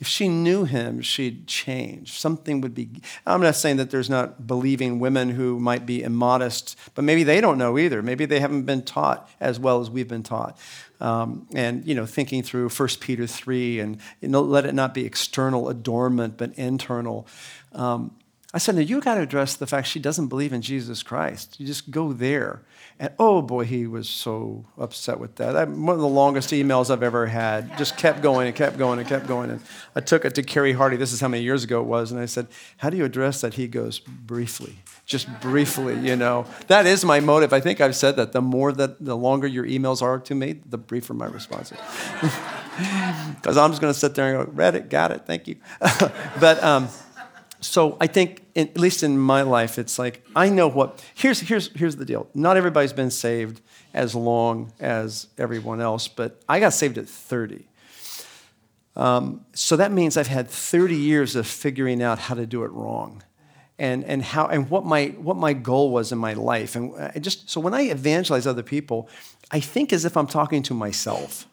If 0.00 0.06
she 0.06 0.28
knew 0.28 0.64
him, 0.64 1.00
she'd 1.00 1.48
change. 1.48 2.18
Something 2.18 2.60
would 2.60 2.74
be. 2.74 2.88
I'm 3.26 3.40
not 3.40 3.56
saying 3.56 3.78
that 3.78 3.90
there's 3.90 4.08
not 4.08 4.46
believing 4.46 5.00
women 5.00 5.30
who 5.30 5.58
might 5.58 5.86
be 5.86 6.04
immodest, 6.04 6.78
but 6.94 7.02
maybe 7.02 7.24
they 7.24 7.40
don't 7.40 7.58
know 7.58 7.76
either. 7.78 8.00
Maybe 8.00 8.24
they 8.24 8.38
haven't 8.38 8.62
been 8.62 8.82
taught 8.82 9.28
as 9.40 9.58
well 9.58 9.80
as 9.80 9.90
we've 9.90 10.06
been 10.06 10.22
taught. 10.22 10.56
Um, 11.00 11.48
and 11.52 11.84
you 11.84 11.96
know, 11.96 12.06
thinking 12.06 12.44
through 12.44 12.68
1 12.68 12.88
Peter 13.00 13.26
3 13.26 13.80
and 13.80 13.98
you 14.20 14.28
know, 14.28 14.40
let 14.40 14.66
it 14.66 14.74
not 14.74 14.94
be 14.94 15.04
external 15.04 15.68
adornment, 15.68 16.36
but 16.36 16.52
internal. 16.54 17.26
Um, 17.72 18.12
I 18.54 18.58
said, 18.58 18.76
no, 18.76 18.80
you 18.80 19.00
got 19.00 19.16
to 19.16 19.20
address 19.20 19.56
the 19.56 19.66
fact 19.66 19.88
she 19.88 19.98
doesn't 19.98 20.28
believe 20.28 20.52
in 20.52 20.62
Jesus 20.62 21.02
Christ. 21.02 21.58
You 21.60 21.66
just 21.66 21.90
go 21.90 22.12
there. 22.12 22.62
And 23.00 23.12
oh 23.18 23.42
boy, 23.42 23.64
he 23.64 23.86
was 23.86 24.08
so 24.08 24.64
upset 24.76 25.20
with 25.20 25.36
that. 25.36 25.56
I, 25.56 25.64
one 25.64 25.94
of 25.94 26.00
the 26.00 26.08
longest 26.08 26.50
emails 26.50 26.90
I've 26.90 27.04
ever 27.04 27.26
had. 27.26 27.78
Just 27.78 27.96
kept 27.96 28.22
going 28.22 28.48
and 28.48 28.56
kept 28.56 28.76
going 28.76 28.98
and 28.98 29.08
kept 29.08 29.28
going. 29.28 29.50
And 29.50 29.60
I 29.94 30.00
took 30.00 30.24
it 30.24 30.34
to 30.34 30.42
Carey 30.42 30.72
Hardy. 30.72 30.96
This 30.96 31.12
is 31.12 31.20
how 31.20 31.28
many 31.28 31.44
years 31.44 31.62
ago 31.62 31.80
it 31.80 31.86
was. 31.86 32.10
And 32.10 32.20
I 32.20 32.26
said, 32.26 32.48
How 32.78 32.90
do 32.90 32.96
you 32.96 33.04
address 33.04 33.40
that? 33.42 33.54
He 33.54 33.68
goes, 33.68 34.00
Briefly. 34.00 34.74
Just 35.06 35.28
briefly, 35.40 35.98
you 36.00 36.16
know. 36.16 36.44
That 36.66 36.86
is 36.86 37.04
my 37.04 37.20
motive. 37.20 37.52
I 37.52 37.60
think 37.60 37.80
I've 37.80 37.96
said 37.96 38.16
that. 38.16 38.32
The 38.32 38.42
more 38.42 38.72
that, 38.72 39.02
the 39.02 39.16
longer 39.16 39.46
your 39.46 39.64
emails 39.64 40.02
are 40.02 40.18
to 40.18 40.34
me, 40.34 40.60
the 40.66 40.78
briefer 40.78 41.14
my 41.14 41.26
response 41.26 41.72
is. 41.72 41.78
Because 43.34 43.56
I'm 43.56 43.72
just 43.72 43.80
going 43.80 43.92
to 43.92 43.98
sit 43.98 44.14
there 44.14 44.38
and 44.38 44.46
go, 44.46 44.52
Read 44.52 44.76
it, 44.76 44.88
got 44.88 45.10
it, 45.10 45.22
thank 45.26 45.48
you. 45.48 45.56
but, 45.80 46.62
um, 46.62 46.88
so 47.60 47.96
I 48.00 48.06
think, 48.06 48.44
at 48.54 48.78
least 48.78 49.02
in 49.02 49.18
my 49.18 49.42
life, 49.42 49.78
it's 49.78 49.98
like 49.98 50.24
I 50.36 50.48
know 50.48 50.68
what. 50.68 51.04
Here's 51.14 51.40
here's 51.40 51.72
here's 51.72 51.96
the 51.96 52.04
deal. 52.04 52.28
Not 52.34 52.56
everybody's 52.56 52.92
been 52.92 53.10
saved 53.10 53.60
as 53.92 54.14
long 54.14 54.72
as 54.78 55.26
everyone 55.38 55.80
else, 55.80 56.06
but 56.06 56.40
I 56.48 56.60
got 56.60 56.72
saved 56.72 56.98
at 56.98 57.08
30. 57.08 57.66
Um, 58.94 59.44
so 59.54 59.76
that 59.76 59.92
means 59.92 60.16
I've 60.16 60.28
had 60.28 60.48
30 60.48 60.96
years 60.96 61.36
of 61.36 61.46
figuring 61.46 62.02
out 62.02 62.18
how 62.18 62.34
to 62.34 62.46
do 62.46 62.62
it 62.62 62.70
wrong, 62.70 63.22
and 63.78 64.04
and 64.04 64.22
how 64.22 64.46
and 64.46 64.70
what 64.70 64.84
my 64.84 65.06
what 65.18 65.36
my 65.36 65.52
goal 65.52 65.90
was 65.90 66.12
in 66.12 66.18
my 66.18 66.34
life, 66.34 66.76
and 66.76 66.94
I 66.96 67.18
just 67.18 67.50
so 67.50 67.60
when 67.60 67.74
I 67.74 67.82
evangelize 67.82 68.46
other 68.46 68.62
people, 68.62 69.08
I 69.50 69.58
think 69.58 69.92
as 69.92 70.04
if 70.04 70.16
I'm 70.16 70.28
talking 70.28 70.62
to 70.64 70.74
myself. 70.74 71.47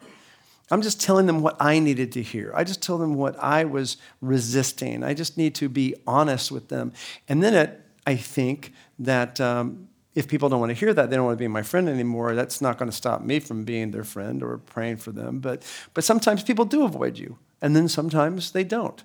I'm 0.70 0.82
just 0.82 1.00
telling 1.00 1.26
them 1.26 1.42
what 1.42 1.56
I 1.60 1.78
needed 1.78 2.12
to 2.12 2.22
hear. 2.22 2.52
I 2.54 2.64
just 2.64 2.82
tell 2.82 2.98
them 2.98 3.14
what 3.14 3.38
I 3.38 3.64
was 3.64 3.98
resisting. 4.20 5.04
I 5.04 5.14
just 5.14 5.36
need 5.36 5.54
to 5.56 5.68
be 5.68 5.94
honest 6.06 6.50
with 6.50 6.68
them. 6.68 6.92
And 7.28 7.42
then 7.42 7.54
it, 7.54 7.80
I 8.06 8.16
think 8.16 8.72
that 8.98 9.40
um, 9.40 9.88
if 10.14 10.26
people 10.26 10.48
don't 10.48 10.58
want 10.58 10.70
to 10.70 10.74
hear 10.74 10.92
that, 10.94 11.10
they 11.10 11.16
don't 11.16 11.26
want 11.26 11.38
to 11.38 11.42
be 11.42 11.46
my 11.46 11.62
friend 11.62 11.88
anymore, 11.88 12.34
that's 12.34 12.60
not 12.60 12.78
going 12.78 12.90
to 12.90 12.96
stop 12.96 13.22
me 13.22 13.38
from 13.38 13.64
being 13.64 13.90
their 13.90 14.02
friend 14.02 14.42
or 14.42 14.58
praying 14.58 14.96
for 14.96 15.12
them. 15.12 15.38
But, 15.38 15.62
but 15.94 16.02
sometimes 16.02 16.42
people 16.42 16.64
do 16.64 16.84
avoid 16.84 17.18
you, 17.18 17.38
and 17.60 17.76
then 17.76 17.88
sometimes 17.88 18.50
they 18.50 18.64
don't. 18.64 19.04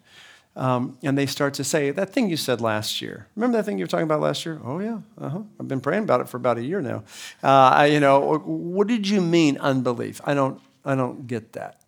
Um, 0.55 0.97
and 1.01 1.17
they 1.17 1.27
start 1.27 1.53
to 1.55 1.63
say, 1.63 1.91
That 1.91 2.11
thing 2.11 2.29
you 2.29 2.35
said 2.35 2.59
last 2.59 3.01
year. 3.01 3.27
Remember 3.35 3.57
that 3.57 3.63
thing 3.63 3.77
you 3.77 3.83
were 3.83 3.87
talking 3.87 4.03
about 4.03 4.19
last 4.19 4.45
year? 4.45 4.59
Oh, 4.63 4.79
yeah. 4.79 4.99
Uh-huh. 5.17 5.43
I've 5.59 5.67
been 5.67 5.79
praying 5.79 6.03
about 6.03 6.19
it 6.21 6.27
for 6.27 6.37
about 6.37 6.57
a 6.57 6.63
year 6.63 6.81
now. 6.81 7.03
Uh, 7.41 7.71
I, 7.73 7.85
you 7.85 8.01
know, 8.01 8.37
what 8.39 8.87
did 8.87 9.07
you 9.07 9.21
mean, 9.21 9.57
unbelief? 9.59 10.19
I 10.25 10.33
don't, 10.33 10.59
I 10.83 10.95
don't 10.95 11.27
get 11.27 11.53
that. 11.53 11.81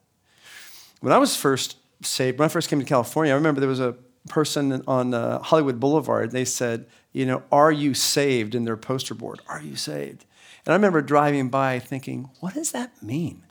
When 1.01 1.11
I 1.11 1.17
was 1.17 1.35
first 1.35 1.77
saved, 2.01 2.39
when 2.39 2.45
I 2.45 2.49
first 2.49 2.69
came 2.69 2.79
to 2.79 2.85
California, 2.85 3.33
I 3.33 3.35
remember 3.35 3.59
there 3.59 3.69
was 3.69 3.79
a 3.79 3.95
person 4.29 4.83
on 4.87 5.13
uh, 5.13 5.39
Hollywood 5.39 5.79
Boulevard. 5.79 6.31
They 6.31 6.45
said, 6.45 6.85
you 7.11 7.25
know, 7.25 7.43
are 7.51 7.71
you 7.71 7.93
saved 7.93 8.55
in 8.55 8.65
their 8.65 8.77
poster 8.77 9.13
board? 9.13 9.41
Are 9.47 9.61
you 9.61 9.75
saved? 9.75 10.25
And 10.65 10.73
I 10.73 10.75
remember 10.75 11.01
driving 11.01 11.49
by 11.49 11.79
thinking, 11.79 12.29
what 12.39 12.53
does 12.53 12.71
that 12.71 13.03
mean? 13.03 13.43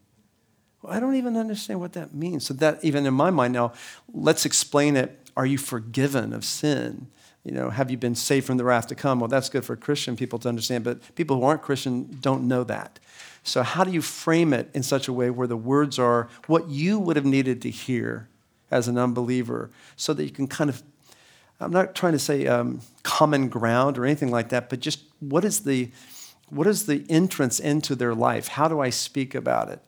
Well, 0.81 0.93
I 0.93 1.01
don't 1.01 1.15
even 1.15 1.37
understand 1.37 1.81
what 1.81 1.93
that 1.93 2.15
means. 2.15 2.47
So 2.47 2.55
that 2.55 2.83
even 2.83 3.07
in 3.07 3.15
my 3.15 3.31
mind 3.31 3.53
now, 3.53 3.73
let's 4.13 4.45
explain 4.45 4.97
it. 4.97 5.19
Are 5.37 5.47
you 5.47 5.59
forgiven 5.59 6.33
of 6.33 6.45
sin? 6.45 7.09
You 7.45 7.51
know, 7.51 7.71
have 7.71 7.91
you 7.91 7.97
been 7.97 8.15
saved 8.15 8.47
from 8.47 8.57
the 8.57 8.65
wrath 8.65 8.87
to 8.89 8.95
come? 8.95 9.19
Well, 9.19 9.29
that's 9.29 9.49
good 9.49 9.65
for 9.65 9.75
Christian 9.75 10.17
people 10.17 10.39
to 10.41 10.49
understand, 10.49 10.85
but 10.85 11.15
people 11.17 11.37
who 11.37 11.45
aren't 11.45 11.63
Christian 11.63 12.19
don't 12.21 12.47
know 12.47 12.63
that. 12.65 13.01
So, 13.43 13.65
how 13.65 13.83
do 13.83 13.91
you 13.91 14.01
frame 14.01 14.53
it 14.53 14.71
in 14.75 14.85
such 14.85 15.09
a 15.09 15.13
way 15.13 15.29
where 15.29 15.49
the 15.49 15.57
words 15.57 15.99
are 15.99 16.29
what 16.47 16.69
you 16.69 17.01
would 17.01 17.17
have 17.17 17.25
needed 17.25 17.61
to 17.63 17.71
hear 17.71 18.29
as 18.71 18.87
an 18.87 18.97
unbeliever 18.97 19.71
so 19.97 20.15
that 20.15 20.23
you 20.23 20.31
can 20.31 20.47
kind 20.47 20.71
of, 20.71 20.83
I'm 21.59 21.73
not 21.73 21.97
trying 21.97 22.13
to 22.13 22.19
say 22.19 22.47
um, 22.47 22.81
common 23.03 23.49
ground 23.49 23.99
or 23.99 24.05
anything 24.05 24.31
like 24.31 24.51
that, 24.51 24.71
but 24.71 24.79
just 24.79 25.03
what 25.19 25.45
is 25.45 25.61
the, 25.61 25.91
what 26.49 26.69
is 26.69 26.87
the 26.87 27.05
entrance 27.09 27.59
into 27.59 27.97
their 27.97 28.15
life? 28.15 28.49
How 28.49 28.69
do 28.69 28.79
I 28.81 28.91
speak 28.91 29.35
about 29.35 29.69
it? 29.69 29.81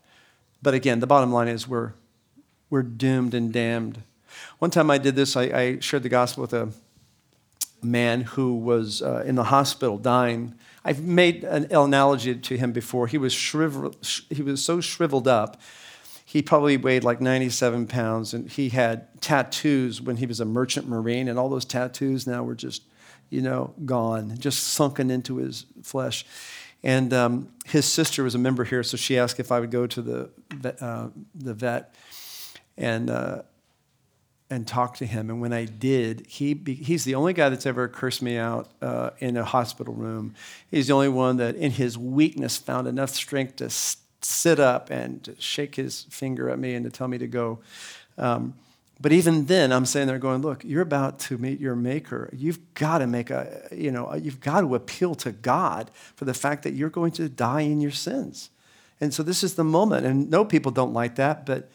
But 0.60 0.74
again, 0.74 0.98
the 0.98 1.06
bottom 1.06 1.32
line 1.32 1.48
is 1.48 1.68
we're, 1.68 1.92
we're 2.68 2.82
doomed 2.82 3.32
and 3.32 3.52
damned. 3.52 4.02
One 4.58 4.72
time 4.72 4.90
I 4.90 4.98
did 4.98 5.14
this, 5.14 5.36
I, 5.36 5.42
I 5.42 5.78
shared 5.78 6.02
the 6.02 6.08
gospel 6.08 6.42
with 6.42 6.52
a 6.52 6.72
man 7.84 8.22
who 8.22 8.56
was 8.56 9.02
uh, 9.02 9.22
in 9.26 9.34
the 9.34 9.44
hospital 9.44 9.98
dying 9.98 10.54
I've 10.84 11.02
made 11.02 11.44
an 11.44 11.66
analogy 11.70 12.34
to 12.34 12.56
him 12.58 12.72
before. 12.72 13.06
He 13.06 13.16
was, 13.16 13.32
shrivel, 13.32 13.94
he 14.28 14.42
was 14.42 14.62
so 14.62 14.80
shriveled 14.80 15.26
up. 15.26 15.60
He 16.26 16.42
probably 16.42 16.76
weighed 16.76 17.04
like 17.04 17.20
97 17.20 17.86
pounds, 17.86 18.34
and 18.34 18.50
he 18.50 18.68
had 18.68 19.20
tattoos 19.22 20.02
when 20.02 20.18
he 20.18 20.26
was 20.26 20.40
a 20.40 20.44
merchant 20.44 20.86
marine, 20.86 21.28
and 21.28 21.38
all 21.38 21.48
those 21.48 21.64
tattoos 21.64 22.26
now 22.26 22.42
were 22.42 22.54
just, 22.54 22.82
you 23.30 23.40
know, 23.40 23.72
gone, 23.84 24.36
just 24.38 24.62
sunken 24.62 25.10
into 25.10 25.36
his 25.36 25.64
flesh. 25.82 26.26
And 26.82 27.14
um, 27.14 27.48
his 27.64 27.86
sister 27.86 28.22
was 28.22 28.34
a 28.34 28.38
member 28.38 28.64
here, 28.64 28.82
so 28.82 28.98
she 28.98 29.16
asked 29.16 29.40
if 29.40 29.50
I 29.50 29.60
would 29.60 29.70
go 29.70 29.86
to 29.86 30.02
the 30.02 30.30
uh, 30.80 31.08
the 31.34 31.54
vet. 31.54 31.94
And 32.76 33.08
uh, 33.08 33.42
and 34.50 34.66
talk 34.66 34.96
to 34.96 35.07
him. 35.07 35.30
And 35.30 35.40
when 35.40 35.52
I 35.52 35.64
did, 35.64 36.26
he 36.28 36.54
he's 36.66 37.04
the 37.04 37.14
only 37.14 37.33
guy 37.33 37.48
that's 37.48 37.66
ever 37.66 37.88
cursed 37.88 38.22
me 38.22 38.37
out 38.37 38.70
uh, 38.83 39.11
in 39.18 39.37
a 39.37 39.44
hospital 39.44 39.94
room. 39.94 40.35
He's 40.70 40.88
the 40.88 40.92
only 40.94 41.09
one 41.09 41.38
that, 41.38 41.57
in 41.57 41.72
his 41.72 41.96
weakness, 41.96 42.57
found 42.57 42.87
enough 42.87 43.11
strength 43.11 43.57
to 43.57 43.70
sit 44.20 44.61
up 44.61 44.90
and 44.90 45.35
shake 45.38 45.76
his 45.76 46.02
finger 46.04 46.50
at 46.50 46.59
me 46.59 46.74
and 46.74 46.85
to 46.85 46.90
tell 46.90 47.09
me 47.09 47.18
to 47.18 47.26
go. 47.26 47.61
Um, 48.18 48.54
but 49.00 49.12
even 49.12 49.46
then, 49.46 49.72
I'm 49.72 49.87
saying 49.87 50.07
there, 50.07 50.18
going, 50.18 50.40
look, 50.40 50.64
you're 50.64 50.83
about 50.83 51.18
to 51.20 51.37
meet 51.37 51.61
your 51.61 51.74
Maker. 51.74 52.30
You've 52.33 52.74
got 52.74 52.98
to 52.98 53.07
make 53.07 53.30
a, 53.30 53.68
you 53.72 53.90
know, 53.90 54.14
you've 54.14 54.40
got 54.40 54.61
to 54.61 54.74
appeal 54.74 55.14
to 55.16 55.33
God 55.33 55.90
for 56.14 56.24
the 56.24 56.35
fact 56.35 56.62
that 56.62 56.74
you're 56.74 56.90
going 56.90 57.12
to 57.12 57.28
die 57.28 57.62
in 57.62 57.80
your 57.80 57.90
sins. 57.90 58.50
And 59.00 59.12
so 59.12 59.22
this 59.22 59.42
is 59.42 59.54
the 59.54 59.64
moment. 59.64 60.07
And 60.07 60.30
no, 60.30 60.44
people 60.44 60.70
don't 60.70 60.92
like 60.92 61.16
that, 61.16 61.44
but 61.44 61.70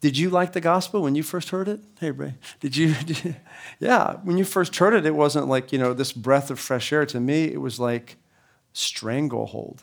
did 0.00 0.16
you 0.16 0.30
like 0.30 0.52
the 0.52 0.60
gospel 0.60 1.02
when 1.02 1.14
you 1.14 1.22
first 1.22 1.50
heard 1.50 1.68
it? 1.68 1.80
Hey, 1.98 2.10
Ray. 2.12 2.34
Did 2.60 2.76
you, 2.76 2.94
did 3.06 3.36
Yeah, 3.80 4.14
when 4.22 4.38
you 4.38 4.44
first 4.44 4.76
heard 4.76 4.94
it, 4.94 5.04
it 5.04 5.14
wasn't 5.14 5.48
like, 5.48 5.72
you 5.72 5.78
know, 5.78 5.92
this 5.92 6.12
breath 6.12 6.50
of 6.50 6.60
fresh 6.60 6.92
air. 6.92 7.04
To 7.06 7.20
me, 7.20 7.44
it 7.44 7.60
was 7.60 7.80
like 7.80 8.16
stranglehold. 8.72 9.82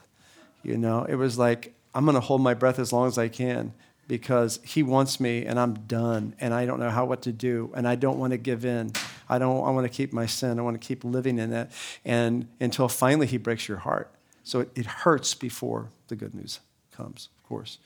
You 0.64 0.78
know, 0.78 1.04
it 1.04 1.16
was 1.16 1.38
like, 1.38 1.74
I'm 1.94 2.06
going 2.06 2.16
to 2.16 2.22
hold 2.22 2.42
my 2.42 2.54
breath 2.54 2.80
as 2.80 2.92
long 2.94 3.08
as 3.08 3.18
I 3.18 3.28
can 3.28 3.74
because 4.08 4.60
he 4.64 4.84
wants 4.84 5.20
me 5.20 5.46
and 5.46 5.60
I'm 5.60 5.74
done 5.74 6.36
and 6.40 6.54
I 6.54 6.66
don't 6.66 6.80
know 6.80 6.90
how 6.90 7.06
what 7.06 7.24
to 7.24 7.32
do 7.32 7.72
and 7.76 7.88
I 7.88 7.96
don't 7.96 8.20
want 8.20 8.32
to 8.32 8.38
give 8.38 8.66
in. 8.66 8.92
I 9.28 9.40
don't 9.40 9.66
I 9.66 9.72
want 9.72 9.86
to 9.86 9.90
keep 9.90 10.14
my 10.14 10.26
sin. 10.26 10.60
I 10.60 10.62
want 10.62 10.80
to 10.80 10.86
keep 10.86 11.04
living 11.04 11.40
in 11.40 11.52
it 11.54 11.72
and 12.04 12.48
until 12.60 12.88
finally 12.88 13.28
he 13.28 13.38
breaks 13.38 13.68
your 13.68 13.78
heart. 13.78 14.12
So 14.44 14.60
it, 14.60 14.70
it 14.76 14.86
hurts 14.86 15.34
before 15.34 15.90
the 16.08 16.16
good 16.16 16.36
news 16.36 16.60
comes, 16.92 17.30
of 17.38 17.50
course. 17.50 17.80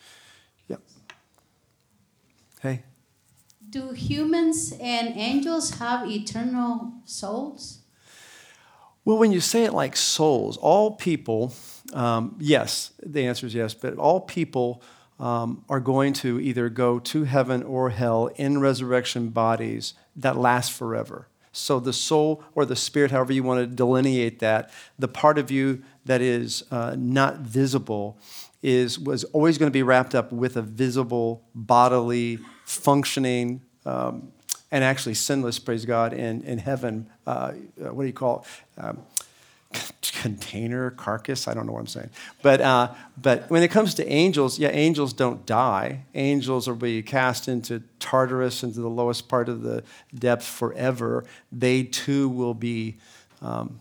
Yep. 0.68 0.82
Hey. 2.60 2.84
Do 3.70 3.92
humans 3.92 4.74
and 4.82 5.16
angels 5.16 5.72
have 5.80 6.10
eternal 6.10 6.94
souls? 7.06 7.80
Well, 9.06 9.18
when 9.18 9.32
you 9.32 9.40
say 9.40 9.64
it 9.64 9.74
like 9.74 9.96
souls, 9.96 10.58
all 10.58 10.92
people, 10.92 11.54
um, 11.94 12.36
yes, 12.40 12.92
the 13.02 13.26
answer 13.26 13.48
is 13.48 13.56
yes, 13.56 13.74
but 13.74 13.98
all 13.98 14.20
people 14.20 14.82
um, 15.20 15.64
are 15.70 15.80
going 15.80 16.14
to 16.14 16.40
either 16.40 16.70
go 16.70 17.00
to 17.00 17.24
heaven 17.24 17.64
or 17.64 17.92
hell 17.92 18.28
in 18.36 18.60
resurrection 18.60 19.30
bodies 19.30 19.94
that 20.16 20.36
last 20.36 20.74
forever. 20.74 21.28
So 21.52 21.80
the 21.80 21.94
soul 21.94 22.44
or 22.56 22.66
the 22.66 22.76
spirit, 22.76 23.12
however 23.12 23.34
you 23.34 23.44
want 23.44 23.62
to 23.62 23.68
delineate 23.68 24.40
that, 24.40 24.70
the 24.98 25.08
part 25.08 25.38
of 25.38 25.50
you 25.50 25.82
that 26.06 26.22
is 26.22 26.64
uh, 26.72 26.96
not 26.98 27.38
visible 27.40 28.20
is 28.62 29.00
was 29.00 29.24
always 29.26 29.58
going 29.58 29.70
to 29.70 29.74
be 29.74 29.84
wrapped 29.84 30.16
up 30.16 30.32
with 30.32 30.58
a 30.58 30.62
visible 30.62 31.44
bodily 31.56 32.40
functioning 32.66 33.62
um, 33.86 34.32
and 34.72 34.84
actually 34.84 35.14
sinless 35.14 35.60
praise 35.60 35.86
god 35.86 36.14
in, 36.14 36.42
in 36.44 36.58
heaven 36.58 37.10
uh, 37.26 37.52
what 37.78 38.04
do 38.04 38.08
you 38.08 38.14
call 38.14 38.46
it? 38.78 38.84
Um, 38.84 39.02
container 40.02 40.90
carcass 40.92 41.48
i 41.48 41.54
don't 41.54 41.68
know 41.68 41.72
what 41.72 41.80
i'm 41.80 41.88
saying. 41.88 42.10
But, 42.42 42.60
uh, 42.60 42.94
but 43.22 43.50
when 43.50 43.62
it 43.64 43.70
comes 43.70 43.94
to 43.96 44.08
angels 44.08 44.58
yeah 44.58 44.70
angels 44.70 45.14
don't 45.14 45.46
die. 45.46 46.06
Angels 46.16 46.68
will 46.68 46.76
be 46.76 47.02
cast 47.04 47.48
into 47.48 47.84
tartarus 48.00 48.64
into 48.64 48.82
the 48.82 48.90
lowest 48.90 49.28
part 49.28 49.50
of 49.50 49.62
the 49.62 49.84
depth 50.14 50.46
forever. 50.46 51.26
They 51.52 51.84
too 51.84 52.30
will 52.30 52.54
be 52.54 52.98
um, 53.42 53.80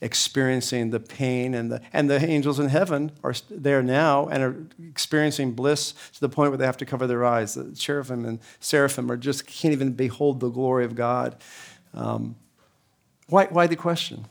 experiencing 0.00 0.90
the 0.90 1.00
pain 1.00 1.54
and 1.54 1.70
the 1.70 1.80
and 1.92 2.08
the 2.08 2.24
angels 2.24 2.58
in 2.58 2.68
heaven 2.68 3.12
are 3.22 3.34
there 3.50 3.82
now 3.82 4.26
and 4.28 4.42
are 4.42 4.56
experiencing 4.88 5.52
bliss 5.52 5.92
to 6.14 6.20
the 6.20 6.28
point 6.28 6.50
where 6.50 6.58
they 6.58 6.64
have 6.64 6.78
to 6.78 6.86
cover 6.86 7.06
their 7.06 7.24
eyes. 7.24 7.54
The 7.54 7.74
cherubim 7.74 8.24
and 8.24 8.38
seraphim 8.60 9.10
are 9.10 9.16
just 9.16 9.46
can't 9.46 9.72
even 9.72 9.92
behold 9.92 10.40
the 10.40 10.48
glory 10.48 10.84
of 10.84 10.94
god. 10.94 11.36
Um, 11.92 12.36
why, 13.28 13.46
why 13.46 13.66
the 13.66 13.76
question? 13.76 14.26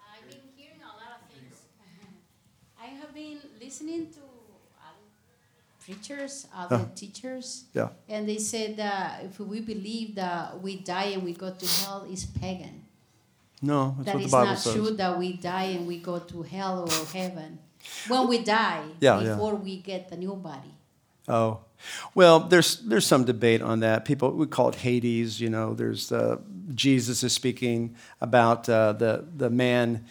I've 0.00 0.28
been 0.28 0.38
hearing 0.56 0.80
a 0.82 0.86
lot 0.86 1.20
of 1.20 1.34
things. 1.34 1.60
I 2.82 2.86
have 2.86 3.14
been 3.14 3.38
listening 3.60 4.06
to 4.12 4.20
preachers 5.84 6.48
other 6.52 6.88
teachers 6.96 7.66
yeah. 7.72 7.90
and 8.08 8.28
they 8.28 8.38
said 8.38 8.76
that 8.76 9.22
if 9.22 9.38
we 9.38 9.60
believe 9.60 10.16
that 10.16 10.60
we 10.60 10.80
die 10.80 11.14
and 11.14 11.22
we 11.22 11.32
go 11.32 11.52
to 11.52 11.66
hell 11.84 12.04
is 12.10 12.26
pagan 12.26 12.85
no, 13.66 13.94
that's 13.98 14.06
that 14.06 14.14
what 14.14 14.24
the 14.24 14.30
Bible 14.30 14.56
says. 14.56 14.66
not 14.66 14.74
true 14.74 14.96
that 14.96 15.18
we 15.18 15.32
die 15.34 15.64
and 15.64 15.86
we 15.86 15.98
go 15.98 16.18
to 16.18 16.42
hell 16.42 16.88
or 16.88 17.06
heaven. 17.06 17.58
When 18.08 18.28
we 18.28 18.38
die, 18.42 18.82
yeah, 19.00 19.20
before 19.20 19.52
yeah. 19.52 19.58
we 19.58 19.76
get 19.78 20.08
the 20.08 20.16
new 20.16 20.34
body. 20.34 20.74
Oh, 21.28 21.60
well, 22.14 22.40
there's 22.40 22.80
there's 22.80 23.06
some 23.06 23.24
debate 23.24 23.62
on 23.62 23.80
that. 23.80 24.04
People 24.04 24.32
we 24.32 24.46
call 24.46 24.68
it 24.68 24.76
Hades. 24.76 25.40
You 25.40 25.50
know, 25.50 25.74
there's 25.74 26.12
uh, 26.12 26.38
Jesus 26.74 27.22
is 27.22 27.32
speaking 27.32 27.96
about 28.20 28.68
uh, 28.68 28.92
the 28.92 29.24
the 29.36 29.50
man 29.50 30.06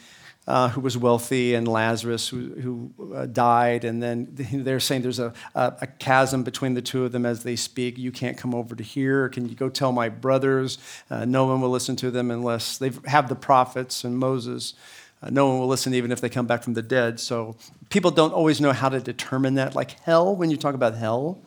uh, 0.48 0.70
who 0.70 0.82
was 0.82 0.98
wealthy 0.98 1.56
and 1.56 1.68
Lazarus 1.68 2.28
who, 2.28 2.54
who 2.54 3.14
uh, 3.14 3.26
died. 3.26 3.84
And 3.84 4.02
then 4.02 4.28
they're 4.36 4.80
saying 4.80 5.02
there's 5.02 5.20
a, 5.20 5.34
a, 5.56 5.74
a, 5.82 5.88
chasm 5.88 6.44
between 6.44 6.76
the 6.76 6.82
two 6.82 7.06
of 7.06 7.12
them 7.12 7.26
as 7.26 7.44
they 7.44 7.56
speak. 7.56 7.98
You 7.98 8.12
can't 8.12 8.38
come 8.38 8.54
over 8.54 8.76
to 8.76 8.84
here. 8.84 9.30
Can 9.30 9.50
you 9.50 9.56
go 9.56 9.70
tell 9.70 9.92
my 9.92 10.10
brothers? 10.10 10.78
Uh, 11.10 11.26
no 11.26 11.46
one 11.46 11.62
will 11.62 11.70
listen 11.70 11.96
to 11.98 12.12
them 12.12 12.30
unless 12.30 12.78
they 12.78 12.92
have 13.06 13.28
the 13.28 13.36
prophets 13.36 14.04
and 14.04 14.18
Moses. 14.18 14.76
Uh, 15.24 15.30
no 15.32 15.48
one 15.48 15.60
will 15.60 15.68
listen 15.68 15.94
even 15.94 16.12
if 16.12 16.22
they 16.22 16.30
come 16.30 16.46
back 16.46 16.62
from 16.62 16.74
the 16.74 16.84
dead. 16.84 17.20
So 17.20 17.56
people 17.90 18.12
don't 18.12 18.34
always 18.34 18.62
know 18.62 18.72
how 18.72 18.90
to 18.90 19.00
determine 19.00 19.56
that. 19.56 19.74
Like 19.76 20.00
hell, 20.02 20.36
when 20.36 20.52
you 20.52 20.58
talk 20.58 20.76
about 20.76 20.96
hell, 20.96 21.40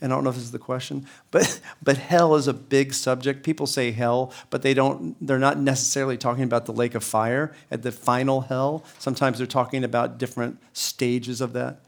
and 0.00 0.12
I 0.12 0.16
don't 0.16 0.24
know 0.24 0.30
if 0.30 0.36
this 0.36 0.44
is 0.44 0.52
the 0.52 0.58
question, 0.58 1.06
but, 1.30 1.60
but 1.82 1.96
hell 1.96 2.34
is 2.34 2.48
a 2.48 2.52
big 2.52 2.92
subject. 2.92 3.42
People 3.42 3.66
say 3.66 3.92
hell, 3.92 4.32
but 4.50 4.62
they 4.62 4.74
don't, 4.74 5.16
they're 5.24 5.38
not 5.38 5.58
necessarily 5.58 6.16
talking 6.16 6.44
about 6.44 6.66
the 6.66 6.72
lake 6.72 6.94
of 6.94 7.04
fire 7.04 7.54
at 7.70 7.82
the 7.82 7.92
final 7.92 8.42
hell. 8.42 8.84
Sometimes 8.98 9.38
they're 9.38 9.46
talking 9.46 9.84
about 9.84 10.18
different 10.18 10.60
stages 10.72 11.40
of 11.40 11.52
that. 11.52 11.80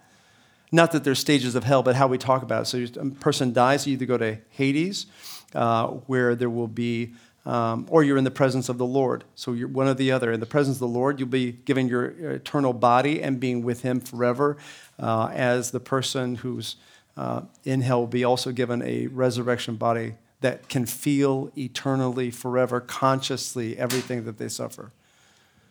Not 0.73 0.93
that 0.93 1.05
there's 1.05 1.19
stages 1.19 1.55
of 1.55 1.65
hell, 1.65 1.83
but 1.83 1.97
how 1.97 2.07
we 2.07 2.19
talk 2.19 2.43
about 2.43 2.63
it. 2.63 2.65
So 2.67 3.01
a 3.01 3.11
person 3.11 3.53
dies, 3.53 3.87
you 3.87 3.95
either 3.95 4.07
go 4.07 4.19
to 4.19 4.39
Hades, 4.51 5.07
uh, 5.55 5.87
where 5.87 6.35
there 6.35 6.51
will 6.51 6.69
be, 6.69 7.15
um, 7.45 7.87
or 7.89 8.03
you're 8.03 8.17
in 8.17 8.25
the 8.25 8.31
presence 8.31 8.69
of 8.69 8.79
the 8.79 8.87
Lord. 8.87 9.25
So 9.37 9.53
you're 9.53 9.69
one 9.69 9.87
or 9.87 9.95
the 9.95 10.11
other. 10.11 10.33
In 10.33 10.41
the 10.41 10.47
presence 10.47 10.77
of 10.77 10.81
the 10.81 10.89
Lord, 10.89 11.21
you'll 11.21 11.29
be 11.29 11.53
given 11.53 11.89
your 11.89 12.07
eternal 12.07 12.73
body 12.73 13.23
and 13.23 13.39
being 13.39 13.63
with 13.63 13.83
Him 13.83 14.01
forever 14.01 14.57
uh, 14.99 15.31
as 15.33 15.71
the 15.71 15.81
person 15.81 16.37
who's 16.37 16.77
uh, 17.17 17.43
in 17.64 17.81
hell 17.81 18.01
will 18.01 18.07
be 18.07 18.25
also 18.25 18.53
given 18.53 18.83
a 18.83 19.07
resurrection 19.09 19.77
body 19.77 20.14
that 20.41 20.69
can 20.69 20.85
feel 20.85 21.51
eternally, 21.57 22.31
forever, 22.31 22.81
consciously 22.81 23.79
everything 23.79 24.25
that 24.25 24.39
they 24.39 24.49
suffer. 24.49 24.93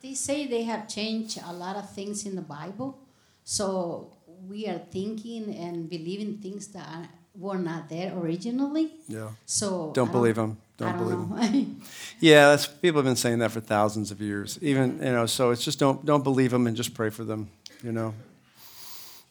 They 0.02 0.14
say 0.14 0.48
they 0.48 0.64
have 0.64 0.88
changed 0.88 1.39
a 1.46 1.54
lot 1.54 1.76
of 1.76 1.89
things 1.89 2.26
in 2.26 2.36
the 2.36 2.41
Bible. 2.41 2.98
So 3.43 4.12
we 4.48 4.68
are 4.68 4.80
thinking 4.80 5.56
and 5.56 5.89
believing 5.89 6.38
things 6.38 6.68
that 6.70 7.10
were 7.38 7.58
not 7.58 7.89
there 7.89 8.18
originally. 8.18 8.93
Yeah. 9.08 9.30
So 9.46 9.91
don't, 9.93 10.06
don't 10.06 10.12
believe 10.12 10.36
them. 10.36 10.58
Don't, 10.78 10.98
don't 10.98 11.30
believe 11.30 11.52
them. 11.52 11.82
yeah, 12.20 12.50
that's, 12.50 12.68
people 12.68 13.00
have 13.00 13.06
been 13.06 13.16
saying 13.16 13.39
that 13.39 13.52
for 13.52 13.62
thousands 13.62 14.12
of 14.12 14.22
years. 14.22 14.60
Even 14.62 14.98
you 14.98 15.12
know, 15.12 15.26
so 15.26 15.52
it's 15.52 15.64
just 15.64 15.80
don't 15.80 16.06
don't 16.06 16.24
believe 16.24 16.52
them 16.52 16.68
and 16.68 16.76
just 16.76 16.93
pray 16.93 17.10
for 17.10 17.24
them. 17.24 17.50
You 17.84 17.91
know, 17.91 18.14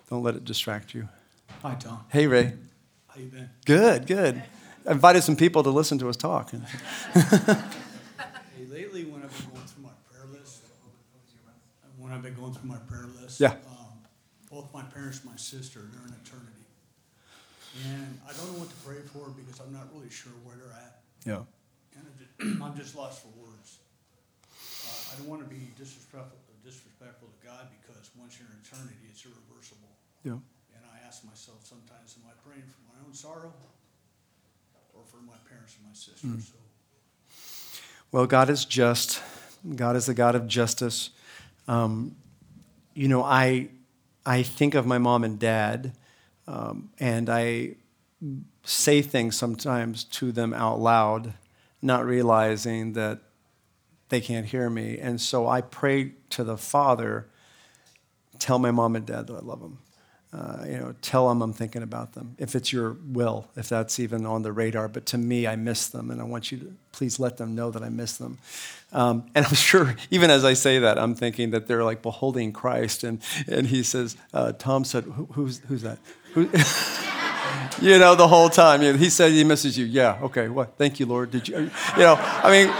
don't 0.08 0.22
let 0.22 0.34
it 0.36 0.44
distract 0.44 0.94
you. 0.94 1.08
Hi, 1.64 1.74
Tom. 1.76 2.04
Hey, 2.12 2.26
Ray. 2.26 2.52
How 3.08 3.18
you 3.18 3.28
been? 3.28 3.48
Good, 3.64 4.06
good. 4.06 4.42
I 4.86 4.92
invited 4.92 5.22
some 5.22 5.34
people 5.34 5.62
to 5.62 5.70
listen 5.70 5.96
to 5.96 6.10
us 6.10 6.16
talk. 6.18 6.50
hey, 6.52 6.60
lately, 8.68 9.08
when 9.08 9.22
I've 9.24 9.32
been 9.32 9.48
going 9.48 9.64
through 9.64 9.84
my 9.84 9.96
prayer 10.04 10.28
list, 10.28 10.60
when 11.96 12.12
I've 12.12 12.20
been 12.20 12.34
going 12.34 12.52
through 12.52 12.68
my 12.68 12.76
prayer 12.84 13.08
list, 13.18 13.40
yeah. 13.40 13.56
Um, 13.64 13.96
both 14.52 14.68
my 14.74 14.82
parents 14.82 15.24
and 15.24 15.30
my 15.30 15.38
sister, 15.38 15.80
they're 15.88 16.04
in 16.04 16.12
eternity. 16.20 16.68
And 17.88 18.20
I 18.28 18.36
don't 18.36 18.52
know 18.52 18.60
what 18.60 18.68
to 18.68 18.76
pray 18.84 19.00
for 19.08 19.32
because 19.32 19.58
I'm 19.64 19.72
not 19.72 19.88
really 19.96 20.12
sure 20.12 20.36
where 20.44 20.60
they're 20.60 20.76
at. 20.76 21.00
Yeah. 21.24 21.48
And 21.96 22.04
I'm 22.04 22.16
just, 22.20 22.60
I'm 22.60 22.76
just 22.76 22.92
lost 22.94 23.22
for 23.24 23.32
words. 23.40 23.78
Uh, 24.52 25.16
I 25.16 25.16
don't 25.16 25.32
want 25.32 25.40
to 25.40 25.48
be 25.48 25.72
disrespectful, 25.80 26.36
disrespectful 26.60 27.32
to 27.32 27.40
God 27.40 27.72
because 27.80 28.12
once 28.20 28.36
you're 28.36 28.52
in 28.52 28.60
eternity, 28.60 29.00
it's 29.08 29.24
irreversible. 29.24 29.88
Yeah 30.28 30.44
ask 31.06 31.24
myself 31.24 31.64
sometimes, 31.64 32.16
am 32.18 32.30
I 32.30 32.48
praying 32.48 32.62
for 32.62 32.92
my 32.92 33.06
own 33.06 33.12
sorrow 33.12 33.52
or 34.94 35.02
for 35.04 35.18
my 35.18 35.36
parents 35.48 35.76
and 35.76 35.86
my 35.86 35.94
sister? 35.94 36.26
Mm. 36.26 36.40
So. 36.40 36.54
Well, 38.10 38.26
God 38.26 38.50
is 38.50 38.64
just. 38.64 39.22
God 39.76 39.96
is 39.96 40.06
the 40.06 40.14
God 40.14 40.34
of 40.34 40.46
justice. 40.46 41.10
Um, 41.68 42.16
you 42.94 43.08
know, 43.08 43.22
I, 43.22 43.68
I 44.24 44.42
think 44.42 44.74
of 44.74 44.86
my 44.86 44.98
mom 44.98 45.24
and 45.24 45.38
dad, 45.38 45.92
um, 46.46 46.90
and 47.00 47.30
I 47.30 47.76
say 48.64 49.02
things 49.02 49.36
sometimes 49.36 50.04
to 50.04 50.32
them 50.32 50.52
out 50.52 50.80
loud, 50.80 51.32
not 51.80 52.04
realizing 52.04 52.92
that 52.92 53.20
they 54.10 54.20
can't 54.20 54.46
hear 54.46 54.68
me. 54.68 54.98
And 54.98 55.20
so 55.20 55.48
I 55.48 55.62
pray 55.62 56.12
to 56.30 56.44
the 56.44 56.58
Father, 56.58 57.26
tell 58.38 58.58
my 58.58 58.70
mom 58.70 58.96
and 58.96 59.06
dad 59.06 59.26
that 59.26 59.34
I 59.34 59.40
love 59.40 59.60
them 59.60 59.78
uh, 60.34 60.64
you 60.66 60.76
know, 60.76 60.94
tell 61.00 61.28
them 61.28 61.42
I'm 61.42 61.52
thinking 61.52 61.82
about 61.82 62.14
them, 62.14 62.34
if 62.38 62.56
it's 62.56 62.72
your 62.72 62.96
will, 63.06 63.48
if 63.56 63.68
that's 63.68 64.00
even 64.00 64.26
on 64.26 64.42
the 64.42 64.50
radar. 64.50 64.88
But 64.88 65.06
to 65.06 65.18
me, 65.18 65.46
I 65.46 65.54
miss 65.54 65.86
them, 65.86 66.10
and 66.10 66.20
I 66.20 66.24
want 66.24 66.50
you 66.50 66.58
to 66.58 66.74
please 66.90 67.20
let 67.20 67.36
them 67.36 67.54
know 67.54 67.70
that 67.70 67.84
I 67.84 67.88
miss 67.88 68.16
them. 68.16 68.38
Um, 68.92 69.26
and 69.34 69.46
I'm 69.46 69.54
sure, 69.54 69.94
even 70.10 70.30
as 70.30 70.44
I 70.44 70.54
say 70.54 70.80
that, 70.80 70.98
I'm 70.98 71.14
thinking 71.14 71.50
that 71.50 71.68
they're 71.68 71.84
like 71.84 72.02
beholding 72.02 72.52
Christ. 72.52 73.04
And, 73.04 73.20
and 73.46 73.68
he 73.68 73.84
says, 73.84 74.16
uh, 74.32 74.52
Tom 74.52 74.84
said, 74.84 75.04
Who, 75.04 75.26
who's, 75.32 75.58
who's 75.68 75.82
that? 75.82 75.98
Who? 76.32 76.40
you 77.80 77.98
know, 78.00 78.16
the 78.16 78.26
whole 78.26 78.48
time. 78.48 78.82
You 78.82 78.92
know, 78.92 78.98
he 78.98 79.10
said 79.10 79.30
he 79.30 79.44
misses 79.44 79.78
you. 79.78 79.84
Yeah, 79.84 80.18
okay, 80.22 80.48
what? 80.48 80.76
Thank 80.76 80.98
you, 80.98 81.06
Lord. 81.06 81.30
Did 81.30 81.46
you? 81.46 81.58
You 81.58 81.98
know, 81.98 82.16
I 82.18 82.50
mean, 82.50 82.74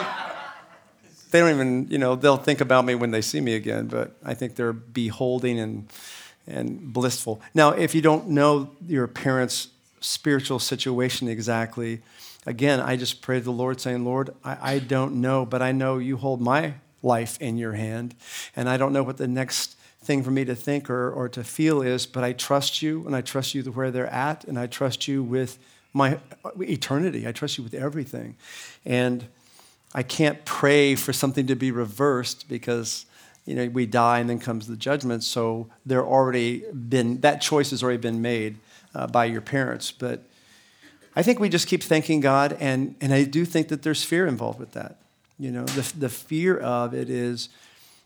they 1.30 1.38
don't 1.38 1.50
even, 1.50 1.86
you 1.88 1.98
know, 1.98 2.16
they'll 2.16 2.36
think 2.36 2.60
about 2.60 2.84
me 2.84 2.96
when 2.96 3.12
they 3.12 3.20
see 3.20 3.40
me 3.40 3.54
again, 3.54 3.86
but 3.86 4.16
I 4.24 4.34
think 4.34 4.56
they're 4.56 4.72
beholding 4.72 5.60
and 5.60 5.88
and 6.46 6.92
blissful. 6.92 7.40
Now, 7.54 7.70
if 7.70 7.94
you 7.94 8.02
don't 8.02 8.28
know 8.28 8.70
your 8.86 9.06
parents' 9.06 9.68
spiritual 10.00 10.58
situation 10.58 11.28
exactly, 11.28 12.02
again, 12.46 12.80
I 12.80 12.96
just 12.96 13.22
pray 13.22 13.38
to 13.38 13.44
the 13.44 13.52
Lord 13.52 13.80
saying, 13.80 14.04
Lord, 14.04 14.34
I, 14.44 14.74
I 14.74 14.78
don't 14.78 15.20
know, 15.20 15.46
but 15.46 15.62
I 15.62 15.72
know 15.72 15.98
you 15.98 16.16
hold 16.16 16.40
my 16.40 16.74
life 17.02 17.40
in 17.40 17.58
your 17.58 17.72
hand, 17.72 18.14
and 18.56 18.68
I 18.68 18.76
don't 18.76 18.92
know 18.92 19.02
what 19.02 19.16
the 19.16 19.28
next 19.28 19.76
thing 20.04 20.22
for 20.22 20.30
me 20.30 20.44
to 20.44 20.54
think 20.54 20.90
or, 20.90 21.10
or 21.10 21.28
to 21.30 21.42
feel 21.42 21.82
is, 21.82 22.06
but 22.06 22.22
I 22.22 22.32
trust 22.32 22.82
you 22.82 23.06
and 23.06 23.16
I 23.16 23.22
trust 23.22 23.54
you 23.54 23.62
to 23.62 23.72
where 23.72 23.90
they're 23.90 24.06
at 24.06 24.44
and 24.44 24.58
I 24.58 24.66
trust 24.66 25.08
you 25.08 25.22
with 25.22 25.58
my 25.94 26.18
uh, 26.44 26.50
eternity. 26.60 27.26
I 27.26 27.32
trust 27.32 27.56
you 27.56 27.64
with 27.64 27.74
everything. 27.74 28.36
And 28.84 29.26
I 29.94 30.02
can't 30.02 30.44
pray 30.44 30.94
for 30.94 31.12
something 31.12 31.46
to 31.46 31.54
be 31.54 31.70
reversed 31.70 32.48
because 32.48 33.06
you 33.44 33.54
know 33.54 33.68
we 33.68 33.86
die 33.86 34.18
and 34.20 34.28
then 34.28 34.38
comes 34.38 34.66
the 34.66 34.76
judgment. 34.76 35.22
So 35.22 35.68
there 35.84 36.04
already 36.04 36.64
been 36.70 37.20
that 37.20 37.40
choice 37.40 37.70
has 37.70 37.82
already 37.82 37.98
been 37.98 38.22
made 38.22 38.56
uh, 38.94 39.06
by 39.06 39.26
your 39.26 39.40
parents. 39.40 39.90
But 39.90 40.24
I 41.16 41.22
think 41.22 41.38
we 41.38 41.48
just 41.48 41.68
keep 41.68 41.82
thanking 41.82 42.20
God, 42.20 42.56
and 42.60 42.94
and 43.00 43.12
I 43.12 43.24
do 43.24 43.44
think 43.44 43.68
that 43.68 43.82
there's 43.82 44.04
fear 44.04 44.26
involved 44.26 44.58
with 44.58 44.72
that. 44.72 44.96
You 45.38 45.50
know, 45.50 45.64
the 45.64 45.92
the 45.98 46.08
fear 46.08 46.58
of 46.58 46.94
it 46.94 47.10
is, 47.10 47.48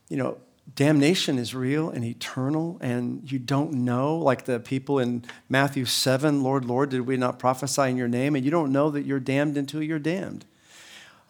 you 0.09 0.17
know, 0.17 0.39
damnation 0.75 1.39
is 1.39 1.55
real 1.55 1.91
and 1.91 2.05
eternal, 2.05 2.79
and 2.81 3.31
you 3.31 3.39
don't 3.39 3.73
know, 3.73 4.17
like 4.17 4.45
the 4.45 4.61
people 4.61 4.99
in 4.99 5.25
Matthew 5.49 5.85
7, 5.85 6.43
Lord, 6.43 6.65
Lord, 6.65 6.91
did 6.91 7.03
we 7.03 7.17
not 7.17 7.39
prophesy 7.39 7.83
in 7.83 7.97
your 7.97 8.09
name? 8.09 8.37
And 8.37 8.45
you 8.45 8.51
don't 8.51 8.73
know 8.73 8.91
that 8.91 9.07
you're 9.07 9.21
damned 9.21 9.57
until 9.57 9.83
you're 9.83 9.99
damned. 9.99 10.45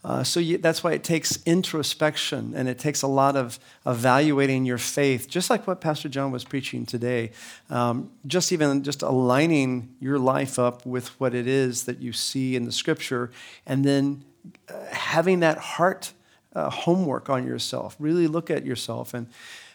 Uh, 0.08 0.24
so 0.24 0.40
you, 0.40 0.56
that's 0.56 0.82
why 0.82 0.92
it 0.92 1.04
takes 1.04 1.38
introspection 1.44 2.54
and 2.56 2.66
it 2.66 2.78
takes 2.78 3.02
a 3.02 3.06
lot 3.06 3.36
of 3.36 3.58
evaluating 3.84 4.64
your 4.64 4.78
faith, 4.78 5.28
just 5.28 5.50
like 5.50 5.66
what 5.66 5.82
Pastor 5.82 6.08
John 6.08 6.32
was 6.32 6.44
preaching 6.44 6.86
today. 6.86 7.30
Um, 7.68 8.10
just 8.26 8.50
even 8.50 8.82
just 8.82 9.02
aligning 9.02 9.94
your 10.00 10.18
life 10.18 10.58
up 10.58 10.86
with 10.86 11.08
what 11.20 11.34
it 11.34 11.46
is 11.46 11.84
that 11.84 11.98
you 11.98 12.14
see 12.14 12.56
in 12.56 12.64
the 12.64 12.72
Scripture, 12.72 13.30
and 13.66 13.84
then 13.84 14.24
uh, 14.70 14.86
having 14.86 15.40
that 15.40 15.58
heart 15.58 16.14
uh, 16.54 16.70
homework 16.70 17.28
on 17.28 17.46
yourself. 17.46 17.94
Really 17.98 18.28
look 18.28 18.50
at 18.50 18.64
yourself. 18.64 19.12
And, 19.12 19.26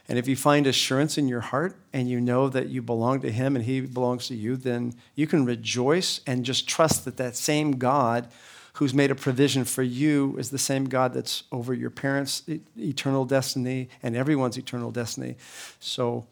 and 0.10 0.18
if 0.18 0.28
you 0.28 0.36
find 0.36 0.66
assurance 0.66 1.16
in 1.16 1.28
your 1.28 1.42
heart 1.42 1.76
and 1.94 2.10
you 2.10 2.20
know 2.20 2.50
that 2.50 2.70
you 2.70 2.82
belong 2.82 3.22
to 3.22 3.32
Him 3.32 3.56
and 3.56 3.66
He 3.66 3.82
belongs 3.82 4.30
to 4.30 4.36
you, 4.36 4.56
then 4.56 4.96
you 5.14 5.28
can 5.28 5.46
rejoice 5.46 6.22
and 6.26 6.44
just 6.44 6.68
trust 6.68 7.06
that 7.06 7.18
that 7.18 7.36
same 7.36 7.74
God 7.74 8.30
who's 8.74 8.94
made 8.94 9.12
a 9.12 9.16
provision 9.16 9.66
for 9.66 9.84
you 9.84 10.36
is 10.38 10.50
the 10.50 10.58
same 10.58 10.86
God 10.86 11.14
that's 11.14 11.44
over 11.52 11.74
your 11.74 11.90
parents' 11.90 12.44
eternal 12.78 13.26
destiny 13.26 13.90
and 14.02 14.16
everyone's 14.16 14.58
eternal 14.58 14.92
destiny. 14.92 15.36
So, 15.80 16.26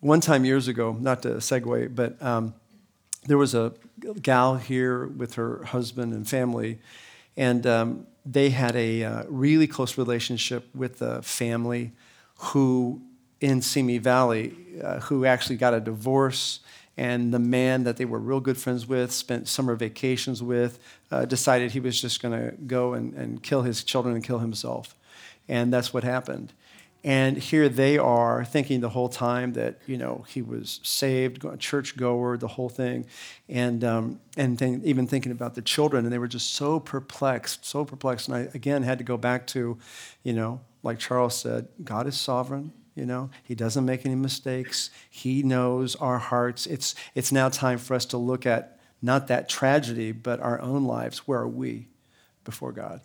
one 0.00 0.20
time 0.20 0.44
years 0.44 0.68
ago, 0.68 0.96
not 1.00 1.22
to 1.22 1.28
segue, 1.36 1.94
but 1.94 2.20
um, 2.22 2.54
there 3.26 3.38
was 3.38 3.54
a 3.54 3.72
gal 4.20 4.56
here 4.56 5.06
with 5.06 5.34
her 5.34 5.64
husband 5.64 6.12
and 6.12 6.28
family, 6.28 6.78
and 7.36 7.66
um, 7.66 8.06
they 8.24 8.50
had 8.50 8.76
a 8.76 9.04
uh, 9.04 9.22
really 9.28 9.66
close 9.66 9.96
relationship 9.96 10.68
with 10.74 10.98
the 10.98 11.22
family 11.22 11.92
who 12.38 13.00
in 13.40 13.62
Simi 13.62 13.98
Valley, 13.98 14.54
uh, 14.82 15.00
who 15.00 15.24
actually 15.24 15.56
got 15.56 15.74
a 15.74 15.80
divorce, 15.80 16.60
and 16.96 17.32
the 17.32 17.38
man 17.38 17.84
that 17.84 17.96
they 17.98 18.04
were 18.04 18.18
real 18.18 18.40
good 18.40 18.56
friends 18.56 18.86
with, 18.86 19.12
spent 19.12 19.48
summer 19.48 19.74
vacations 19.74 20.42
with, 20.42 20.78
uh, 21.10 21.26
decided 21.26 21.72
he 21.72 21.80
was 21.80 22.00
just 22.00 22.22
going 22.22 22.38
to 22.38 22.56
go 22.56 22.94
and, 22.94 23.12
and 23.14 23.42
kill 23.42 23.62
his 23.62 23.84
children 23.84 24.14
and 24.14 24.24
kill 24.24 24.38
himself. 24.38 24.94
And 25.48 25.72
that's 25.72 25.92
what 25.92 26.04
happened. 26.04 26.52
And 27.04 27.36
here 27.36 27.68
they 27.68 27.98
are 27.98 28.44
thinking 28.44 28.80
the 28.80 28.88
whole 28.88 29.08
time 29.08 29.52
that, 29.52 29.78
you 29.86 29.96
know, 29.96 30.24
he 30.28 30.42
was 30.42 30.80
saved, 30.82 31.44
church 31.60 31.96
goer, 31.96 32.36
the 32.36 32.48
whole 32.48 32.68
thing. 32.68 33.06
And, 33.48 33.84
um, 33.84 34.20
and 34.36 34.58
th- 34.58 34.80
even 34.82 35.06
thinking 35.06 35.30
about 35.30 35.54
the 35.54 35.62
children. 35.62 36.04
And 36.04 36.12
they 36.12 36.18
were 36.18 36.26
just 36.26 36.54
so 36.54 36.80
perplexed, 36.80 37.64
so 37.64 37.84
perplexed. 37.84 38.26
And 38.26 38.36
I, 38.36 38.40
again, 38.54 38.82
had 38.82 38.98
to 38.98 39.04
go 39.04 39.16
back 39.16 39.46
to, 39.48 39.78
you 40.24 40.32
know, 40.32 40.60
like 40.82 40.98
Charles 40.98 41.38
said, 41.38 41.68
God 41.84 42.08
is 42.08 42.18
sovereign. 42.18 42.72
You 42.96 43.04
know, 43.04 43.30
he 43.44 43.54
doesn't 43.54 43.84
make 43.84 44.06
any 44.06 44.14
mistakes. 44.14 44.90
He 45.10 45.42
knows 45.42 45.94
our 45.96 46.18
hearts. 46.18 46.66
It's, 46.66 46.94
it's 47.14 47.30
now 47.30 47.50
time 47.50 47.78
for 47.78 47.94
us 47.94 48.06
to 48.06 48.16
look 48.16 48.46
at 48.46 48.80
not 49.02 49.28
that 49.28 49.48
tragedy, 49.48 50.12
but 50.12 50.40
our 50.40 50.60
own 50.60 50.84
lives. 50.84 51.28
Where 51.28 51.40
are 51.40 51.48
we 51.48 51.88
before 52.44 52.72
God? 52.72 53.02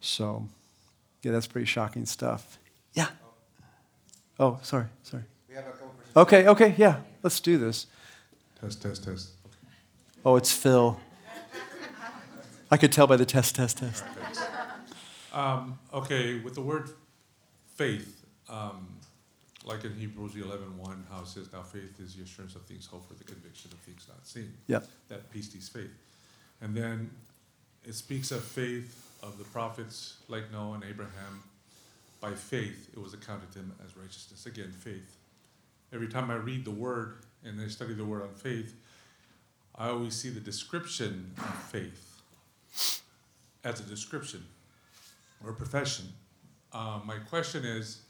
So, 0.00 0.48
yeah, 1.22 1.32
that's 1.32 1.46
pretty 1.46 1.66
shocking 1.66 2.06
stuff. 2.06 2.58
Yeah. 2.94 3.08
Oh, 4.40 4.58
sorry, 4.62 4.86
sorry. 5.02 5.24
We 5.48 5.54
have 5.54 5.66
a 5.66 5.70
couple 5.70 5.92
Okay, 6.16 6.48
okay, 6.48 6.74
yeah, 6.78 7.00
let's 7.22 7.40
do 7.40 7.58
this. 7.58 7.86
Test, 8.58 8.82
test, 8.82 9.04
test. 9.04 9.30
Oh, 10.24 10.36
it's 10.36 10.50
Phil. 10.50 10.98
I 12.70 12.78
could 12.78 12.90
tell 12.90 13.06
by 13.06 13.16
the 13.16 13.26
test, 13.26 13.54
test, 13.54 13.78
test. 13.78 14.02
Um, 15.32 15.78
okay, 15.92 16.40
with 16.40 16.54
the 16.54 16.62
word 16.62 16.88
faith, 17.74 18.24
um, 18.48 18.96
like 19.66 19.84
in 19.84 19.94
Hebrews 19.96 20.36
11 20.36 20.78
1, 20.78 21.06
how 21.10 21.20
it 21.20 21.26
says, 21.26 21.52
Now 21.52 21.62
faith 21.62 22.00
is 22.00 22.14
the 22.14 22.22
assurance 22.22 22.54
of 22.54 22.62
things 22.62 22.86
hoped 22.86 23.08
for, 23.08 23.14
the 23.14 23.24
conviction 23.24 23.70
of 23.72 23.78
things 23.80 24.06
not 24.08 24.26
seen. 24.26 24.54
Yeah. 24.68 24.80
That 25.08 25.30
pistis 25.32 25.70
faith. 25.70 25.90
And 26.62 26.74
then 26.74 27.10
it 27.84 27.94
speaks 27.94 28.30
of 28.30 28.42
faith 28.42 29.02
of 29.22 29.38
the 29.38 29.44
prophets 29.44 30.18
like 30.28 30.52
Noah 30.52 30.74
and 30.74 30.84
Abraham, 30.84 31.42
by 32.20 32.32
faith 32.32 32.90
it 32.92 33.00
was 33.00 33.12
accounted 33.12 33.52
to 33.52 33.58
him 33.58 33.72
as 33.84 33.96
righteousness. 33.96 34.46
Again, 34.46 34.72
faith. 34.72 35.16
Every 35.92 36.08
time 36.08 36.30
I 36.30 36.34
read 36.36 36.64
the 36.64 36.70
word 36.70 37.18
and 37.44 37.60
I 37.60 37.68
study 37.68 37.94
the 37.94 38.04
word 38.04 38.22
on 38.22 38.34
faith, 38.34 38.74
I 39.74 39.88
always 39.88 40.14
see 40.14 40.30
the 40.30 40.40
description 40.40 41.32
of 41.38 41.54
faith 41.64 42.22
as 43.64 43.80
a 43.80 43.82
description 43.82 44.44
or 45.44 45.50
a 45.50 45.54
profession. 45.54 46.06
Um, 46.72 47.02
my 47.04 47.18
question 47.18 47.64
is 47.64 48.00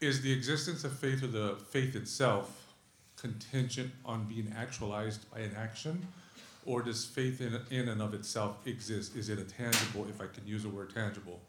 Is 0.00 0.22
the 0.22 0.32
existence 0.32 0.84
of 0.84 0.96
faith 0.96 1.24
or 1.24 1.26
the 1.26 1.56
faith 1.70 1.96
itself 1.96 2.72
contingent 3.16 3.90
on 4.04 4.26
being 4.26 4.52
actualized 4.56 5.28
by 5.32 5.40
an 5.40 5.52
action? 5.56 6.06
Or 6.64 6.82
does 6.82 7.04
faith 7.04 7.40
in, 7.40 7.58
in 7.76 7.88
and 7.88 8.00
of 8.00 8.14
itself 8.14 8.58
exist? 8.66 9.16
Is 9.16 9.28
it 9.28 9.38
a 9.38 9.44
tangible, 9.44 10.06
if 10.08 10.20
I 10.20 10.26
can 10.26 10.46
use 10.46 10.62
the 10.62 10.68
word 10.68 10.94
tangible? 10.94 11.40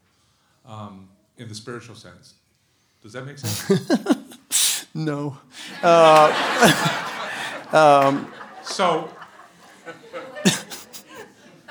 Um, 0.66 1.10
in 1.38 1.47
the 1.47 1.56
spiritual 1.56 1.95
sense. 1.95 2.34
Does 3.04 3.14
that 3.14 3.26
make 3.26 3.38
sense? 3.38 4.88
no. 4.95 5.38
Uh, 5.84 6.34
um, 7.72 8.32
so, 8.64 9.10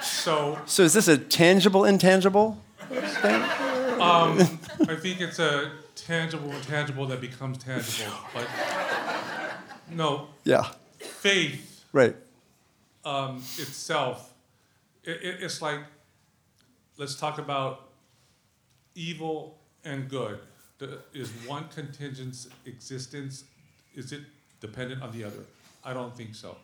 so. 0.00 0.58
So 0.64 0.82
is 0.84 0.92
this 0.92 1.08
a 1.08 1.18
tangible, 1.18 1.84
intangible? 1.84 2.62
Um, 2.90 4.38
I 4.88 4.96
think 4.96 5.20
it's 5.20 5.38
a 5.38 5.72
tangible, 6.08 6.50
or 6.50 6.54
intangible 6.54 7.06
that 7.06 7.20
becomes 7.20 7.58
tangible. 7.58 8.12
But 8.34 8.48
no. 9.90 10.28
Yeah. 10.44 10.66
Faith. 10.98 11.84
Right. 11.92 12.16
Um, 13.04 13.36
itself, 13.58 14.32
it, 15.04 15.22
it, 15.22 15.36
it's 15.42 15.60
like, 15.62 15.80
let's 16.96 17.14
talk 17.14 17.38
about 17.38 17.90
evil 18.94 19.58
and 19.84 20.08
good. 20.08 20.38
The, 20.78 21.00
is 21.12 21.30
one 21.46 21.68
contingent's 21.74 22.48
existence, 22.64 23.44
is 23.94 24.12
it 24.12 24.22
dependent 24.60 25.02
on 25.02 25.12
the 25.12 25.24
other? 25.24 25.44
I 25.84 25.92
don't 25.92 26.16
think 26.16 26.34
so. 26.34 26.56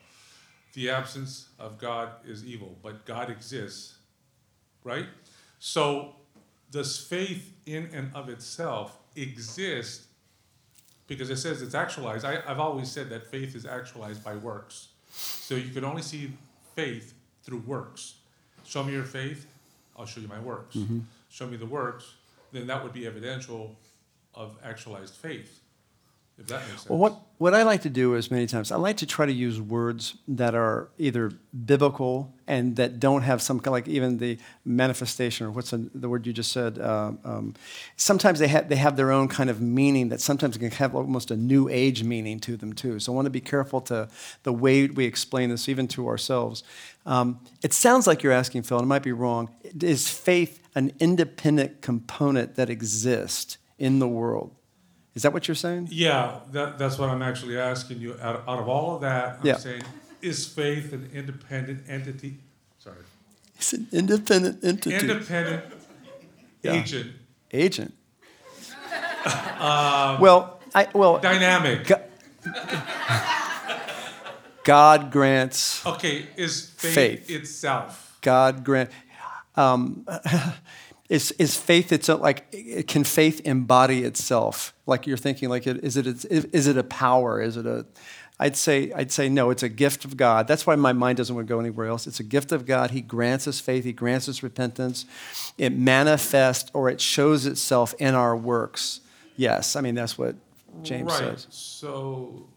The 0.72 0.90
absence 0.90 1.48
of 1.58 1.78
God 1.78 2.08
is 2.26 2.44
evil, 2.44 2.76
but 2.82 3.04
God 3.04 3.30
exists, 3.30 3.96
right? 4.82 5.06
So, 5.58 6.16
does 6.70 6.98
faith 6.98 7.52
in 7.66 7.90
and 7.92 8.10
of 8.14 8.28
itself 8.28 8.98
exist 9.16 10.04
because 11.06 11.30
it 11.30 11.36
says 11.36 11.62
it's 11.62 11.74
actualized? 11.74 12.24
I, 12.24 12.38
I've 12.46 12.60
always 12.60 12.90
said 12.90 13.10
that 13.10 13.26
faith 13.26 13.54
is 13.54 13.66
actualized 13.66 14.24
by 14.24 14.36
works. 14.36 14.88
So, 15.10 15.54
you 15.54 15.70
can 15.70 15.84
only 15.84 16.02
see 16.02 16.32
faith 16.74 17.14
through 17.44 17.58
works. 17.58 18.14
Show 18.64 18.82
me 18.82 18.92
your 18.92 19.04
faith, 19.04 19.46
I'll 19.96 20.06
show 20.06 20.20
you 20.20 20.28
my 20.28 20.40
works. 20.40 20.76
Mm-hmm. 20.76 21.00
Show 21.30 21.46
me 21.46 21.56
the 21.56 21.66
works, 21.66 22.14
then 22.52 22.66
that 22.66 22.82
would 22.82 22.92
be 22.92 23.06
evidential 23.06 23.76
of 24.34 24.56
actualized 24.64 25.14
faith. 25.14 25.60
If 26.36 26.48
that 26.48 26.60
makes 26.62 26.82
sense. 26.82 26.88
Well, 26.88 26.98
what, 26.98 27.20
what 27.38 27.54
I 27.54 27.62
like 27.62 27.82
to 27.82 27.90
do 27.90 28.14
is 28.14 28.30
many 28.30 28.46
times, 28.46 28.72
I 28.72 28.76
like 28.76 28.96
to 28.98 29.06
try 29.06 29.24
to 29.24 29.32
use 29.32 29.60
words 29.60 30.16
that 30.26 30.54
are 30.54 30.88
either 30.98 31.32
biblical 31.64 32.34
and 32.48 32.74
that 32.76 32.98
don't 32.98 33.22
have 33.22 33.40
some 33.40 33.58
kind 33.58 33.68
of 33.68 33.72
like 33.74 33.88
even 33.88 34.18
the 34.18 34.38
manifestation 34.64 35.46
or 35.46 35.52
what's 35.52 35.70
the, 35.70 35.88
the 35.94 36.08
word 36.08 36.26
you 36.26 36.32
just 36.32 36.50
said. 36.50 36.78
Uh, 36.78 37.12
um, 37.24 37.54
sometimes 37.96 38.40
they, 38.40 38.48
ha- 38.48 38.64
they 38.66 38.76
have 38.76 38.96
their 38.96 39.12
own 39.12 39.28
kind 39.28 39.48
of 39.48 39.60
meaning 39.60 40.08
that 40.08 40.20
sometimes 40.20 40.56
can 40.56 40.72
have 40.72 40.96
almost 40.96 41.30
a 41.30 41.36
new 41.36 41.68
age 41.68 42.02
meaning 42.02 42.40
to 42.40 42.56
them 42.56 42.72
too. 42.72 42.98
So 42.98 43.12
I 43.12 43.14
want 43.14 43.26
to 43.26 43.30
be 43.30 43.40
careful 43.40 43.80
to 43.82 44.08
the 44.42 44.52
way 44.52 44.88
we 44.88 45.04
explain 45.04 45.50
this 45.50 45.68
even 45.68 45.86
to 45.88 46.08
ourselves. 46.08 46.64
Um, 47.06 47.38
it 47.62 47.72
sounds 47.72 48.08
like 48.08 48.24
you're 48.24 48.32
asking, 48.32 48.62
Phil, 48.62 48.78
and 48.78 48.86
it 48.86 48.88
might 48.88 49.04
be 49.04 49.12
wrong. 49.12 49.50
Is 49.80 50.08
faith 50.08 50.60
an 50.74 50.92
independent 50.98 51.80
component 51.80 52.56
that 52.56 52.70
exists 52.70 53.58
in 53.78 54.00
the 54.00 54.08
world? 54.08 54.50
Is 55.14 55.22
that 55.22 55.32
what 55.32 55.46
you're 55.46 55.54
saying? 55.54 55.88
Yeah, 55.90 56.40
that, 56.52 56.78
that's 56.78 56.98
what 56.98 57.08
I'm 57.08 57.22
actually 57.22 57.58
asking 57.58 58.00
you. 58.00 58.16
Out, 58.20 58.42
out 58.48 58.58
of 58.58 58.68
all 58.68 58.96
of 58.96 59.02
that, 59.02 59.38
I'm 59.40 59.46
yeah. 59.46 59.56
saying, 59.56 59.82
is 60.20 60.46
faith 60.46 60.92
an 60.92 61.10
independent 61.14 61.84
entity? 61.88 62.38
Sorry. 62.78 62.96
It's 63.56 63.72
an 63.72 63.86
independent 63.92 64.64
entity. 64.64 64.96
Independent 64.96 65.64
yeah. 66.62 66.72
agent. 66.72 67.12
Agent. 67.52 67.94
um, 69.60 70.20
well, 70.20 70.60
I, 70.74 70.88
well, 70.92 71.18
dynamic. 71.18 71.86
God, 71.86 72.02
God 74.64 75.12
grants. 75.12 75.86
Okay, 75.86 76.26
is 76.36 76.70
faith, 76.70 76.94
faith. 76.94 77.30
itself. 77.30 78.18
God 78.20 78.64
grant. 78.64 78.90
Um, 79.54 80.06
is, 81.08 81.32
is 81.32 81.56
faith 81.56 81.92
itself 81.92 82.20
like 82.20 82.86
can 82.86 83.04
faith 83.04 83.42
embody 83.44 84.04
itself? 84.04 84.74
Like 84.86 85.06
you're 85.06 85.16
thinking 85.16 85.48
like 85.48 85.66
is 85.66 85.96
it 85.96 86.06
is 86.06 86.66
it 86.66 86.76
a 86.78 86.84
power? 86.84 87.40
Is 87.40 87.56
it 87.56 87.66
a 87.66 87.84
I'd 88.40 88.56
say 88.56 88.90
I'd 88.92 89.12
say 89.12 89.28
no 89.28 89.50
it's 89.50 89.62
a 89.62 89.68
gift 89.68 90.04
of 90.04 90.16
God. 90.16 90.48
That's 90.48 90.66
why 90.66 90.76
my 90.76 90.92
mind 90.92 91.18
doesn't 91.18 91.34
want 91.34 91.46
to 91.46 91.52
go 91.52 91.60
anywhere 91.60 91.86
else. 91.86 92.06
It's 92.06 92.20
a 92.20 92.24
gift 92.24 92.52
of 92.52 92.64
God. 92.64 92.90
He 92.90 93.02
grants 93.02 93.46
us 93.46 93.60
faith. 93.60 93.84
He 93.84 93.92
grants 93.92 94.28
us 94.28 94.42
repentance. 94.42 95.04
It 95.58 95.70
manifests 95.70 96.70
or 96.72 96.88
it 96.88 97.00
shows 97.00 97.44
itself 97.44 97.94
in 97.98 98.14
our 98.14 98.36
works. 98.36 99.00
Yes 99.36 99.76
I 99.76 99.82
mean 99.82 99.94
that's 99.94 100.16
what 100.16 100.36
James 100.82 101.12
right. 101.12 101.38
says. 101.38 101.46
So 101.50 102.48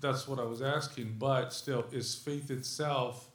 that's 0.00 0.26
what 0.26 0.40
I 0.40 0.44
was 0.44 0.60
asking 0.60 1.14
but 1.20 1.52
still 1.52 1.84
is 1.92 2.16
faith 2.16 2.50
itself 2.50 3.28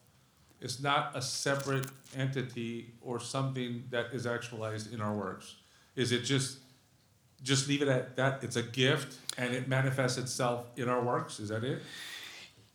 it's 0.62 0.82
not 0.82 1.12
a 1.16 1.22
separate 1.22 1.88
entity 2.16 2.94
or 3.02 3.20
something 3.20 3.84
that 3.92 4.08
is 4.14 4.26
actualized 4.26 4.94
in 4.94 5.02
our 5.02 5.14
works. 5.14 5.56
Is 5.96 6.12
it 6.12 6.22
just 6.22 6.60
just 7.44 7.68
leave 7.68 7.82
it 7.82 7.88
at 7.88 8.16
that? 8.16 8.44
It's 8.44 8.56
a 8.56 8.64
gift 8.64 9.18
and 9.38 9.54
it 9.54 9.68
manifests 9.68 10.18
itself 10.18 10.66
in 10.76 10.90
our 10.90 11.02
works. 11.02 11.40
Is 11.40 11.50
that 11.50 11.64
it? 11.64 11.82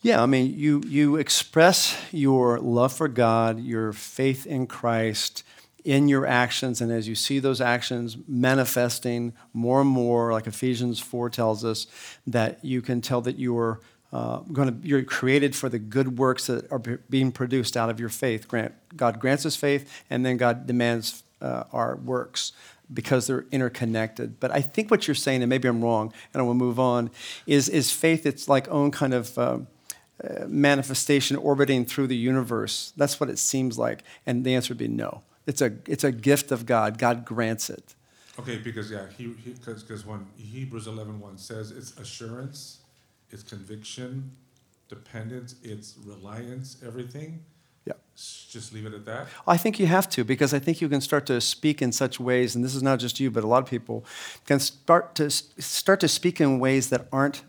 Yeah, 0.03 0.23
I 0.23 0.27
mean, 0.27 0.55
you 0.57 0.83
you 0.87 1.17
express 1.17 1.97
your 2.13 2.59
love 2.59 2.93
for 2.93 3.09
God, 3.09 3.61
your 3.61 3.93
faith 3.93 4.47
in 4.47 4.67
Christ 4.67 5.45
in 5.85 6.09
your 6.09 6.27
actions, 6.27 6.81
and 6.81 6.93
as 6.93 7.09
you 7.09 7.15
see 7.15 7.39
those 7.39 7.61
actions 7.61 8.17
manifesting 8.29 9.33
more 9.53 9.81
and 9.81 9.91
more, 9.91 10.33
like 10.33 10.47
Ephesians 10.47 11.01
4 11.01 11.31
tells 11.31 11.65
us, 11.65 11.87
that 12.27 12.65
you 12.65 12.81
can 12.81 13.01
tell 13.01 13.21
that 13.23 13.37
you 13.37 13.57
are 13.59 13.81
uh, 14.13 14.39
going 14.53 14.69
to, 14.69 14.87
you're 14.87 15.03
created 15.03 15.57
for 15.57 15.69
the 15.69 15.79
good 15.79 16.19
works 16.19 16.47
that 16.47 16.71
are 16.71 16.79
being 16.79 17.33
produced 17.33 17.77
out 17.77 17.89
of 17.89 17.99
your 17.99 18.09
faith. 18.09 18.47
Grant, 18.47 18.75
God 18.97 19.19
grants 19.19 19.47
us 19.47 19.57
faith, 19.57 20.05
and 20.11 20.25
then 20.25 20.37
God 20.37 20.67
demands 20.67 21.23
uh, 21.41 21.65
our 21.73 21.97
works 21.97 22.53
because 22.93 23.27
they're 23.27 23.47
interconnected. 23.51 24.39
But 24.39 24.51
I 24.51 24.61
think 24.61 24.91
what 24.91 25.09
you're 25.09 25.15
saying, 25.15 25.43
and 25.43 25.49
maybe 25.49 25.67
I'm 25.67 25.83
wrong, 25.83 26.13
and 26.35 26.43
I 26.43 26.45
will 26.45 26.55
move 26.55 26.79
on, 26.79 27.11
is, 27.47 27.69
is 27.69 27.91
faith 27.91 28.27
its 28.27 28.49
like 28.49 28.69
own 28.69 28.91
kind 28.91 29.15
of 29.15 29.39
uh, 29.39 29.59
uh, 30.23 30.45
manifestation 30.47 31.37
orbiting 31.37 31.85
through 31.85 32.07
the 32.07 32.17
universe. 32.17 32.93
That's 32.97 33.19
what 33.19 33.31
it 33.31 33.39
seems 33.39 33.79
like. 33.79 34.05
And 34.27 34.45
the 34.45 34.55
answer 34.55 34.73
would 34.73 34.79
be 34.79 34.89
no. 34.89 35.23
It's 35.47 35.63
a, 35.63 35.73
it's 35.89 36.05
a 36.05 36.13
gift 36.13 36.53
of 36.53 36.67
God. 36.67 36.99
God 36.99 37.25
grants 37.25 37.71
it. 37.71 37.95
Okay, 38.39 38.57
because 38.59 38.91
yeah, 38.91 39.07
he 39.17 39.27
because 39.27 39.85
he, 39.87 40.09
when 40.09 40.27
Hebrews 40.37 40.87
11.1 40.87 41.19
1 41.19 41.39
says 41.39 41.71
it's 41.71 41.97
assurance, 41.99 42.79
its 43.33 43.43
conviction, 43.43 44.31
dependence, 44.89 45.57
its 45.63 45.97
reliance, 46.05 46.77
everything. 46.87 47.43
Yeah. 47.87 47.95
Just 48.15 48.73
leave 48.73 48.87
it 48.87 48.95
at 48.95 49.05
that? 49.07 49.27
I 49.47 49.57
think 49.57 49.81
you 49.81 49.87
have 49.87 50.09
to 50.11 50.23
because 50.23 50.55
I 50.55 50.59
think 50.59 50.81
you 50.81 50.89
can 50.89 51.01
start 51.01 51.27
to 51.27 51.41
speak 51.41 51.83
in 51.83 51.93
such 51.93 52.21
ways, 52.21 52.55
and 52.55 52.65
this 52.65 52.75
is 52.75 52.83
not 52.83 52.99
just 52.99 53.19
you, 53.19 53.31
but 53.31 53.43
a 53.43 53.47
lot 53.47 53.63
of 53.63 53.69
people 53.69 54.05
can 54.47 54.61
start 54.61 55.15
to 55.17 55.31
start 55.31 55.99
to 56.01 56.09
speak 56.09 56.41
in 56.41 56.59
ways 56.59 56.91
that 56.91 57.09
aren't. 57.11 57.43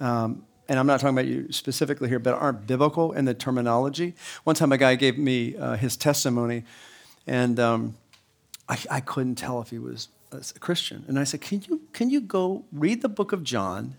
Um, 0.00 0.44
and 0.68 0.80
I'm 0.80 0.86
not 0.86 0.98
talking 0.98 1.16
about 1.16 1.26
you 1.26 1.52
specifically 1.52 2.08
here, 2.08 2.18
but 2.18 2.34
aren't 2.34 2.66
biblical 2.66 3.12
in 3.12 3.24
the 3.24 3.34
terminology. 3.34 4.14
One 4.42 4.56
time, 4.56 4.72
a 4.72 4.78
guy 4.78 4.96
gave 4.96 5.16
me 5.16 5.56
uh, 5.56 5.76
his 5.76 5.96
testimony, 5.96 6.64
and 7.26 7.60
um, 7.60 7.96
I, 8.68 8.78
I 8.90 9.00
couldn't 9.00 9.36
tell 9.36 9.60
if 9.60 9.70
he 9.70 9.78
was 9.78 10.08
a 10.32 10.58
Christian. 10.58 11.04
And 11.06 11.20
I 11.20 11.24
said, 11.24 11.40
"Can 11.40 11.62
you 11.68 11.82
can 11.92 12.10
you 12.10 12.20
go 12.20 12.64
read 12.72 13.02
the 13.02 13.08
book 13.08 13.32
of 13.32 13.44
John 13.44 13.96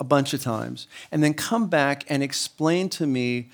a 0.00 0.04
bunch 0.04 0.34
of 0.34 0.42
times 0.42 0.88
and 1.12 1.22
then 1.22 1.34
come 1.34 1.68
back 1.68 2.04
and 2.08 2.22
explain 2.22 2.88
to 2.88 3.06
me 3.06 3.48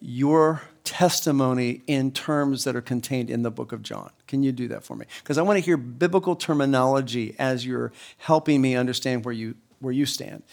your 0.00 0.62
testimony 0.84 1.82
in 1.86 2.10
terms 2.10 2.64
that 2.64 2.74
are 2.74 2.82
contained 2.82 3.30
in 3.30 3.42
the 3.42 3.50
book 3.50 3.72
of 3.72 3.82
John. 3.82 4.10
Can 4.26 4.42
you 4.42 4.50
do 4.52 4.68
that 4.68 4.82
for 4.82 4.96
me? 4.96 5.06
Because 5.22 5.38
I 5.38 5.42
want 5.42 5.58
to 5.58 5.64
hear 5.64 5.76
biblical 5.76 6.34
terminology 6.34 7.36
as 7.38 7.64
you're 7.64 7.92
helping 8.18 8.60
me 8.60 8.74
understand 8.74 9.24
where 9.24 9.34
you 9.34 9.54
where 9.80 9.92
you 9.92 10.06
stand. 10.06 10.44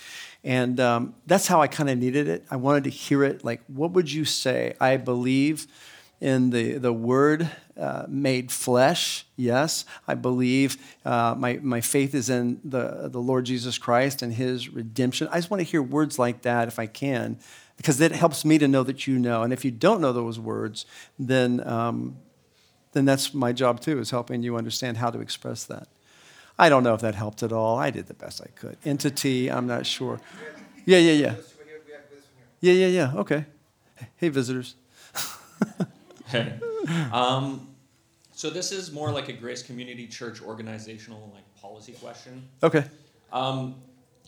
And 0.43 0.79
um, 0.79 1.13
that's 1.27 1.45
how 1.45 1.61
I 1.61 1.67
kind 1.67 1.89
of 1.89 1.99
needed 1.99 2.27
it. 2.27 2.45
I 2.49 2.55
wanted 2.55 2.83
to 2.85 2.89
hear 2.89 3.23
it. 3.23 3.43
Like, 3.43 3.61
what 3.67 3.91
would 3.91 4.11
you 4.11 4.25
say? 4.25 4.73
I 4.81 4.97
believe 4.97 5.67
in 6.21 6.49
the, 6.49 6.73
the 6.73 6.91
Word 6.91 7.49
uh, 7.79 8.05
made 8.07 8.51
flesh. 8.51 9.25
Yes, 9.35 9.85
I 10.07 10.15
believe 10.15 10.77
uh, 11.05 11.35
my, 11.37 11.59
my 11.61 11.81
faith 11.81 12.13
is 12.13 12.29
in 12.29 12.59
the, 12.63 13.09
the 13.09 13.19
Lord 13.19 13.45
Jesus 13.45 13.77
Christ 13.77 14.21
and 14.21 14.33
His 14.33 14.69
redemption. 14.69 15.27
I 15.31 15.37
just 15.37 15.49
want 15.49 15.61
to 15.61 15.65
hear 15.65 15.81
words 15.81 16.19
like 16.19 16.41
that 16.41 16.67
if 16.67 16.77
I 16.77 16.87
can, 16.87 17.39
because 17.77 17.97
that 17.99 18.11
helps 18.11 18.43
me 18.43 18.57
to 18.57 18.67
know 18.67 18.83
that 18.83 19.07
you 19.07 19.17
know. 19.17 19.43
And 19.43 19.53
if 19.53 19.63
you 19.63 19.71
don't 19.71 20.01
know 20.01 20.11
those 20.11 20.39
words, 20.39 20.85
then, 21.17 21.65
um, 21.65 22.17
then 22.91 23.05
that's 23.05 23.33
my 23.33 23.53
job 23.53 23.79
too, 23.79 23.99
is 23.99 24.11
helping 24.11 24.43
you 24.43 24.57
understand 24.57 24.97
how 24.97 25.09
to 25.09 25.19
express 25.19 25.63
that. 25.65 25.87
I 26.57 26.67
don't 26.67 26.83
know 26.83 26.93
if 26.93 27.01
that 27.01 27.15
helped 27.15 27.41
at 27.41 27.53
all. 27.53 27.77
I 27.77 27.89
did 27.89 28.07
the 28.07 28.13
best 28.13 28.41
I 28.41 28.47
could. 28.47 28.75
Entity, 28.83 29.49
I'm 29.49 29.65
not 29.65 29.85
sure. 29.85 30.19
Yeah, 30.85 30.97
yeah, 30.97 31.13
yeah. 31.13 31.35
Yeah, 32.59 32.73
yeah, 32.73 32.87
yeah. 32.87 33.13
Okay. 33.15 33.45
Hey, 34.17 34.27
visitors. 34.27 34.75
Hey. 36.29 36.59
Um, 37.11 37.67
so 38.31 38.49
this 38.49 38.71
is 38.71 38.93
more 38.93 39.11
like 39.11 39.27
a 39.27 39.33
Grace 39.33 39.61
Community 39.61 40.07
Church 40.07 40.41
organizational 40.41 41.29
like 41.35 41.43
policy 41.61 41.91
question. 41.91 42.47
Okay. 42.63 42.85
Um, 43.33 43.75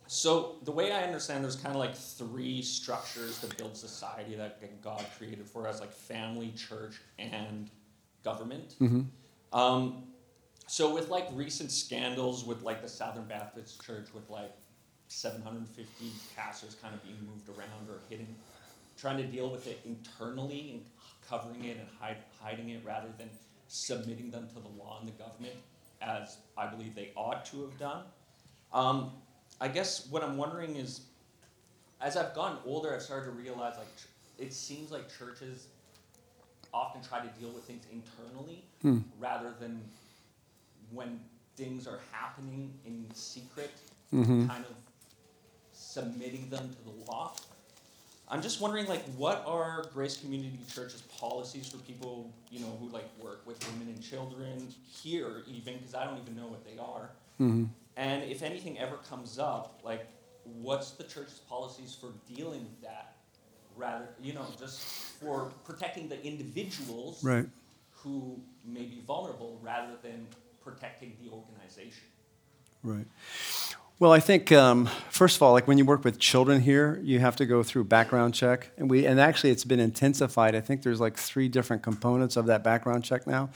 so 0.07 0.57
the 0.65 0.71
way 0.71 0.91
I 0.91 1.03
understand, 1.03 1.45
there's 1.45 1.55
kind 1.55 1.73
of 1.73 1.79
like 1.79 1.95
three 1.95 2.61
structures 2.61 3.39
to 3.39 3.47
build 3.55 3.77
society 3.77 4.35
that 4.35 4.59
God 4.83 5.05
created 5.17 5.47
for 5.47 5.65
us, 5.65 5.79
like 5.79 5.93
family, 5.93 6.51
church, 6.57 6.99
and 7.17 7.69
government. 8.21 8.75
Mm-hmm. 8.81 9.57
Um, 9.57 10.03
so 10.67 10.93
with 10.93 11.07
like 11.07 11.27
recent 11.31 11.71
scandals 11.71 12.43
with 12.43 12.63
like 12.63 12.81
the 12.81 12.89
Southern 12.89 13.23
Baptist 13.23 13.81
Church, 13.81 14.07
with 14.13 14.29
like 14.29 14.51
750 15.07 15.87
pastors 16.35 16.75
kind 16.81 16.93
of 16.93 17.01
being 17.03 17.17
moved 17.25 17.47
around 17.47 17.89
or 17.89 18.01
hidden, 18.09 18.35
trying 18.97 19.17
to 19.17 19.23
deal 19.23 19.49
with 19.49 19.67
it 19.67 19.79
internally 19.85 20.71
and 20.73 20.85
covering 21.31 21.63
it 21.63 21.77
and 21.77 21.87
hide, 21.99 22.17
hiding 22.41 22.69
it 22.69 22.81
rather 22.85 23.07
than 23.17 23.29
submitting 23.69 24.29
them 24.29 24.47
to 24.49 24.55
the 24.55 24.67
law 24.77 24.97
and 24.99 25.07
the 25.07 25.13
government, 25.13 25.55
as 26.01 26.37
I 26.57 26.67
believe 26.67 26.93
they 26.93 27.11
ought 27.15 27.45
to 27.45 27.61
have 27.61 27.79
done. 27.79 28.03
Um, 28.73 29.11
I 29.61 29.69
guess 29.69 30.07
what 30.09 30.23
I'm 30.23 30.37
wondering 30.37 30.75
is, 30.75 31.01
as 32.01 32.17
I've 32.17 32.35
gotten 32.35 32.57
older, 32.65 32.93
I've 32.93 33.01
started 33.01 33.25
to 33.25 33.31
realize 33.31 33.77
like 33.77 33.87
it 34.37 34.53
seems 34.53 34.91
like 34.91 35.07
churches 35.17 35.67
often 36.73 37.01
try 37.01 37.19
to 37.19 37.39
deal 37.39 37.49
with 37.49 37.63
things 37.63 37.85
internally 37.91 38.63
hmm. 38.81 38.99
rather 39.19 39.53
than 39.59 39.81
when 40.91 41.19
things 41.55 41.87
are 41.87 41.99
happening 42.11 42.73
in 42.85 43.05
secret, 43.13 43.71
mm-hmm. 44.13 44.47
kind 44.47 44.65
of 44.65 44.75
submitting 45.73 46.49
them 46.49 46.69
to 46.69 46.83
the 46.83 47.11
law. 47.11 47.33
I'm 48.31 48.41
just 48.41 48.61
wondering, 48.61 48.87
like, 48.87 49.03
what 49.17 49.43
are 49.45 49.85
Grace 49.93 50.15
Community 50.15 50.57
Church's 50.73 51.01
policies 51.01 51.67
for 51.67 51.77
people, 51.79 52.31
you 52.49 52.61
know, 52.61 52.77
who 52.79 52.87
like 52.87 53.09
work 53.21 53.45
with 53.45 53.59
women 53.71 53.93
and 53.93 54.01
children 54.01 54.73
here, 54.89 55.43
even 55.47 55.77
because 55.77 55.93
I 55.93 56.05
don't 56.05 56.17
even 56.17 56.37
know 56.37 56.47
what 56.47 56.65
they 56.65 56.79
are. 56.79 57.09
Mm-hmm. 57.41 57.65
And 57.97 58.23
if 58.23 58.41
anything 58.41 58.79
ever 58.79 58.95
comes 59.09 59.37
up, 59.37 59.81
like, 59.83 60.07
what's 60.61 60.91
the 60.91 61.03
church's 61.03 61.41
policies 61.49 61.95
for 61.99 62.13
dealing 62.33 62.61
with 62.61 62.81
that? 62.83 63.15
Rather, 63.75 64.07
you 64.21 64.31
know, 64.31 64.45
just 64.57 64.81
for 64.81 65.51
protecting 65.65 66.07
the 66.07 66.23
individuals 66.25 67.21
right. 67.23 67.45
who 67.91 68.39
may 68.65 68.83
be 68.83 69.01
vulnerable, 69.05 69.59
rather 69.61 69.93
than 70.01 70.25
protecting 70.63 71.17
the 71.21 71.29
organization. 71.31 72.03
Right. 72.83 73.05
Well, 74.01 74.11
I 74.11 74.19
think 74.19 74.51
um, 74.51 74.87
first 75.11 75.35
of 75.35 75.43
all, 75.43 75.51
like 75.51 75.67
when 75.67 75.77
you 75.77 75.85
work 75.85 76.03
with 76.03 76.17
children 76.17 76.59
here, 76.59 76.99
you 77.03 77.19
have 77.19 77.35
to 77.35 77.45
go 77.45 77.61
through 77.61 77.83
background 77.83 78.33
check, 78.33 78.71
and 78.75 78.89
we 78.89 79.05
and 79.05 79.19
actually 79.19 79.51
it's 79.51 79.63
been 79.63 79.79
intensified. 79.79 80.55
I 80.55 80.59
think 80.59 80.81
there's 80.81 80.99
like 80.99 81.17
three 81.17 81.47
different 81.47 81.83
components 81.83 82.35
of 82.35 82.47
that 82.47 82.63
background 82.63 83.03
check 83.03 83.27
now, 83.27 83.51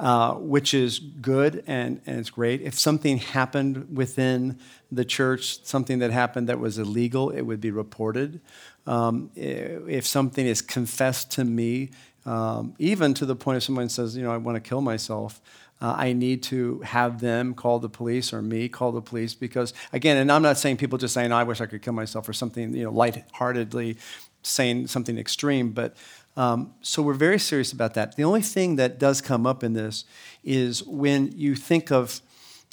uh, 0.00 0.34
which 0.34 0.74
is 0.74 0.98
good 0.98 1.62
and 1.68 2.00
and 2.06 2.18
it's 2.18 2.30
great. 2.30 2.62
If 2.62 2.76
something 2.76 3.18
happened 3.18 3.96
within 3.96 4.58
the 4.90 5.04
church, 5.04 5.64
something 5.64 6.00
that 6.00 6.10
happened 6.10 6.48
that 6.48 6.58
was 6.58 6.76
illegal, 6.76 7.30
it 7.30 7.42
would 7.42 7.60
be 7.60 7.70
reported. 7.70 8.40
Um, 8.88 9.30
if 9.36 10.08
something 10.08 10.44
is 10.44 10.60
confessed 10.60 11.30
to 11.32 11.44
me, 11.44 11.90
um, 12.26 12.74
even 12.80 13.14
to 13.14 13.26
the 13.26 13.36
point 13.36 13.58
of 13.58 13.62
someone 13.62 13.88
says, 13.88 14.16
you 14.16 14.24
know, 14.24 14.32
I 14.32 14.38
want 14.38 14.56
to 14.56 14.68
kill 14.68 14.80
myself 14.80 15.40
uh, 15.80 15.94
I 15.96 16.12
need 16.12 16.42
to 16.44 16.80
have 16.80 17.20
them 17.20 17.54
call 17.54 17.78
the 17.78 17.88
police 17.88 18.32
or 18.32 18.40
me 18.40 18.68
call 18.68 18.92
the 18.92 19.02
police 19.02 19.34
because, 19.34 19.74
again, 19.92 20.16
and 20.16 20.30
I'm 20.30 20.42
not 20.42 20.56
saying 20.56 20.76
people 20.78 20.98
just 20.98 21.14
saying, 21.14 21.32
oh, 21.32 21.36
I 21.36 21.42
wish 21.42 21.60
I 21.60 21.66
could 21.66 21.82
kill 21.82 21.92
myself 21.92 22.28
or 22.28 22.32
something, 22.32 22.74
you 22.74 22.84
know, 22.84 22.92
lightheartedly 22.92 23.98
saying 24.42 24.86
something 24.86 25.18
extreme, 25.18 25.70
but 25.72 25.96
um, 26.36 26.74
so 26.82 27.02
we're 27.02 27.14
very 27.14 27.38
serious 27.38 27.72
about 27.72 27.94
that. 27.94 28.16
The 28.16 28.24
only 28.24 28.42
thing 28.42 28.76
that 28.76 28.98
does 28.98 29.20
come 29.20 29.46
up 29.46 29.62
in 29.62 29.72
this 29.72 30.04
is 30.42 30.82
when 30.84 31.32
you 31.36 31.54
think 31.54 31.92
of, 31.92 32.20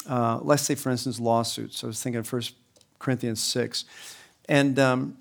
uh, 0.10 0.40
let's 0.42 0.64
say, 0.64 0.76
for 0.76 0.90
instance, 0.90 1.20
lawsuits. 1.20 1.84
I 1.84 1.88
was 1.88 2.02
thinking 2.02 2.20
of 2.20 2.28
First 2.28 2.56
Corinthians 2.98 3.42
6. 3.42 3.86
And 4.50 4.80
um, 4.80 5.18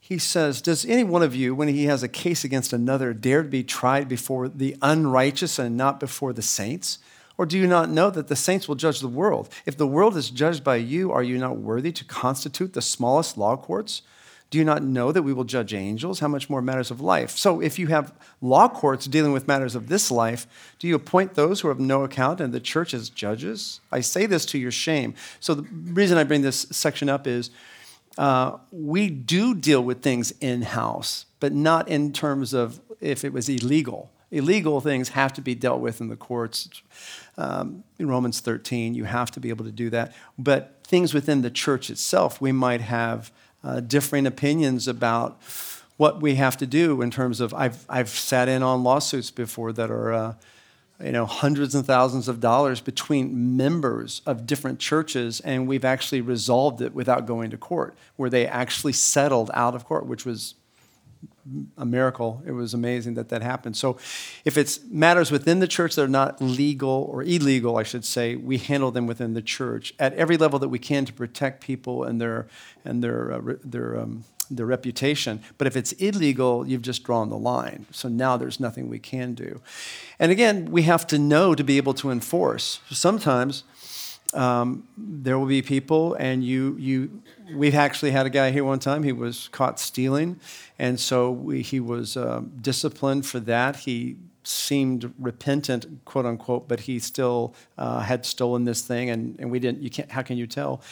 he 0.00 0.18
says, 0.18 0.60
Does 0.60 0.84
any 0.84 1.04
one 1.04 1.22
of 1.22 1.34
you, 1.34 1.54
when 1.54 1.68
he 1.68 1.84
has 1.84 2.02
a 2.02 2.08
case 2.08 2.44
against 2.44 2.72
another, 2.72 3.12
dare 3.12 3.42
to 3.42 3.48
be 3.48 3.62
tried 3.62 4.08
before 4.08 4.48
the 4.48 4.76
unrighteous 4.82 5.58
and 5.58 5.76
not 5.76 6.00
before 6.00 6.32
the 6.32 6.42
saints? 6.42 6.98
Or 7.38 7.46
do 7.46 7.58
you 7.58 7.66
not 7.66 7.90
know 7.90 8.10
that 8.10 8.28
the 8.28 8.36
saints 8.36 8.66
will 8.66 8.76
judge 8.76 9.00
the 9.00 9.08
world? 9.08 9.48
If 9.66 9.76
the 9.76 9.86
world 9.86 10.16
is 10.16 10.30
judged 10.30 10.64
by 10.64 10.76
you, 10.76 11.12
are 11.12 11.22
you 11.22 11.38
not 11.38 11.58
worthy 11.58 11.92
to 11.92 12.04
constitute 12.04 12.72
the 12.72 12.82
smallest 12.82 13.36
law 13.36 13.56
courts? 13.56 14.02
Do 14.48 14.58
you 14.58 14.64
not 14.64 14.82
know 14.82 15.10
that 15.10 15.22
we 15.22 15.32
will 15.32 15.44
judge 15.44 15.74
angels? 15.74 16.20
How 16.20 16.28
much 16.28 16.48
more 16.48 16.62
matters 16.62 16.92
of 16.92 17.00
life? 17.00 17.30
So, 17.30 17.60
if 17.60 17.80
you 17.80 17.88
have 17.88 18.14
law 18.40 18.68
courts 18.68 19.06
dealing 19.06 19.32
with 19.32 19.48
matters 19.48 19.74
of 19.74 19.88
this 19.88 20.08
life, 20.08 20.46
do 20.78 20.86
you 20.86 20.94
appoint 20.94 21.34
those 21.34 21.60
who 21.60 21.68
are 21.68 21.72
of 21.72 21.80
no 21.80 22.04
account 22.04 22.40
and 22.40 22.54
the 22.54 22.60
church 22.60 22.94
as 22.94 23.08
judges? 23.10 23.80
I 23.90 24.00
say 24.00 24.24
this 24.24 24.46
to 24.46 24.58
your 24.58 24.70
shame. 24.70 25.14
So, 25.40 25.54
the 25.54 25.62
reason 25.62 26.16
I 26.16 26.22
bring 26.22 26.42
this 26.42 26.60
section 26.70 27.08
up 27.08 27.26
is 27.26 27.50
uh, 28.18 28.58
we 28.70 29.10
do 29.10 29.52
deal 29.54 29.82
with 29.82 30.00
things 30.00 30.32
in 30.40 30.62
house, 30.62 31.26
but 31.40 31.52
not 31.52 31.88
in 31.88 32.12
terms 32.12 32.54
of 32.54 32.80
if 33.00 33.24
it 33.24 33.32
was 33.32 33.48
illegal. 33.48 34.12
Illegal 34.30 34.80
things 34.80 35.10
have 35.10 35.32
to 35.34 35.40
be 35.40 35.54
dealt 35.54 35.80
with 35.80 36.00
in 36.00 36.08
the 36.08 36.16
courts. 36.16 36.68
Um, 37.38 37.84
in 37.98 38.08
Romans 38.08 38.40
13, 38.40 38.94
you 38.94 39.04
have 39.04 39.30
to 39.32 39.40
be 39.40 39.50
able 39.50 39.64
to 39.64 39.72
do 39.72 39.90
that. 39.90 40.14
But 40.38 40.80
things 40.84 41.12
within 41.12 41.42
the 41.42 41.50
church 41.50 41.90
itself, 41.90 42.40
we 42.40 42.52
might 42.52 42.80
have 42.80 43.30
uh, 43.62 43.80
differing 43.80 44.26
opinions 44.26 44.88
about 44.88 45.40
what 45.96 46.20
we 46.20 46.36
have 46.36 46.56
to 46.58 46.66
do 46.66 47.02
in 47.02 47.10
terms 47.10 47.40
of. 47.40 47.52
I've, 47.52 47.84
I've 47.88 48.08
sat 48.08 48.48
in 48.48 48.62
on 48.62 48.82
lawsuits 48.82 49.30
before 49.30 49.72
that 49.72 49.90
are. 49.90 50.12
Uh, 50.12 50.34
you 51.02 51.12
know, 51.12 51.26
hundreds 51.26 51.74
and 51.74 51.84
thousands 51.84 52.26
of 52.26 52.40
dollars 52.40 52.80
between 52.80 53.56
members 53.56 54.22
of 54.24 54.46
different 54.46 54.78
churches, 54.78 55.40
and 55.40 55.68
we've 55.68 55.84
actually 55.84 56.22
resolved 56.22 56.80
it 56.80 56.94
without 56.94 57.26
going 57.26 57.50
to 57.50 57.58
court, 57.58 57.94
where 58.16 58.30
they 58.30 58.46
actually 58.46 58.94
settled 58.94 59.50
out 59.52 59.74
of 59.74 59.84
court, 59.84 60.06
which 60.06 60.24
was 60.24 60.54
a 61.76 61.84
miracle. 61.84 62.42
It 62.46 62.52
was 62.52 62.74
amazing 62.74 63.14
that 63.14 63.28
that 63.28 63.42
happened. 63.42 63.76
So, 63.76 63.98
if 64.44 64.56
it's 64.58 64.80
matters 64.84 65.30
within 65.30 65.60
the 65.60 65.68
church 65.68 65.94
that 65.94 66.02
are 66.02 66.08
not 66.08 66.40
legal 66.40 67.08
or 67.10 67.22
illegal, 67.22 67.76
I 67.76 67.84
should 67.84 68.04
say, 68.04 68.36
we 68.36 68.58
handle 68.58 68.90
them 68.90 69.06
within 69.06 69.34
the 69.34 69.42
church 69.42 69.94
at 69.98 70.12
every 70.14 70.36
level 70.36 70.58
that 70.58 70.68
we 70.68 70.78
can 70.78 71.04
to 71.04 71.12
protect 71.12 71.62
people 71.62 72.04
and 72.04 72.20
their 72.20 72.48
and 72.84 73.02
their 73.02 73.32
uh, 73.32 73.54
their 73.64 73.98
um, 74.00 74.24
their 74.50 74.66
reputation. 74.66 75.42
But 75.58 75.66
if 75.66 75.76
it's 75.76 75.92
illegal, 75.92 76.66
you've 76.66 76.82
just 76.82 77.02
drawn 77.02 77.30
the 77.30 77.38
line. 77.38 77.86
So 77.90 78.08
now 78.08 78.36
there's 78.36 78.60
nothing 78.60 78.88
we 78.88 78.98
can 78.98 79.34
do. 79.34 79.60
And 80.18 80.32
again, 80.32 80.70
we 80.70 80.82
have 80.82 81.06
to 81.08 81.18
know 81.18 81.54
to 81.54 81.64
be 81.64 81.76
able 81.76 81.94
to 81.94 82.10
enforce. 82.10 82.80
Sometimes 82.90 83.64
um, 84.34 84.86
there 84.96 85.38
will 85.38 85.46
be 85.46 85.62
people, 85.62 86.14
and 86.14 86.44
you, 86.44 86.76
you, 86.78 87.22
we've 87.54 87.74
actually 87.74 88.10
had 88.10 88.26
a 88.26 88.30
guy 88.30 88.50
here 88.50 88.64
one 88.64 88.78
time. 88.78 89.02
He 89.02 89.12
was 89.12 89.48
caught 89.48 89.78
stealing, 89.80 90.40
and 90.78 90.98
so 90.98 91.30
we, 91.30 91.62
he 91.62 91.80
was 91.80 92.16
um, 92.16 92.52
disciplined 92.60 93.26
for 93.26 93.40
that. 93.40 93.76
He 93.76 94.16
seemed 94.42 95.12
repentant, 95.18 95.86
quote 96.04 96.26
unquote, 96.26 96.68
but 96.68 96.80
he 96.80 96.98
still 96.98 97.54
uh, 97.78 98.00
had 98.00 98.24
stolen 98.24 98.64
this 98.64 98.82
thing, 98.82 99.10
and, 99.10 99.36
and 99.38 99.50
we 99.50 99.58
didn't. 99.58 99.82
You 99.82 99.90
can't. 99.90 100.10
How 100.10 100.22
can 100.22 100.36
you 100.36 100.46
tell? 100.46 100.82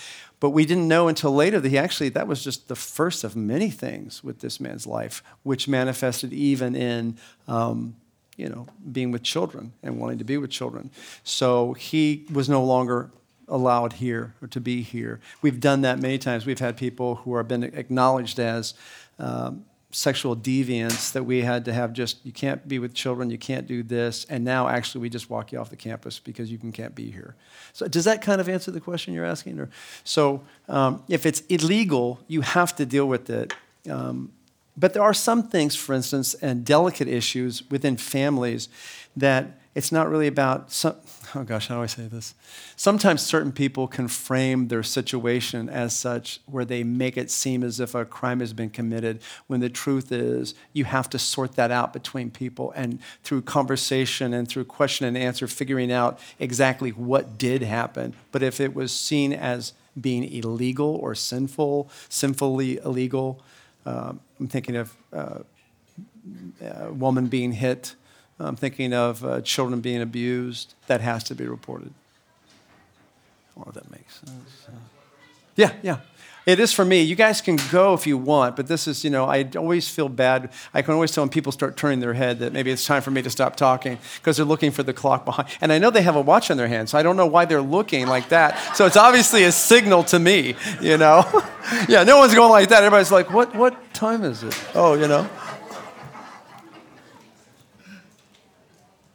But 0.41 0.51
we 0.51 0.67
didn't 0.67 0.89
know 0.89 1.09
until 1.09 1.33
later 1.33 1.59
that 1.59 1.69
he 1.71 1.79
actually, 1.79 2.11
that 2.11 2.27
was 2.27 2.45
just 2.45 2.69
the 2.69 2.77
first 2.77 3.25
of 3.25 3.35
many 3.35 3.71
things 3.71 4.23
with 4.23 4.41
this 4.41 4.61
man's 4.61 4.87
life, 4.87 5.23
which 5.43 5.69
manifested 5.69 6.35
even 6.35 6.77
in, 6.77 7.17
um, 7.49 7.97
you 8.37 8.51
know, 8.51 8.67
being 8.93 9.11
with 9.11 9.23
children 9.23 9.73
and 9.83 9.99
wanting 9.99 10.19
to 10.19 10.25
be 10.25 10.37
with 10.37 10.51
children. 10.51 10.91
So 11.23 11.73
he 11.73 12.27
was 12.31 12.49
no 12.49 12.63
longer 12.63 13.11
allowed 13.49 13.95
here 13.95 14.35
or 14.41 14.49
to 14.49 14.61
be 14.61 14.83
here. 14.83 15.21
We've 15.43 15.61
done 15.61 15.83
that 15.83 15.99
many 15.99 16.19
times. 16.19 16.47
We've 16.47 16.59
had 16.59 16.77
people 16.77 17.17
who 17.17 17.37
have 17.37 17.49
been 17.49 17.63
acknowledged 17.63 18.39
as 18.39 18.75
um, 19.19 19.65
sexual 19.95 20.37
deviants 20.37 21.13
that 21.13 21.23
we 21.23 21.43
had 21.43 21.65
to 21.65 21.73
have 21.73 21.93
just 21.93 22.25
you 22.27 22.33
can't 22.33 22.67
be 22.67 22.81
with 22.81 22.93
children 22.95 23.31
you 23.31 23.39
can't 23.39 23.69
do 23.69 23.81
this 23.81 24.25
and 24.25 24.45
now 24.45 24.67
actually 24.67 25.01
we 25.01 25.09
just 25.09 25.31
walk 25.31 25.53
you 25.53 25.59
off 25.59 25.71
the 25.71 25.77
campus 25.77 26.19
because 26.19 26.51
you 26.51 26.59
can, 26.59 26.73
can't 26.73 26.97
be 26.97 27.13
here 27.13 27.37
so 27.73 27.87
does 27.87 28.05
that 28.05 28.21
kind 28.21 28.41
of 28.41 28.49
answer 28.49 28.73
the 28.73 28.81
question 28.81 29.15
you're 29.15 29.25
asking 29.25 29.59
or 29.61 29.71
so 30.03 30.43
um, 30.69 31.01
if 31.09 31.25
it's 31.25 31.41
illegal 31.43 32.19
you 32.27 32.41
have 32.41 32.75
to 32.75 32.85
deal 32.85 33.07
with 33.07 33.31
it 33.31 33.55
um, 33.89 34.33
but 34.77 34.95
there 34.95 35.03
are 35.03 35.15
some 35.15 35.47
things 35.47 35.77
for 35.77 35.95
instance 35.95 36.35
and 36.35 36.65
delicate 36.65 37.07
issues 37.07 37.63
within 37.71 37.97
families 37.97 38.69
that 39.17 39.61
it's 39.75 39.91
not 39.91 40.09
really 40.09 40.27
about 40.27 40.71
some, 40.71 40.95
oh 41.35 41.43
gosh 41.43 41.69
how 41.69 41.77
do 41.77 41.83
i 41.83 41.87
say 41.87 42.07
this? 42.07 42.35
Sometimes 42.77 43.23
certain 43.23 43.53
people 43.53 43.89
can 43.89 44.09
frame 44.09 44.69
their 44.69 44.83
situation 44.83 45.69
as 45.69 45.97
such 45.97 46.41
where 46.47 46.65
they 46.65 46.85
make 46.85 47.17
it 47.17 47.31
seem 47.31 47.63
as 47.65 47.81
if 47.81 47.95
a 47.95 48.05
crime 48.05 48.41
has 48.41 48.53
been 48.53 48.71
committed 48.71 49.21
when 49.47 49.61
the 49.61 49.69
truth 49.69 50.13
is 50.13 50.55
you 50.73 50.85
have 50.85 51.11
to 51.11 51.19
sort 51.19 51.57
that 51.57 51.71
out 51.71 51.93
between 51.93 52.31
people 52.31 52.73
and 52.77 52.99
through 53.23 53.43
conversation 53.43 54.33
and 54.33 54.49
through 54.49 54.65
question 54.65 55.07
and 55.07 55.17
answer 55.17 55.47
figuring 55.47 55.91
out 55.91 56.19
exactly 56.39 56.91
what 56.91 57.37
did 57.37 57.63
happen. 57.63 58.15
But 58.31 58.43
if 58.43 58.61
it 58.61 58.75
was 58.75 58.93
seen 58.93 59.33
as 59.33 59.73
being 60.01 60.25
illegal 60.25 60.97
or 60.97 61.15
sinful 61.15 61.89
sinfully 62.09 62.79
illegal 62.79 63.41
uh, 63.87 64.13
i'm 64.41 64.49
thinking 64.49 64.77
of 64.77 64.97
uh, 65.13 65.39
a 66.61 66.93
woman 66.93 67.27
being 67.27 67.53
hit 67.53 67.95
I'm 68.39 68.57
thinking 68.57 68.93
of 68.93 69.25
uh, 69.25 69.41
children 69.43 69.81
being 69.81 70.03
abused. 70.03 70.75
That 70.87 71.01
has 71.01 71.25
to 71.25 71.35
be 71.35 71.47
reported. 71.47 71.93
Oh, 73.57 73.71
that 73.73 73.91
makes 73.91 74.21
sense. 74.21 74.67
Yeah, 75.57 75.73
yeah. 75.83 75.99
It 76.47 76.61
is 76.61 76.73
for 76.73 76.85
me. 76.85 77.01
You 77.01 77.15
guys 77.15 77.41
can 77.41 77.59
go 77.73 77.95
if 77.95 78.07
you 78.07 78.19
want, 78.19 78.55
but 78.55 78.67
this 78.67 78.87
is, 78.87 79.03
you 79.03 79.09
know, 79.09 79.25
I 79.25 79.49
always 79.57 79.89
feel 79.89 80.11
bad. 80.11 80.51
I 80.75 80.83
can 80.83 80.93
always 80.93 81.11
tell 81.11 81.25
when 81.25 81.31
people 81.31 81.53
start 81.53 81.77
turning 81.77 82.01
their 82.01 82.13
head 82.13 82.41
that 82.41 82.53
maybe 82.53 82.71
it's 82.71 82.85
time 82.85 83.01
for 83.01 83.11
me 83.11 83.23
to 83.23 83.31
stop 83.31 83.57
talking 83.57 83.99
because 84.17 84.37
they're 84.37 84.45
looking 84.45 84.71
for 84.71 84.83
the 84.83 84.93
clock 84.93 85.25
behind. 85.25 85.49
And 85.63 85.73
I 85.73 85.79
know 85.79 85.89
they 85.89 86.03
have 86.03 86.17
a 86.17 86.21
watch 86.21 86.51
on 86.51 86.59
their 86.59 86.69
hand, 86.69 86.91
so 86.91 86.99
I 86.99 87.03
don't 87.03 87.17
know 87.17 87.27
why 87.27 87.47
they're 87.47 87.63
looking 87.63 88.07
like 88.09 88.29
that. 88.29 88.77
So 88.77 88.85
it's 88.85 88.97
obviously 88.97 89.45
a 89.45 89.53
signal 89.53 90.05
to 90.05 90.19
me, 90.19 90.55
you 90.83 90.99
know? 90.99 91.25
yeah, 91.89 92.05
no 92.05 92.19
one's 92.19 92.35
going 92.35 92.51
like 92.51 92.69
that. 92.69 92.85
Everybody's 92.85 93.13
like, 93.13 93.33
what, 93.33 93.55
what 93.55 93.95
time 93.95 94.23
is 94.23 94.43
it? 94.43 94.59
Oh, 94.75 94.95
you 94.95 95.09
know? 95.09 95.29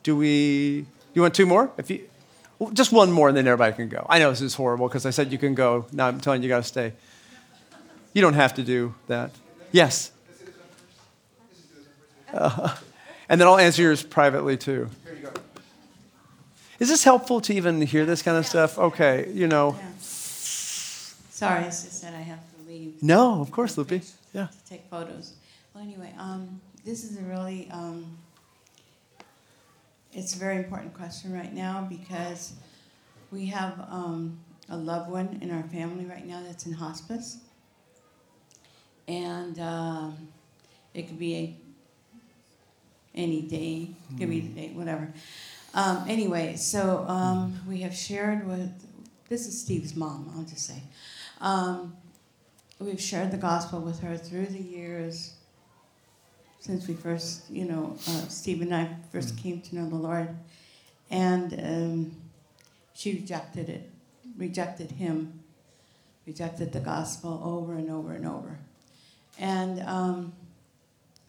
Do 0.09 0.15
we? 0.15 0.87
You 1.13 1.21
want 1.21 1.35
two 1.35 1.45
more? 1.45 1.69
If 1.77 1.91
you, 1.91 2.09
just 2.73 2.91
one 2.91 3.11
more, 3.11 3.27
and 3.27 3.37
then 3.37 3.45
everybody 3.45 3.75
can 3.75 3.89
go. 3.89 4.07
I 4.09 4.17
know 4.17 4.31
this 4.31 4.41
is 4.41 4.55
horrible 4.55 4.87
because 4.87 5.05
I 5.05 5.11
said 5.11 5.31
you 5.31 5.37
can 5.37 5.53
go. 5.53 5.85
Now 5.91 6.07
I'm 6.07 6.19
telling 6.19 6.41
you, 6.41 6.47
you 6.47 6.55
got 6.55 6.63
to 6.63 6.67
stay. 6.67 6.93
You 8.13 8.23
don't 8.23 8.33
have 8.33 8.55
to 8.55 8.63
do 8.63 8.95
that. 9.05 9.29
Yes. 9.71 10.11
Uh, 12.33 12.75
and 13.29 13.39
then 13.39 13.47
I'll 13.47 13.59
answer 13.59 13.83
yours 13.83 14.01
privately 14.01 14.57
too. 14.57 14.89
Is 16.79 16.89
this 16.89 17.03
helpful 17.03 17.39
to 17.41 17.53
even 17.53 17.79
hear 17.81 18.03
this 18.07 18.23
kind 18.23 18.35
of 18.35 18.47
stuff? 18.47 18.79
Okay, 18.79 19.29
you 19.31 19.45
know. 19.45 19.75
Yeah. 19.77 19.91
Sorry, 19.99 21.65
it's 21.65 21.83
just 21.83 22.01
that 22.01 22.15
I 22.15 22.21
have 22.21 22.39
to 22.39 22.67
leave. 22.67 23.03
No, 23.03 23.41
of 23.41 23.51
course, 23.51 23.77
Loopy. 23.77 24.01
Yeah. 24.33 24.47
To 24.47 24.69
take 24.71 24.89
photos. 24.89 25.33
Well, 25.75 25.83
anyway, 25.83 26.11
um, 26.17 26.59
this 26.83 27.03
is 27.03 27.19
a 27.19 27.21
really 27.21 27.69
um, 27.71 28.17
it's 30.13 30.35
a 30.35 30.39
very 30.39 30.57
important 30.57 30.93
question 30.93 31.33
right 31.33 31.53
now 31.53 31.87
because 31.89 32.53
we 33.31 33.45
have 33.47 33.79
um, 33.89 34.39
a 34.69 34.77
loved 34.77 35.09
one 35.09 35.39
in 35.41 35.51
our 35.51 35.63
family 35.63 36.05
right 36.05 36.25
now 36.25 36.41
that's 36.45 36.65
in 36.65 36.73
hospice. 36.73 37.37
And 39.07 39.59
um, 39.59 40.27
it 40.93 41.07
could 41.07 41.19
be 41.19 41.35
a, 41.35 41.57
any 43.15 43.41
day, 43.41 43.91
could 44.17 44.29
be 44.29 44.41
the 44.41 44.49
day, 44.49 44.71
whatever. 44.73 45.11
Um, 45.73 46.05
anyway, 46.07 46.55
so 46.55 47.05
um, 47.07 47.59
we 47.67 47.81
have 47.81 47.93
shared 47.93 48.47
with, 48.47 48.71
this 49.29 49.47
is 49.47 49.59
Steve's 49.59 49.95
mom, 49.95 50.31
I'll 50.35 50.43
just 50.43 50.65
say. 50.65 50.81
Um, 51.41 51.95
we've 52.79 53.01
shared 53.01 53.31
the 53.31 53.37
gospel 53.37 53.79
with 53.79 53.99
her 53.99 54.17
through 54.17 54.47
the 54.47 54.61
years 54.61 55.33
since 56.59 56.87
we 56.87 56.93
first, 56.93 57.49
you 57.49 57.65
know, 57.65 57.95
uh, 58.07 58.27
Steve 58.27 58.61
and 58.61 58.73
I 58.73 58.89
first 59.11 59.35
mm. 59.35 59.43
came 59.43 59.61
to 59.61 59.75
know 59.75 59.89
the 59.89 59.95
Lord. 59.95 60.35
And 61.09 61.53
um, 61.53 62.11
she 62.93 63.13
rejected 63.13 63.69
it, 63.69 63.89
rejected 64.37 64.91
him, 64.91 65.39
rejected 66.27 66.71
the 66.71 66.79
gospel 66.79 67.41
over 67.43 67.73
and 67.73 67.89
over 67.89 68.13
and 68.13 68.27
over. 68.27 68.59
And 69.39 69.81
um, 69.81 70.33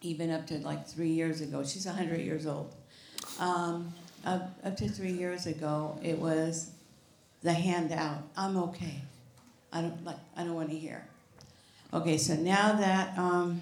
even 0.03 0.31
up 0.31 0.47
to 0.49 0.59
like 0.59 0.87
three 0.87 1.11
years 1.11 1.41
ago, 1.41 1.65
she's 1.65 1.87
100 1.87 2.21
years 2.21 2.47
old. 2.47 2.75
Um, 3.39 3.95
up, 4.25 4.51
up 4.65 4.77
to 4.77 4.89
three 4.89 5.13
years 5.13 5.47
ago, 5.47 5.99
it 6.03 6.19
was 6.19 6.73
the 7.43 7.53
handout. 7.53 8.23
I'm 8.37 8.57
okay. 8.57 9.03
I 9.73 9.83
don't 9.83 10.05
like. 10.05 10.19
I 10.37 10.43
don't 10.45 10.55
want 10.55 10.71
to 10.71 10.77
hear. 10.77 11.07
Okay, 11.95 12.19
so 12.19 12.35
now 12.35 12.73
that 12.73 13.17
um, 13.17 13.61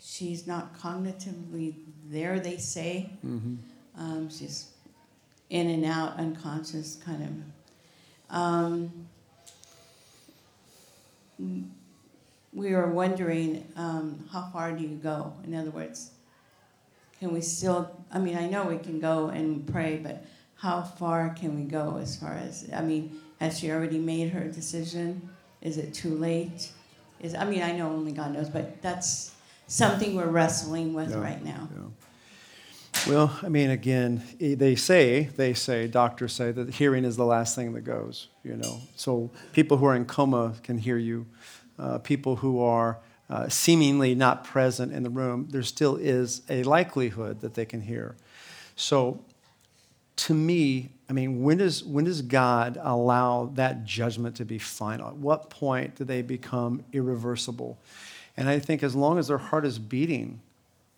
she's 0.00 0.46
not 0.46 0.78
cognitively 0.78 1.74
there, 2.08 2.40
they 2.40 2.56
say. 2.56 3.10
Mm-hmm. 3.24 3.56
Um, 3.98 4.30
she's 4.30 4.70
in 5.50 5.68
and 5.68 5.84
out, 5.84 6.16
unconscious, 6.16 6.96
kind 7.04 7.22
of. 7.22 8.36
Um, 8.36 9.06
we 12.52 12.74
were 12.74 12.90
wondering 12.90 13.66
um, 13.76 14.28
how 14.32 14.48
far 14.52 14.72
do 14.72 14.82
you 14.82 14.96
go? 14.96 15.32
In 15.44 15.54
other 15.54 15.70
words, 15.70 16.10
can 17.18 17.32
we 17.32 17.40
still? 17.40 17.90
I 18.12 18.18
mean, 18.18 18.36
I 18.36 18.48
know 18.48 18.64
we 18.64 18.78
can 18.78 19.00
go 19.00 19.28
and 19.28 19.66
pray, 19.66 19.98
but 20.02 20.24
how 20.56 20.82
far 20.82 21.30
can 21.30 21.56
we 21.56 21.62
go 21.62 21.98
as 22.00 22.16
far 22.16 22.34
as? 22.34 22.68
I 22.74 22.82
mean, 22.82 23.20
has 23.40 23.58
she 23.58 23.70
already 23.70 23.98
made 23.98 24.30
her 24.30 24.44
decision? 24.48 25.28
Is 25.60 25.76
it 25.76 25.92
too 25.92 26.16
late? 26.16 26.70
Is 27.20 27.34
I 27.34 27.44
mean, 27.44 27.62
I 27.62 27.72
know 27.72 27.88
only 27.88 28.12
God 28.12 28.32
knows, 28.32 28.48
but 28.48 28.80
that's 28.82 29.32
something 29.70 30.16
we're 30.16 30.26
wrestling 30.26 30.92
with 30.94 31.10
Yeah, 31.10 31.20
right 31.20 31.44
now. 31.44 31.68
yeah. 31.72 33.08
Well, 33.08 33.38
I 33.42 33.48
mean, 33.48 33.70
again, 33.70 34.22
they 34.38 34.74
say, 34.74 35.30
they 35.36 35.54
say, 35.54 35.86
doctors 35.86 36.32
say 36.32 36.52
that 36.52 36.74
hearing 36.74 37.04
is 37.04 37.16
the 37.16 37.24
last 37.24 37.54
thing 37.54 37.72
that 37.72 37.82
goes, 37.82 38.28
you 38.44 38.56
know. 38.56 38.80
So 38.96 39.30
people 39.52 39.78
who 39.78 39.86
are 39.86 39.94
in 39.96 40.04
coma 40.04 40.54
can 40.62 40.76
hear 40.76 40.98
you. 40.98 41.26
Uh, 41.78 41.98
people 41.98 42.36
who 42.36 42.60
are 42.60 42.98
uh, 43.30 43.48
seemingly 43.48 44.14
not 44.14 44.44
present 44.44 44.92
in 44.92 45.02
the 45.02 45.08
room, 45.08 45.46
there 45.50 45.62
still 45.62 45.96
is 45.96 46.42
a 46.50 46.62
likelihood 46.64 47.40
that 47.40 47.54
they 47.54 47.64
can 47.64 47.80
hear. 47.80 48.16
So 48.76 49.24
to 50.16 50.34
me, 50.34 50.90
I 51.08 51.12
mean, 51.14 51.42
when 51.42 51.58
does, 51.58 51.82
when 51.82 52.04
does 52.04 52.20
God 52.20 52.76
allow 52.82 53.50
that 53.54 53.84
judgment 53.84 54.36
to 54.36 54.44
be 54.44 54.58
final? 54.58 55.08
At 55.08 55.16
what 55.16 55.48
point 55.48 55.94
do 55.94 56.04
they 56.04 56.20
become 56.22 56.84
irreversible? 56.92 57.78
And 58.36 58.48
I 58.48 58.58
think 58.58 58.82
as 58.82 58.94
long 58.94 59.18
as 59.18 59.28
their 59.28 59.38
heart 59.38 59.64
is 59.64 59.78
beating, 59.78 60.40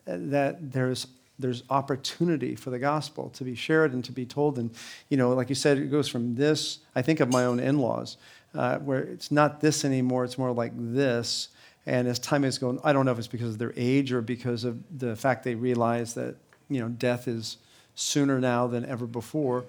uh, 0.07 0.17
that 0.19 0.73
there's 0.73 1.07
there's 1.39 1.63
opportunity 1.71 2.55
for 2.55 2.71
the 2.71 2.79
gospel 2.79 3.31
to 3.31 3.45
be 3.45 3.55
shared 3.55 3.93
and 3.93 4.05
to 4.05 4.13
be 4.13 4.25
told. 4.25 4.59
And, 4.59 4.71
you 5.09 5.17
know, 5.17 5.31
like 5.31 5.49
you 5.49 5.55
said, 5.55 5.79
it 5.79 5.91
goes 5.91 6.09
from 6.09 6.37
this, 6.37 6.79
I 6.95 7.03
think 7.03 7.21
of 7.21 7.31
my 7.31 7.45
own 7.45 7.61
in 7.61 7.79
laws, 7.79 8.17
uh, 8.55 8.79
where 8.79 9.01
it's 9.01 9.31
not 9.31 9.61
this 9.61 9.85
anymore, 9.85 10.25
it's 10.25 10.39
more 10.39 10.53
like 10.53 10.73
this. 10.75 11.49
And 11.85 12.07
as 12.07 12.19
time 12.19 12.45
is 12.45 12.59
going, 12.59 12.79
I 12.85 12.93
don't 12.93 13.05
know 13.05 13.13
if 13.13 13.19
it's 13.19 13.27
because 13.27 13.51
of 13.51 13.59
their 13.59 13.73
age 13.77 14.13
or 14.13 14.23
because 14.23 14.65
of 14.65 14.79
the 14.97 15.17
fact 15.17 15.43
they 15.43 15.57
realize 15.57 16.15
that, 16.15 16.37
you 16.69 16.81
know, 16.81 16.89
death 16.89 17.27
is 17.27 17.57
sooner 17.95 18.41
now 18.41 18.67
than 18.67 18.85
ever 18.85 19.07
before, 19.07 19.65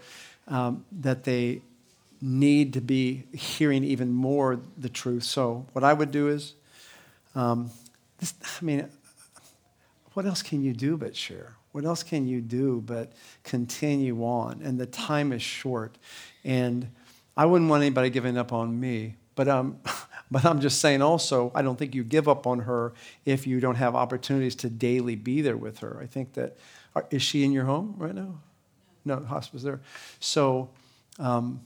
um, 0.47 0.85
that 0.91 1.23
they 1.23 1.61
need 2.21 2.73
to 2.73 2.81
be 2.81 3.23
hearing 3.33 3.83
even 3.83 4.11
more 4.11 4.59
the 4.77 4.89
truth. 4.89 5.23
So, 5.23 5.65
what 5.73 5.83
I 5.83 5.91
would 5.91 6.11
do 6.11 6.29
is, 6.29 6.53
um, 7.35 7.71
this, 8.19 8.33
I 8.61 8.65
mean, 8.65 8.89
what 10.13 10.25
else 10.25 10.41
can 10.41 10.63
you 10.63 10.73
do 10.73 10.97
but 10.97 11.15
share? 11.15 11.55
What 11.71 11.85
else 11.85 12.03
can 12.03 12.27
you 12.27 12.39
do 12.39 12.83
but 12.85 13.11
continue 13.43 14.23
on? 14.23 14.61
And 14.63 14.79
the 14.79 14.85
time 14.85 15.33
is 15.33 15.41
short. 15.41 15.97
And 16.43 16.87
I 17.35 17.45
wouldn't 17.45 17.69
want 17.69 17.81
anybody 17.81 18.09
giving 18.09 18.37
up 18.37 18.53
on 18.53 18.79
me. 18.79 19.15
But, 19.35 19.47
um, 19.47 19.79
but 20.31 20.45
I'm 20.45 20.61
just 20.61 20.79
saying 20.79 21.01
also, 21.01 21.51
I 21.55 21.63
don't 21.63 21.77
think 21.77 21.95
you 21.95 22.03
give 22.03 22.27
up 22.27 22.45
on 22.45 22.59
her 22.59 22.93
if 23.25 23.47
you 23.47 23.59
don't 23.59 23.75
have 23.75 23.95
opportunities 23.95 24.55
to 24.57 24.69
daily 24.69 25.15
be 25.15 25.41
there 25.41 25.57
with 25.57 25.79
her. 25.79 25.99
I 26.01 26.05
think 26.05 26.33
that, 26.33 26.57
are, 26.95 27.07
is 27.09 27.23
she 27.23 27.43
in 27.43 27.51
your 27.51 27.65
home 27.65 27.95
right 27.97 28.13
now? 28.13 28.35
No, 29.05 29.19
the 29.19 29.27
hospice 29.27 29.63
there. 29.63 29.81
So 30.19 30.69
um, 31.19 31.61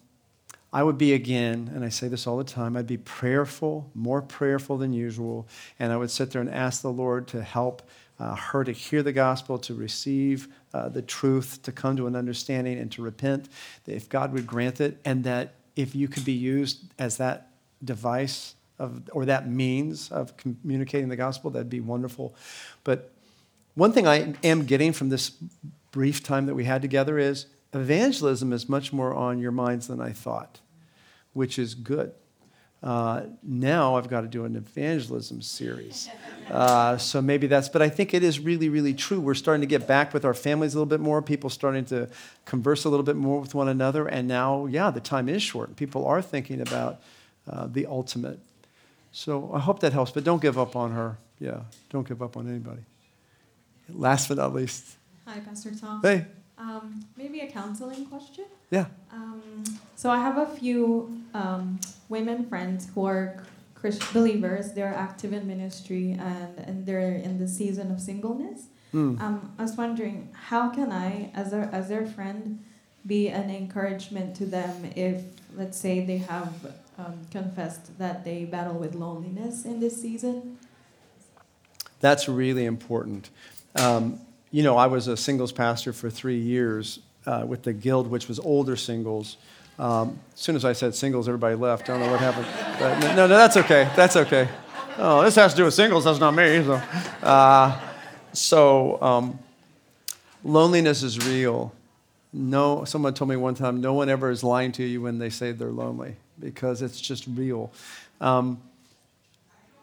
I 0.74 0.84
would 0.84 0.98
be 0.98 1.14
again, 1.14 1.72
and 1.74 1.86
I 1.86 1.90
say 1.90 2.08
this 2.08 2.28
all 2.28 2.38
the 2.38 2.44
time, 2.44 2.76
I'd 2.76 2.88
be 2.88 2.98
prayerful, 2.98 3.90
more 3.96 4.22
prayerful 4.22 4.78
than 4.78 4.92
usual, 4.92 5.48
and 5.80 5.94
I 5.94 5.98
would 5.98 6.12
sit 6.12 6.32
there 6.32 6.42
and 6.42 6.50
ask 6.50 6.82
the 6.82 6.92
Lord 6.92 7.28
to 7.30 7.42
help 7.42 7.82
uh, 8.20 8.36
her 8.36 8.64
to 8.64 8.72
hear 8.72 9.02
the 9.02 9.14
gospel, 9.14 9.58
to 9.60 9.74
receive 9.74 10.48
uh, 10.74 10.90
the 10.90 11.02
truth, 11.02 11.62
to 11.64 11.72
come 11.72 11.96
to 11.96 12.08
an 12.08 12.16
understanding, 12.16 12.78
and 12.80 12.92
to 12.92 13.02
repent, 13.02 13.48
if 13.86 14.10
God 14.10 14.34
would 14.34 14.46
grant 14.46 14.82
it, 14.82 15.00
and 15.06 15.24
that 15.24 15.54
if 15.76 15.96
you 15.96 16.08
could 16.08 16.26
be 16.26 16.34
used 16.34 16.82
as 17.00 17.18
that 17.18 17.52
device 17.84 18.56
of, 18.80 19.04
or 19.12 19.26
that 19.26 19.50
means 19.50 20.12
of 20.12 20.36
communicating 20.36 21.10
the 21.10 21.16
gospel, 21.16 21.52
that'd 21.52 21.70
be 21.70 21.80
wonderful. 21.80 22.36
But 22.84 23.12
one 23.76 23.92
thing 23.92 24.08
I 24.08 24.34
am 24.44 24.66
getting 24.66 24.92
from 24.92 25.10
this 25.10 25.32
brief 25.92 26.24
time 26.24 26.48
that 26.48 26.56
we 26.56 26.66
had 26.66 26.82
together 26.82 27.18
is 27.18 27.46
evangelism 27.74 28.54
is 28.54 28.70
much 28.70 28.94
more 28.94 29.14
on 29.14 29.40
your 29.40 29.52
minds 29.52 29.88
than 29.88 30.02
I 30.02 30.12
thought, 30.12 30.60
which 31.34 31.60
is 31.60 31.76
good. 31.76 32.14
Uh, 32.84 33.24
now 33.42 33.96
I've 33.96 34.08
got 34.08 34.22
to 34.22 34.28
do 34.28 34.46
an 34.46 34.56
evangelism 34.56 35.42
series. 35.42 36.10
Uh, 36.50 36.98
so 36.98 37.22
maybe 37.22 37.48
that's, 37.48 37.70
but 37.70 37.82
I 37.82 37.90
think 37.90 38.14
it 38.14 38.24
is 38.24 38.40
really, 38.40 38.70
really 38.70 38.94
true. 38.94 39.20
We're 39.20 39.34
starting 39.34 39.62
to 39.62 39.68
get 39.68 39.88
back 39.88 40.14
with 40.14 40.24
our 40.24 40.36
families 40.36 40.76
a 40.76 40.78
little 40.78 40.86
bit 40.86 41.00
more, 41.00 41.22
people 41.22 41.50
starting 41.50 41.86
to 41.86 42.08
converse 42.46 42.86
a 42.86 42.90
little 42.90 43.04
bit 43.04 43.16
more 43.16 43.42
with 43.42 43.56
one 43.56 43.68
another. 43.68 44.08
And 44.08 44.28
now, 44.28 44.68
yeah, 44.68 44.92
the 44.92 45.00
time 45.00 45.28
is 45.28 45.42
short. 45.42 45.76
People 45.76 46.06
are 46.06 46.22
thinking 46.22 46.62
about 46.62 47.02
uh, 47.50 47.68
the 47.68 47.88
ultimate. 47.88 48.40
So 49.12 49.52
I 49.54 49.60
hope 49.60 49.80
that 49.80 49.94
helps, 49.94 50.12
but 50.12 50.24
don't 50.24 50.42
give 50.42 50.60
up 50.60 50.76
on 50.76 50.92
her. 50.92 51.18
Yeah, 51.40 51.62
don't 51.90 52.08
give 52.08 52.22
up 52.22 52.38
on 52.38 52.48
anybody. 52.48 52.82
Last 53.90 54.28
but 54.28 54.38
not 54.38 54.54
least. 54.54 54.98
Hi, 55.26 55.40
Pastor 55.40 55.72
Tom. 55.74 56.02
Hey. 56.02 56.26
Um, 56.58 57.06
maybe 57.16 57.42
a 57.42 57.48
counseling 57.48 58.06
question? 58.08 58.46
Yeah. 58.72 58.86
Um, 59.12 59.64
so 59.96 60.10
I 60.10 60.18
have 60.18 60.38
a 60.38 60.48
few 60.48 61.22
um, 61.34 61.80
women 62.10 62.46
friends 62.48 62.90
who 62.94 63.06
are 63.06 63.44
Christian 63.76 64.08
believers. 64.12 64.74
They're 64.74 64.94
active 64.94 65.34
in 65.34 65.46
ministry 65.48 66.18
and, 66.20 66.58
and 66.58 66.86
they're 66.86 67.14
in 67.14 67.38
the 67.38 67.48
season 67.48 67.92
of 67.92 68.02
singleness. 68.02 68.68
Mm. 68.94 69.20
Um, 69.22 69.54
I 69.60 69.62
was 69.62 69.76
wondering, 69.76 70.30
how 70.34 70.70
can 70.70 70.92
I, 70.92 71.30
as, 71.34 71.54
a, 71.54 71.70
as 71.72 71.90
their 71.90 72.06
friend, 72.06 72.64
be 73.06 73.30
an 73.30 73.50
encouragement 73.50 74.36
to 74.38 74.46
them 74.46 74.92
if, 74.96 75.24
let's 75.56 75.78
say, 75.78 76.06
they 76.06 76.18
have 76.18 76.74
um, 76.98 77.20
confessed 77.32 77.98
that 78.00 78.26
they 78.26 78.46
battle 78.46 78.74
with 78.74 78.96
loneliness 78.96 79.64
in 79.66 79.80
this 79.80 80.02
season? 80.02 80.58
That's 82.00 82.28
really 82.28 82.66
important. 82.66 83.30
Um, 83.76 84.20
you 84.52 84.64
know, 84.64 84.78
I 84.78 84.88
was 84.88 85.08
a 85.08 85.18
singles 85.18 85.52
pastor 85.52 85.94
for 85.94 86.10
three 86.10 86.40
years 86.40 87.00
uh, 87.26 87.46
with 87.48 87.64
the 87.64 87.74
Guild, 87.74 88.10
which 88.10 88.28
was 88.28 88.40
older 88.40 88.76
singles. 88.76 89.38
Um, 89.78 90.20
as 90.34 90.40
soon 90.40 90.56
as 90.56 90.66
I 90.66 90.74
said 90.74 90.96
singles, 90.96 91.28
everybody 91.28 91.56
left. 91.56 91.90
I 91.90 91.94
don't 91.94 92.02
know 92.02 92.12
what 92.12 92.20
happened. 92.20 92.48
But 92.80 93.00
no, 93.16 93.28
no, 93.28 93.28
that's 93.28 93.58
okay. 93.58 93.90
That's 93.96 94.16
okay. 94.16 94.48
Oh, 94.98 95.22
this 95.22 95.36
has 95.36 95.54
to 95.54 95.58
do 95.58 95.66
with 95.66 95.74
singles. 95.74 96.06
That's 96.06 96.20
not 96.20 96.32
me. 96.32 96.64
So, 96.64 96.82
uh, 97.22 97.80
so 98.34 99.02
um, 99.02 99.40
loneliness 100.44 101.04
is 101.04 101.28
real. 101.28 101.74
No, 102.34 102.84
someone 102.86 103.14
told 103.14 103.30
me 103.30 103.36
one 103.36 103.56
time, 103.56 103.82
no 103.82 103.94
one 103.94 104.10
ever 104.10 104.32
is 104.32 104.44
lying 104.44 104.72
to 104.74 104.84
you 104.84 105.02
when 105.02 105.20
they 105.20 105.30
say 105.30 105.52
they're 105.52 105.70
lonely 105.70 106.16
because 106.40 106.82
it's 106.82 107.00
just 107.00 107.26
real. 107.28 107.72
Um, 108.20 108.60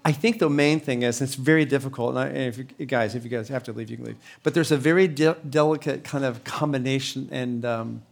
I 0.05 0.13
think 0.13 0.39
the 0.39 0.51
main 0.51 0.81
thing 0.81 1.03
is 1.03 1.23
it's 1.23 1.35
very 1.35 1.65
difficult. 1.65 2.11
And, 2.11 2.19
I, 2.19 2.27
and 2.27 2.37
if 2.37 2.59
you, 2.59 2.87
guys, 2.87 3.15
if 3.15 3.25
you 3.25 3.31
guys 3.31 3.49
have 3.49 3.63
to 3.65 3.73
leave, 3.73 3.91
you 3.91 3.97
can 3.97 4.07
leave. 4.07 4.19
But 4.43 4.53
there's 4.53 4.71
a 4.71 4.77
very 4.77 5.09
de- 5.09 5.37
delicate 5.49 6.05
kind 6.05 6.25
of 6.25 6.45
combination 6.45 7.29
and 7.33 7.65
um, 7.65 8.03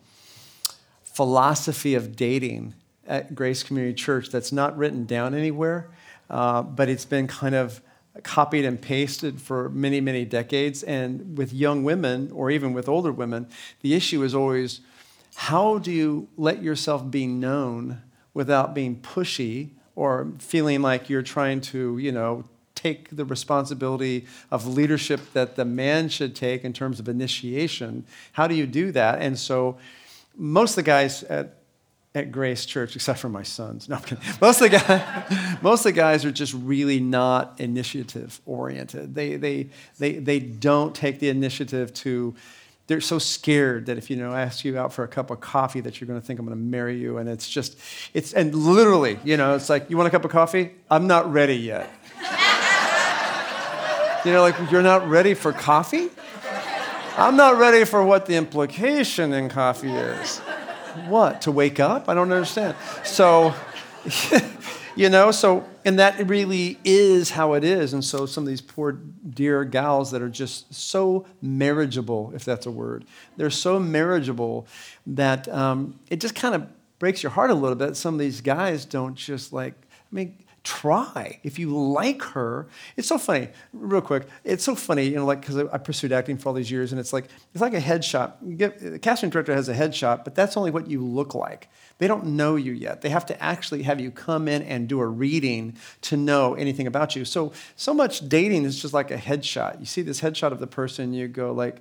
philosophy 1.04 1.94
of 1.94 2.16
dating 2.16 2.74
at 3.06 3.34
Grace 3.34 3.62
Community 3.62 3.94
Church 3.94 4.30
that's 4.30 4.52
not 4.52 4.76
written 4.78 5.04
down 5.04 5.34
anywhere, 5.34 5.90
uh, 6.30 6.62
but 6.62 6.88
it's 6.88 7.04
been 7.04 7.26
kind 7.26 7.54
of 7.54 7.82
copied 8.22 8.64
and 8.64 8.80
pasted 8.80 9.40
for 9.40 9.68
many, 9.70 10.00
many 10.00 10.24
decades. 10.24 10.82
And 10.82 11.36
with 11.36 11.52
young 11.52 11.84
women, 11.84 12.30
or 12.32 12.50
even 12.50 12.72
with 12.72 12.88
older 12.88 13.12
women, 13.12 13.48
the 13.82 13.94
issue 13.94 14.22
is 14.22 14.34
always 14.34 14.80
how 15.34 15.78
do 15.78 15.90
you 15.90 16.28
let 16.36 16.62
yourself 16.62 17.10
be 17.10 17.26
known 17.26 18.02
without 18.34 18.74
being 18.74 18.96
pushy? 18.96 19.70
Or 19.94 20.32
feeling 20.38 20.82
like 20.82 21.10
you're 21.10 21.22
trying 21.22 21.60
to, 21.60 21.98
you 21.98 22.12
know, 22.12 22.44
take 22.74 23.14
the 23.14 23.24
responsibility 23.24 24.26
of 24.50 24.66
leadership 24.66 25.20
that 25.34 25.56
the 25.56 25.64
man 25.64 26.08
should 26.08 26.34
take 26.34 26.64
in 26.64 26.72
terms 26.72 26.98
of 26.98 27.08
initiation. 27.08 28.04
How 28.32 28.46
do 28.46 28.54
you 28.54 28.66
do 28.66 28.92
that? 28.92 29.20
And 29.20 29.38
so 29.38 29.78
most 30.36 30.72
of 30.72 30.76
the 30.76 30.82
guys 30.82 31.22
at 31.24 31.58
at 32.14 32.30
Grace 32.30 32.66
Church, 32.66 32.94
except 32.94 33.18
for 33.18 33.28
my 33.28 33.42
sons. 33.42 33.88
No, 33.88 33.96
I'm 33.96 34.02
kidding. 34.02 34.24
most 34.40 34.60
of 34.60 34.70
the 34.70 34.78
guys, 34.78 35.58
most 35.62 35.80
of 35.80 35.84
the 35.84 35.92
guys 35.92 36.24
are 36.24 36.30
just 36.30 36.52
really 36.54 37.00
not 37.00 37.58
initiative 37.58 38.40
oriented. 38.44 39.14
They, 39.14 39.36
they, 39.36 39.70
they, 39.98 40.14
they 40.14 40.38
don't 40.38 40.94
take 40.94 41.20
the 41.20 41.30
initiative 41.30 41.94
to 41.94 42.34
they're 42.92 43.00
so 43.00 43.18
scared 43.18 43.86
that 43.86 43.96
if 43.96 44.10
you 44.10 44.16
know 44.16 44.32
I 44.32 44.42
ask 44.42 44.66
you 44.66 44.76
out 44.78 44.92
for 44.92 45.02
a 45.02 45.08
cup 45.08 45.30
of 45.30 45.40
coffee 45.40 45.80
that 45.80 45.98
you're 45.98 46.06
going 46.06 46.20
to 46.20 46.26
think 46.26 46.38
I'm 46.38 46.44
going 46.44 46.58
to 46.58 46.62
marry 46.62 46.98
you 46.98 47.16
and 47.16 47.26
it's 47.26 47.48
just 47.48 47.78
it's 48.12 48.34
and 48.34 48.54
literally 48.54 49.18
you 49.24 49.38
know 49.38 49.54
it's 49.54 49.70
like 49.70 49.88
you 49.88 49.96
want 49.96 50.08
a 50.08 50.10
cup 50.10 50.26
of 50.26 50.30
coffee? 50.30 50.72
I'm 50.90 51.06
not 51.06 51.32
ready 51.32 51.56
yet. 51.56 51.90
You 54.24 54.30
know 54.30 54.42
like 54.42 54.54
you're 54.70 54.82
not 54.82 55.08
ready 55.08 55.34
for 55.34 55.52
coffee? 55.52 56.08
I'm 57.16 57.34
not 57.34 57.58
ready 57.58 57.84
for 57.84 58.04
what 58.04 58.26
the 58.26 58.36
implication 58.36 59.32
in 59.32 59.48
coffee 59.48 59.90
is. 59.90 60.38
What 61.08 61.40
to 61.42 61.50
wake 61.50 61.80
up? 61.80 62.08
I 62.08 62.14
don't 62.14 62.30
understand. 62.30 62.76
So 63.02 63.52
you 64.96 65.08
know 65.08 65.30
so 65.30 65.64
and 65.84 65.98
that 65.98 66.28
really 66.28 66.78
is 66.84 67.30
how 67.30 67.54
it 67.54 67.64
is 67.64 67.92
and 67.92 68.04
so 68.04 68.26
some 68.26 68.44
of 68.44 68.48
these 68.48 68.60
poor 68.60 68.92
dear 68.92 69.64
gals 69.64 70.10
that 70.10 70.22
are 70.22 70.28
just 70.28 70.72
so 70.72 71.26
marriageable 71.40 72.32
if 72.34 72.44
that's 72.44 72.66
a 72.66 72.70
word 72.70 73.04
they're 73.36 73.50
so 73.50 73.78
marriageable 73.78 74.66
that 75.06 75.48
um, 75.48 75.98
it 76.10 76.20
just 76.20 76.34
kind 76.34 76.54
of 76.54 76.66
breaks 76.98 77.22
your 77.22 77.32
heart 77.32 77.50
a 77.50 77.54
little 77.54 77.76
bit 77.76 77.96
some 77.96 78.14
of 78.14 78.20
these 78.20 78.40
guys 78.40 78.84
don't 78.84 79.14
just 79.14 79.52
like 79.52 79.74
i 79.82 80.14
mean 80.14 80.36
try. 80.64 81.40
If 81.42 81.58
you 81.58 81.76
like 81.76 82.22
her, 82.22 82.68
it's 82.96 83.08
so 83.08 83.18
funny. 83.18 83.48
Real 83.72 84.00
quick, 84.00 84.28
it's 84.44 84.64
so 84.64 84.74
funny. 84.74 85.04
You 85.04 85.16
know, 85.16 85.26
like 85.26 85.40
because 85.40 85.56
I 85.56 85.78
pursued 85.78 86.12
acting 86.12 86.38
for 86.38 86.48
all 86.48 86.54
these 86.54 86.70
years, 86.70 86.92
and 86.92 87.00
it's 87.00 87.12
like 87.12 87.24
it's 87.52 87.60
like 87.60 87.74
a 87.74 87.80
headshot. 87.80 88.34
The 88.40 88.98
casting 88.98 89.30
director 89.30 89.54
has 89.54 89.68
a 89.68 89.74
headshot, 89.74 90.24
but 90.24 90.34
that's 90.34 90.56
only 90.56 90.70
what 90.70 90.88
you 90.88 91.04
look 91.04 91.34
like. 91.34 91.68
They 91.98 92.06
don't 92.06 92.24
know 92.26 92.56
you 92.56 92.72
yet. 92.72 93.02
They 93.02 93.10
have 93.10 93.26
to 93.26 93.42
actually 93.42 93.82
have 93.82 94.00
you 94.00 94.10
come 94.10 94.48
in 94.48 94.62
and 94.62 94.88
do 94.88 95.00
a 95.00 95.06
reading 95.06 95.76
to 96.02 96.16
know 96.16 96.54
anything 96.54 96.86
about 96.86 97.14
you. 97.14 97.24
So 97.24 97.52
so 97.76 97.94
much 97.94 98.28
dating 98.28 98.64
is 98.64 98.80
just 98.80 98.94
like 98.94 99.10
a 99.10 99.16
headshot. 99.16 99.80
You 99.80 99.86
see 99.86 100.02
this 100.02 100.20
headshot 100.20 100.52
of 100.52 100.58
the 100.58 100.66
person, 100.66 101.12
you 101.12 101.28
go 101.28 101.52
like, 101.52 101.76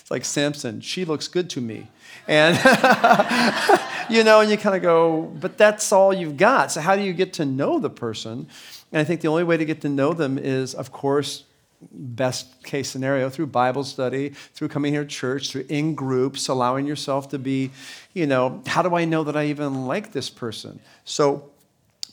it's 0.00 0.10
like 0.10 0.24
Samson. 0.24 0.80
She 0.80 1.04
looks 1.04 1.28
good 1.28 1.50
to 1.50 1.60
me. 1.60 1.88
And, 2.26 2.56
you 4.10 4.24
know, 4.24 4.40
and 4.40 4.50
you 4.50 4.56
kind 4.56 4.76
of 4.76 4.82
go, 4.82 5.22
but 5.40 5.58
that's 5.58 5.92
all 5.92 6.12
you've 6.12 6.36
got. 6.36 6.72
So, 6.72 6.80
how 6.80 6.96
do 6.96 7.02
you 7.02 7.12
get 7.12 7.34
to 7.34 7.44
know 7.44 7.78
the 7.78 7.90
person? 7.90 8.46
And 8.92 9.00
I 9.00 9.04
think 9.04 9.20
the 9.20 9.28
only 9.28 9.44
way 9.44 9.56
to 9.56 9.64
get 9.64 9.80
to 9.82 9.88
know 9.88 10.12
them 10.12 10.38
is, 10.38 10.74
of 10.74 10.92
course, 10.92 11.44
best 11.92 12.62
case 12.64 12.88
scenario 12.90 13.30
through 13.30 13.46
Bible 13.46 13.84
study, 13.84 14.30
through 14.54 14.68
coming 14.68 14.92
here 14.92 15.04
to 15.04 15.08
church, 15.08 15.50
through 15.50 15.66
in 15.68 15.94
groups, 15.94 16.48
allowing 16.48 16.86
yourself 16.86 17.28
to 17.30 17.38
be, 17.38 17.70
you 18.12 18.26
know, 18.26 18.62
how 18.66 18.82
do 18.82 18.94
I 18.94 19.04
know 19.04 19.24
that 19.24 19.36
I 19.36 19.46
even 19.46 19.86
like 19.86 20.12
this 20.12 20.30
person? 20.30 20.80
So, 21.04 21.50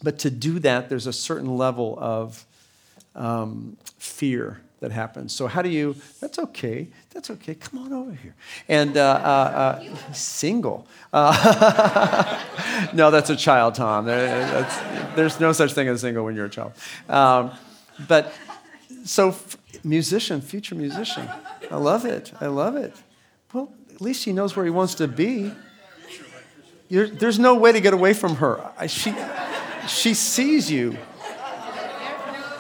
but 0.04 0.20
to 0.20 0.30
do 0.30 0.60
that, 0.60 0.90
there's 0.90 1.08
a 1.08 1.14
certain 1.14 1.58
level 1.58 1.98
of 2.00 2.46
um, 3.16 3.78
fear 3.98 4.62
that 4.82 4.92
happens. 4.92 5.32
So 5.32 5.48
how 5.48 5.62
do 5.62 5.70
you? 5.70 5.96
That's 6.20 6.40
okay. 6.40 6.88
That's 7.12 7.30
okay. 7.30 7.54
Come 7.56 7.80
on 7.80 7.94
over 7.94 8.14
here. 8.14 8.36
And 8.68 8.98
uh, 8.98 9.02
uh, 9.02 9.84
uh, 9.84 10.14
single. 10.14 10.88
No, 12.94 13.12
that's 13.12 13.30
a 13.30 13.36
child, 13.36 13.76
Tom. 13.76 14.06
There, 14.06 14.68
there's 15.16 15.40
no 15.40 15.52
such 15.52 15.74
thing 15.74 15.88
as 15.88 16.02
single 16.02 16.26
when 16.26 16.36
you're 16.36 16.46
a 16.46 16.50
child. 16.50 16.74
Um, 17.08 17.52
but 18.08 18.34
so 19.06 19.30
f- 19.30 19.58
musician, 19.84 20.42
future 20.42 20.76
musician. 20.76 21.30
I 21.70 21.76
love 21.76 22.06
it. 22.06 22.32
I 22.40 22.48
love 22.48 22.76
it. 22.76 22.94
Well, 23.54 23.72
at 23.94 24.02
least 24.02 24.24
he 24.24 24.34
knows 24.34 24.56
where 24.56 24.66
he 24.66 24.72
wants 24.72 24.96
to 24.96 25.08
be. 25.08 25.52
You're, 26.90 27.08
there's 27.08 27.40
no 27.40 27.56
way 27.56 27.72
to 27.72 27.80
get 27.80 27.94
away 27.94 28.14
from 28.14 28.36
her. 28.36 28.72
I, 28.78 28.88
she, 28.88 29.14
she 29.88 30.14
sees 30.14 30.70
you. 30.70 30.98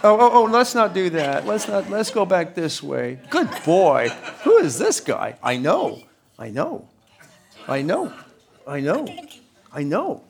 Oh, 0.04 0.18
oh, 0.20 0.30
oh, 0.34 0.44
let's 0.46 0.74
not 0.74 0.94
do 0.94 1.12
that. 1.12 1.46
Let's 1.46 1.68
not, 1.68 1.90
let's 1.90 2.10
go 2.10 2.26
back 2.26 2.56
this 2.56 2.82
way. 2.82 3.20
Good 3.30 3.50
boy. 3.66 4.10
Who 4.44 4.58
is 4.58 4.80
this 4.80 5.00
guy? 5.00 5.38
I 5.44 5.58
know. 5.58 6.02
I 6.40 6.50
know. 6.50 6.88
I 7.68 7.84
know. 7.84 8.12
I 8.66 8.80
know. 8.80 9.08
I 9.72 9.84
know. 9.84 10.24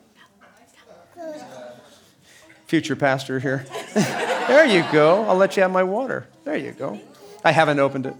Future 2.66 2.96
pastor 2.96 3.38
here. 3.38 3.66
there 4.48 4.66
you 4.66 4.84
go. 4.92 5.24
I'll 5.24 5.36
let 5.36 5.56
you 5.56 5.62
have 5.62 5.72
my 5.72 5.82
water. 5.82 6.26
There 6.44 6.56
you 6.56 6.72
go. 6.72 7.00
I 7.44 7.52
haven't 7.52 7.78
opened 7.78 8.06
it. 8.06 8.16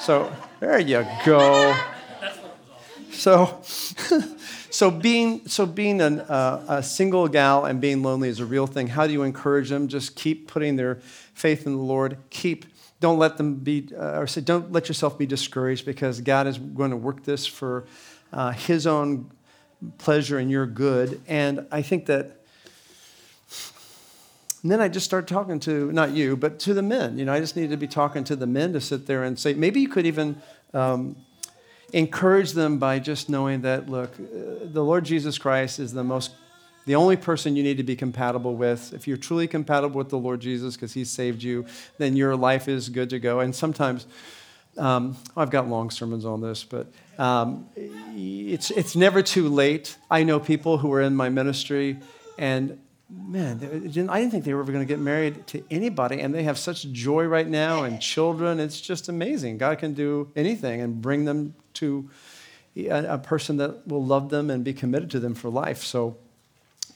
So, 0.00 0.32
there 0.60 0.78
you 0.78 1.06
go. 1.24 1.76
So, 3.10 3.60
so 4.70 4.90
being 4.90 5.48
so 5.48 5.66
being 5.66 6.00
an, 6.00 6.20
uh, 6.20 6.64
a 6.68 6.82
single 6.82 7.26
gal 7.28 7.64
and 7.64 7.80
being 7.80 8.02
lonely 8.02 8.28
is 8.28 8.40
a 8.40 8.46
real 8.46 8.66
thing. 8.66 8.86
How 8.86 9.06
do 9.06 9.12
you 9.12 9.22
encourage 9.22 9.70
them? 9.70 9.88
Just 9.88 10.14
keep 10.14 10.46
putting 10.46 10.76
their 10.76 10.96
faith 11.34 11.66
in 11.66 11.72
the 11.72 11.82
Lord. 11.82 12.18
Keep 12.30 12.66
don't 13.00 13.18
let 13.18 13.36
them 13.36 13.56
be 13.56 13.88
uh, 13.96 14.20
or 14.20 14.26
say 14.26 14.40
don't 14.40 14.70
let 14.72 14.88
yourself 14.88 15.18
be 15.18 15.26
discouraged 15.26 15.84
because 15.84 16.20
God 16.20 16.46
is 16.46 16.58
going 16.58 16.90
to 16.90 16.96
work 16.96 17.24
this 17.24 17.46
for 17.46 17.86
uh, 18.32 18.52
His 18.52 18.86
own 18.86 19.30
pleasure 19.98 20.38
and 20.38 20.50
your 20.50 20.66
good. 20.66 21.20
And 21.26 21.66
I 21.70 21.82
think 21.82 22.06
that. 22.06 22.36
And 24.62 24.72
then 24.72 24.80
I 24.80 24.88
just 24.88 25.06
start 25.06 25.26
talking 25.26 25.60
to 25.60 25.92
not 25.92 26.10
you, 26.10 26.36
but 26.36 26.58
to 26.60 26.74
the 26.74 26.82
men. 26.82 27.18
You 27.18 27.24
know, 27.24 27.32
I 27.32 27.40
just 27.40 27.56
need 27.56 27.70
to 27.70 27.76
be 27.76 27.86
talking 27.86 28.24
to 28.24 28.36
the 28.36 28.46
men 28.46 28.72
to 28.72 28.80
sit 28.80 29.06
there 29.06 29.22
and 29.24 29.38
say 29.38 29.54
maybe 29.54 29.80
you 29.80 29.88
could 29.88 30.06
even. 30.06 30.40
Um, 30.74 31.16
encourage 31.92 32.52
them 32.52 32.78
by 32.78 32.98
just 32.98 33.28
knowing 33.28 33.62
that, 33.62 33.88
look, 33.88 34.12
uh, 34.14 34.64
the 34.64 34.84
Lord 34.84 35.04
Jesus 35.04 35.38
Christ 35.38 35.78
is 35.78 35.92
the 35.92 36.04
most, 36.04 36.32
the 36.86 36.94
only 36.94 37.16
person 37.16 37.56
you 37.56 37.62
need 37.62 37.78
to 37.78 37.82
be 37.82 37.96
compatible 37.96 38.56
with. 38.56 38.92
If 38.92 39.08
you're 39.08 39.16
truly 39.16 39.46
compatible 39.46 39.98
with 39.98 40.10
the 40.10 40.18
Lord 40.18 40.40
Jesus 40.40 40.76
because 40.76 40.92
He 40.92 41.04
saved 41.04 41.42
you, 41.42 41.66
then 41.98 42.16
your 42.16 42.36
life 42.36 42.68
is 42.68 42.88
good 42.88 43.10
to 43.10 43.18
go. 43.18 43.40
And 43.40 43.54
sometimes, 43.54 44.06
um, 44.76 45.16
I've 45.36 45.50
got 45.50 45.68
long 45.68 45.90
sermons 45.90 46.24
on 46.24 46.40
this, 46.40 46.62
but 46.62 46.92
um, 47.18 47.68
it's, 47.74 48.70
it's 48.70 48.94
never 48.94 49.22
too 49.22 49.48
late. 49.48 49.96
I 50.10 50.22
know 50.22 50.38
people 50.38 50.78
who 50.78 50.92
are 50.92 51.00
in 51.00 51.16
my 51.16 51.30
ministry 51.30 51.98
and 52.38 52.78
man, 53.10 53.58
I 53.62 54.20
didn't 54.20 54.30
think 54.30 54.44
they 54.44 54.52
were 54.52 54.60
ever 54.60 54.72
going 54.72 54.84
to 54.84 54.88
get 54.88 54.98
married 54.98 55.46
to 55.48 55.62
anybody, 55.70 56.20
and 56.20 56.34
they 56.34 56.42
have 56.42 56.58
such 56.58 56.90
joy 56.90 57.24
right 57.24 57.48
now 57.48 57.84
and 57.84 58.00
children. 58.00 58.60
It's 58.60 58.80
just 58.80 59.08
amazing. 59.08 59.58
God 59.58 59.78
can 59.78 59.94
do 59.94 60.30
anything 60.36 60.80
and 60.80 61.00
bring 61.00 61.24
them 61.24 61.54
to 61.74 62.10
a, 62.76 63.18
person 63.18 63.56
that 63.56 63.86
will 63.86 64.04
love 64.04 64.28
them 64.28 64.50
and 64.50 64.62
be 64.62 64.72
committed 64.72 65.10
to 65.10 65.20
them 65.20 65.34
for 65.34 65.48
life. 65.48 65.82
So, 65.82 66.16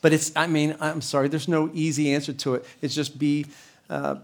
but 0.01 0.13
it's, 0.13 0.33
I 0.37 0.47
mean, 0.47 0.77
I'm 0.81 1.01
sorry, 1.01 1.29
there's 1.29 1.49
no 1.49 1.71
easy 1.73 2.15
answer 2.15 2.33
to 2.33 2.55
it. 2.55 2.67
It's 2.81 2.95
just 2.95 3.19
be, 3.19 3.47
uh, 3.89 4.17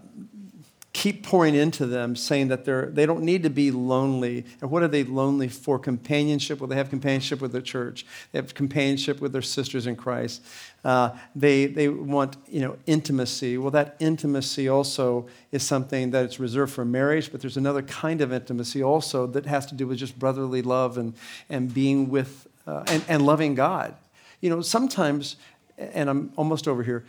keep 0.91 1.23
pouring 1.23 1.53
into 1.53 1.85
them, 1.85 2.15
saying 2.15 2.47
that 2.47 2.65
they're, 2.65 2.87
they 2.87 3.05
don't 3.05 3.21
need 3.23 3.43
to 3.43 3.49
be 3.49 3.69
lonely. 3.69 4.43
And 4.59 4.71
what 4.71 4.81
are 4.81 4.87
they 4.87 5.03
lonely 5.03 5.47
for? 5.47 5.77
Companionship? 5.77 6.59
Well, 6.59 6.67
they 6.67 6.75
have 6.75 6.89
companionship 6.89 7.41
with 7.41 7.51
the 7.51 7.61
church. 7.61 8.05
They 8.31 8.39
have 8.39 8.53
companionship 8.55 9.21
with 9.21 9.31
their 9.31 9.43
sisters 9.43 9.85
in 9.85 9.95
Christ. 9.95 10.41
Uh, 10.83 11.11
they, 11.35 11.67
they 11.67 11.89
want 11.89 12.37
you 12.47 12.61
know, 12.61 12.77
intimacy. 12.87 13.57
Well, 13.57 13.71
that 13.71 13.97
intimacy 13.99 14.67
also 14.67 15.27
is 15.51 15.61
something 15.61 16.09
that 16.11 16.25
it's 16.25 16.39
reserved 16.39 16.73
for 16.73 16.85
marriage, 16.85 17.31
but 17.31 17.39
there's 17.39 17.57
another 17.57 17.83
kind 17.83 18.21
of 18.21 18.33
intimacy 18.33 18.81
also 18.81 19.27
that 19.27 19.45
has 19.45 19.67
to 19.67 19.75
do 19.75 19.85
with 19.85 19.99
just 19.99 20.17
brotherly 20.17 20.63
love 20.63 20.97
and, 20.97 21.13
and 21.49 21.71
being 21.71 22.09
with 22.09 22.47
uh, 22.65 22.83
and, 22.87 23.03
and 23.07 23.25
loving 23.25 23.55
God. 23.55 23.95
You 24.41 24.49
know, 24.49 24.61
sometimes, 24.61 25.35
and 25.77 26.09
I'm 26.09 26.31
almost 26.35 26.67
over 26.67 26.83
here, 26.83 27.05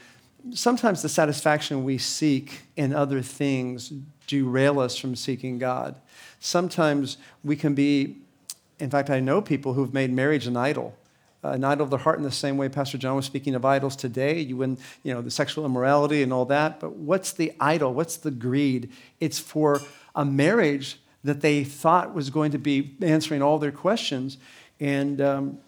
sometimes 0.53 1.03
the 1.03 1.09
satisfaction 1.09 1.85
we 1.85 1.99
seek 1.99 2.63
in 2.77 2.95
other 2.95 3.23
things 3.23 3.93
derail 4.27 4.79
us 4.81 4.97
from 4.97 5.17
seeking 5.17 5.59
God. 5.59 5.95
Sometimes 6.39 7.17
we 7.43 7.57
can 7.57 7.75
be, 7.75 8.17
in 8.79 8.91
fact, 8.91 9.11
I 9.11 9.21
know 9.21 9.43
people 9.43 9.75
who've 9.75 9.93
made 9.93 10.13
marriage 10.13 10.47
an 10.47 10.57
idol. 10.57 10.95
Uh, 11.43 11.53
an 11.53 11.65
idol 11.65 11.85
of 11.85 11.91
their 11.91 11.99
heart 11.99 12.19
in 12.19 12.23
the 12.23 12.31
same 12.31 12.59
way 12.59 12.69
Pastor 12.69 12.99
John 12.99 13.17
was 13.17 13.25
speaking 13.25 13.55
of 13.55 13.65
idols 13.65 13.97
today. 13.97 14.41
You 14.41 14.59
win, 14.59 14.77
you 15.03 15.15
know, 15.15 15.23
the 15.23 15.31
sexual 15.31 15.65
immorality 15.65 16.23
and 16.23 16.35
all 16.35 16.45
that. 16.47 16.81
But 16.81 16.97
what's 16.97 17.33
the 17.33 17.53
idol? 17.59 17.95
What's 17.95 18.19
the 18.19 18.31
greed? 18.31 18.91
It's 19.21 19.39
for 19.39 19.81
a 20.15 20.25
marriage 20.25 20.99
that 21.25 21.41
they 21.41 21.65
thought 21.65 22.15
was 22.15 22.29
going 22.31 22.53
to 22.53 22.59
be 22.59 22.95
answering 23.01 23.43
all 23.43 23.59
their 23.59 23.73
questions, 23.73 24.39
and 24.81 25.21
um, 25.21 25.59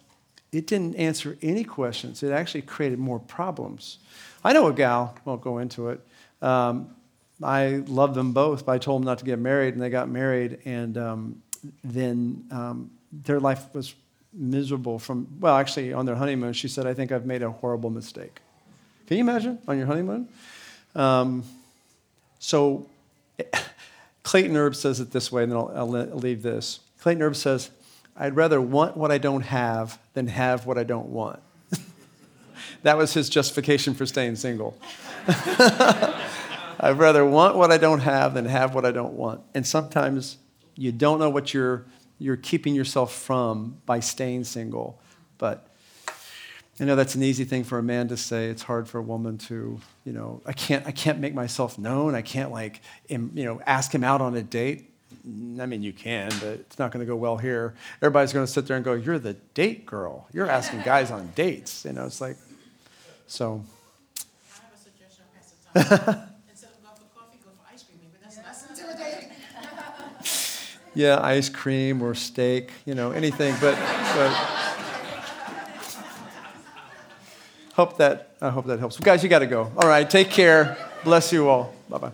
it 0.51 0.67
didn't 0.67 0.95
answer 0.95 1.37
any 1.41 1.63
questions. 1.63 2.23
It 2.23 2.31
actually 2.31 2.63
created 2.63 2.99
more 2.99 3.19
problems. 3.19 3.97
I 4.43 4.53
know 4.53 4.67
a 4.67 4.73
gal, 4.73 5.15
won't 5.25 5.41
go 5.41 5.59
into 5.59 5.89
it. 5.89 6.01
Um, 6.41 6.95
I 7.41 7.83
love 7.87 8.13
them 8.13 8.33
both, 8.33 8.65
but 8.65 8.73
I 8.73 8.77
told 8.77 9.01
them 9.01 9.05
not 9.05 9.19
to 9.19 9.25
get 9.25 9.39
married, 9.39 9.73
and 9.73 9.81
they 9.81 9.89
got 9.89 10.09
married, 10.09 10.59
and 10.65 10.97
um, 10.97 11.41
then 11.83 12.45
um, 12.51 12.91
their 13.11 13.39
life 13.39 13.73
was 13.73 13.95
miserable 14.33 14.99
from, 14.99 15.27
well, 15.39 15.55
actually, 15.55 15.93
on 15.93 16.05
their 16.05 16.15
honeymoon, 16.15 16.53
she 16.53 16.67
said, 16.67 16.85
I 16.85 16.93
think 16.93 17.11
I've 17.11 17.25
made 17.25 17.43
a 17.43 17.49
horrible 17.49 17.89
mistake. 17.89 18.41
Can 19.07 19.17
you 19.17 19.23
imagine 19.23 19.59
on 19.67 19.77
your 19.77 19.87
honeymoon? 19.87 20.27
Um, 20.95 21.43
so 22.39 22.87
Clayton 24.23 24.55
Erb 24.55 24.75
says 24.75 24.99
it 24.99 25.11
this 25.11 25.31
way, 25.31 25.43
and 25.43 25.51
then 25.51 25.59
I'll, 25.59 25.71
I'll 25.75 25.87
leave 25.87 26.41
this. 26.41 26.79
Clayton 26.99 27.21
Erb 27.21 27.35
says, 27.35 27.69
I'd 28.15 28.35
rather 28.35 28.61
want 28.61 28.95
what 28.95 29.11
I 29.11 29.17
don't 29.17 29.41
have 29.41 29.99
than 30.13 30.27
have 30.27 30.65
what 30.65 30.77
I 30.77 30.83
don't 30.83 31.09
want. 31.09 31.39
That 32.83 32.97
was 32.97 33.13
his 33.13 33.29
justification 33.29 33.93
for 33.93 34.05
staying 34.05 34.35
single. 34.35 34.77
I'd 35.27 36.97
rather 36.97 37.25
want 37.25 37.55
what 37.55 37.71
I 37.71 37.77
don't 37.77 38.01
have 38.01 38.33
than 38.33 38.45
have 38.45 38.75
what 38.75 38.85
I 38.85 38.91
don't 38.91 39.13
want. 39.13 39.41
And 39.53 39.65
sometimes 39.65 40.37
you 40.75 40.91
don't 40.91 41.17
know 41.17 41.29
what 41.29 41.53
you're, 41.53 41.85
you're 42.19 42.37
keeping 42.37 42.75
yourself 42.75 43.13
from 43.13 43.77
by 43.85 44.01
staying 44.01 44.43
single. 44.43 44.99
But 45.37 45.67
I 46.79 46.83
know 46.83 46.95
that's 46.97 47.15
an 47.15 47.23
easy 47.23 47.45
thing 47.45 47.63
for 47.63 47.77
a 47.77 47.83
man 47.83 48.09
to 48.09 48.17
say. 48.17 48.47
It's 48.47 48.63
hard 48.63 48.89
for 48.89 48.97
a 48.97 49.01
woman 49.01 49.37
to, 49.39 49.79
you 50.03 50.11
know, 50.11 50.41
I 50.45 50.51
can't, 50.51 50.85
I 50.85 50.91
can't 50.91 51.19
make 51.19 51.33
myself 51.33 51.79
known. 51.79 52.15
I 52.15 52.21
can't 52.21 52.51
like, 52.51 52.81
you 53.07 53.29
know, 53.33 53.61
ask 53.65 53.93
him 53.93 54.03
out 54.03 54.19
on 54.19 54.35
a 54.35 54.43
date. 54.43 54.89
I 55.25 55.65
mean, 55.65 55.83
you 55.83 55.93
can, 55.93 56.31
but 56.41 56.59
it's 56.59 56.79
not 56.79 56.91
going 56.91 57.05
to 57.05 57.09
go 57.09 57.15
well 57.15 57.37
here. 57.37 57.75
Everybody's 58.01 58.33
going 58.33 58.45
to 58.45 58.51
sit 58.51 58.67
there 58.67 58.75
and 58.75 58.83
go, 58.83 58.91
"You're 58.93 59.19
the 59.19 59.35
date 59.53 59.85
girl. 59.85 60.27
You're 60.33 60.49
asking 60.49 60.81
guys 60.81 61.11
on 61.11 61.31
dates." 61.33 61.85
You 61.85 61.93
know, 61.93 62.05
it's 62.05 62.19
like, 62.19 62.35
so. 63.27 63.63
I 64.17 64.61
have 64.61 64.73
a 64.73 64.77
suggestion, 64.77 65.25
Pastor 65.33 66.29
Instead 66.51 66.69
of 66.69 66.83
going 66.83 66.95
for 66.95 67.19
coffee, 67.19 67.37
go 67.43 67.51
for 67.51 67.73
ice 67.73 67.83
cream. 67.83 67.99
Maybe 68.01 68.17
that's 68.21 68.37
less 68.37 68.69
intimidating. 68.69 69.29
yeah, 70.93 71.19
ice 71.21 71.49
cream 71.49 72.01
or 72.01 72.13
steak, 72.15 72.71
you 72.85 72.95
know, 72.95 73.11
anything. 73.11 73.55
But, 73.59 73.75
but 74.15 74.31
hope 77.73 77.97
that, 77.97 78.35
I 78.41 78.49
hope 78.49 78.65
that 78.67 78.79
helps. 78.79 78.97
Guys, 78.99 79.23
you 79.23 79.29
got 79.29 79.39
to 79.39 79.47
go. 79.47 79.71
All 79.77 79.87
right, 79.87 80.09
take 80.09 80.29
care. 80.29 80.77
Bless 81.03 81.33
you 81.33 81.49
all. 81.49 81.73
Bye 81.89 81.97
bye. 81.97 82.11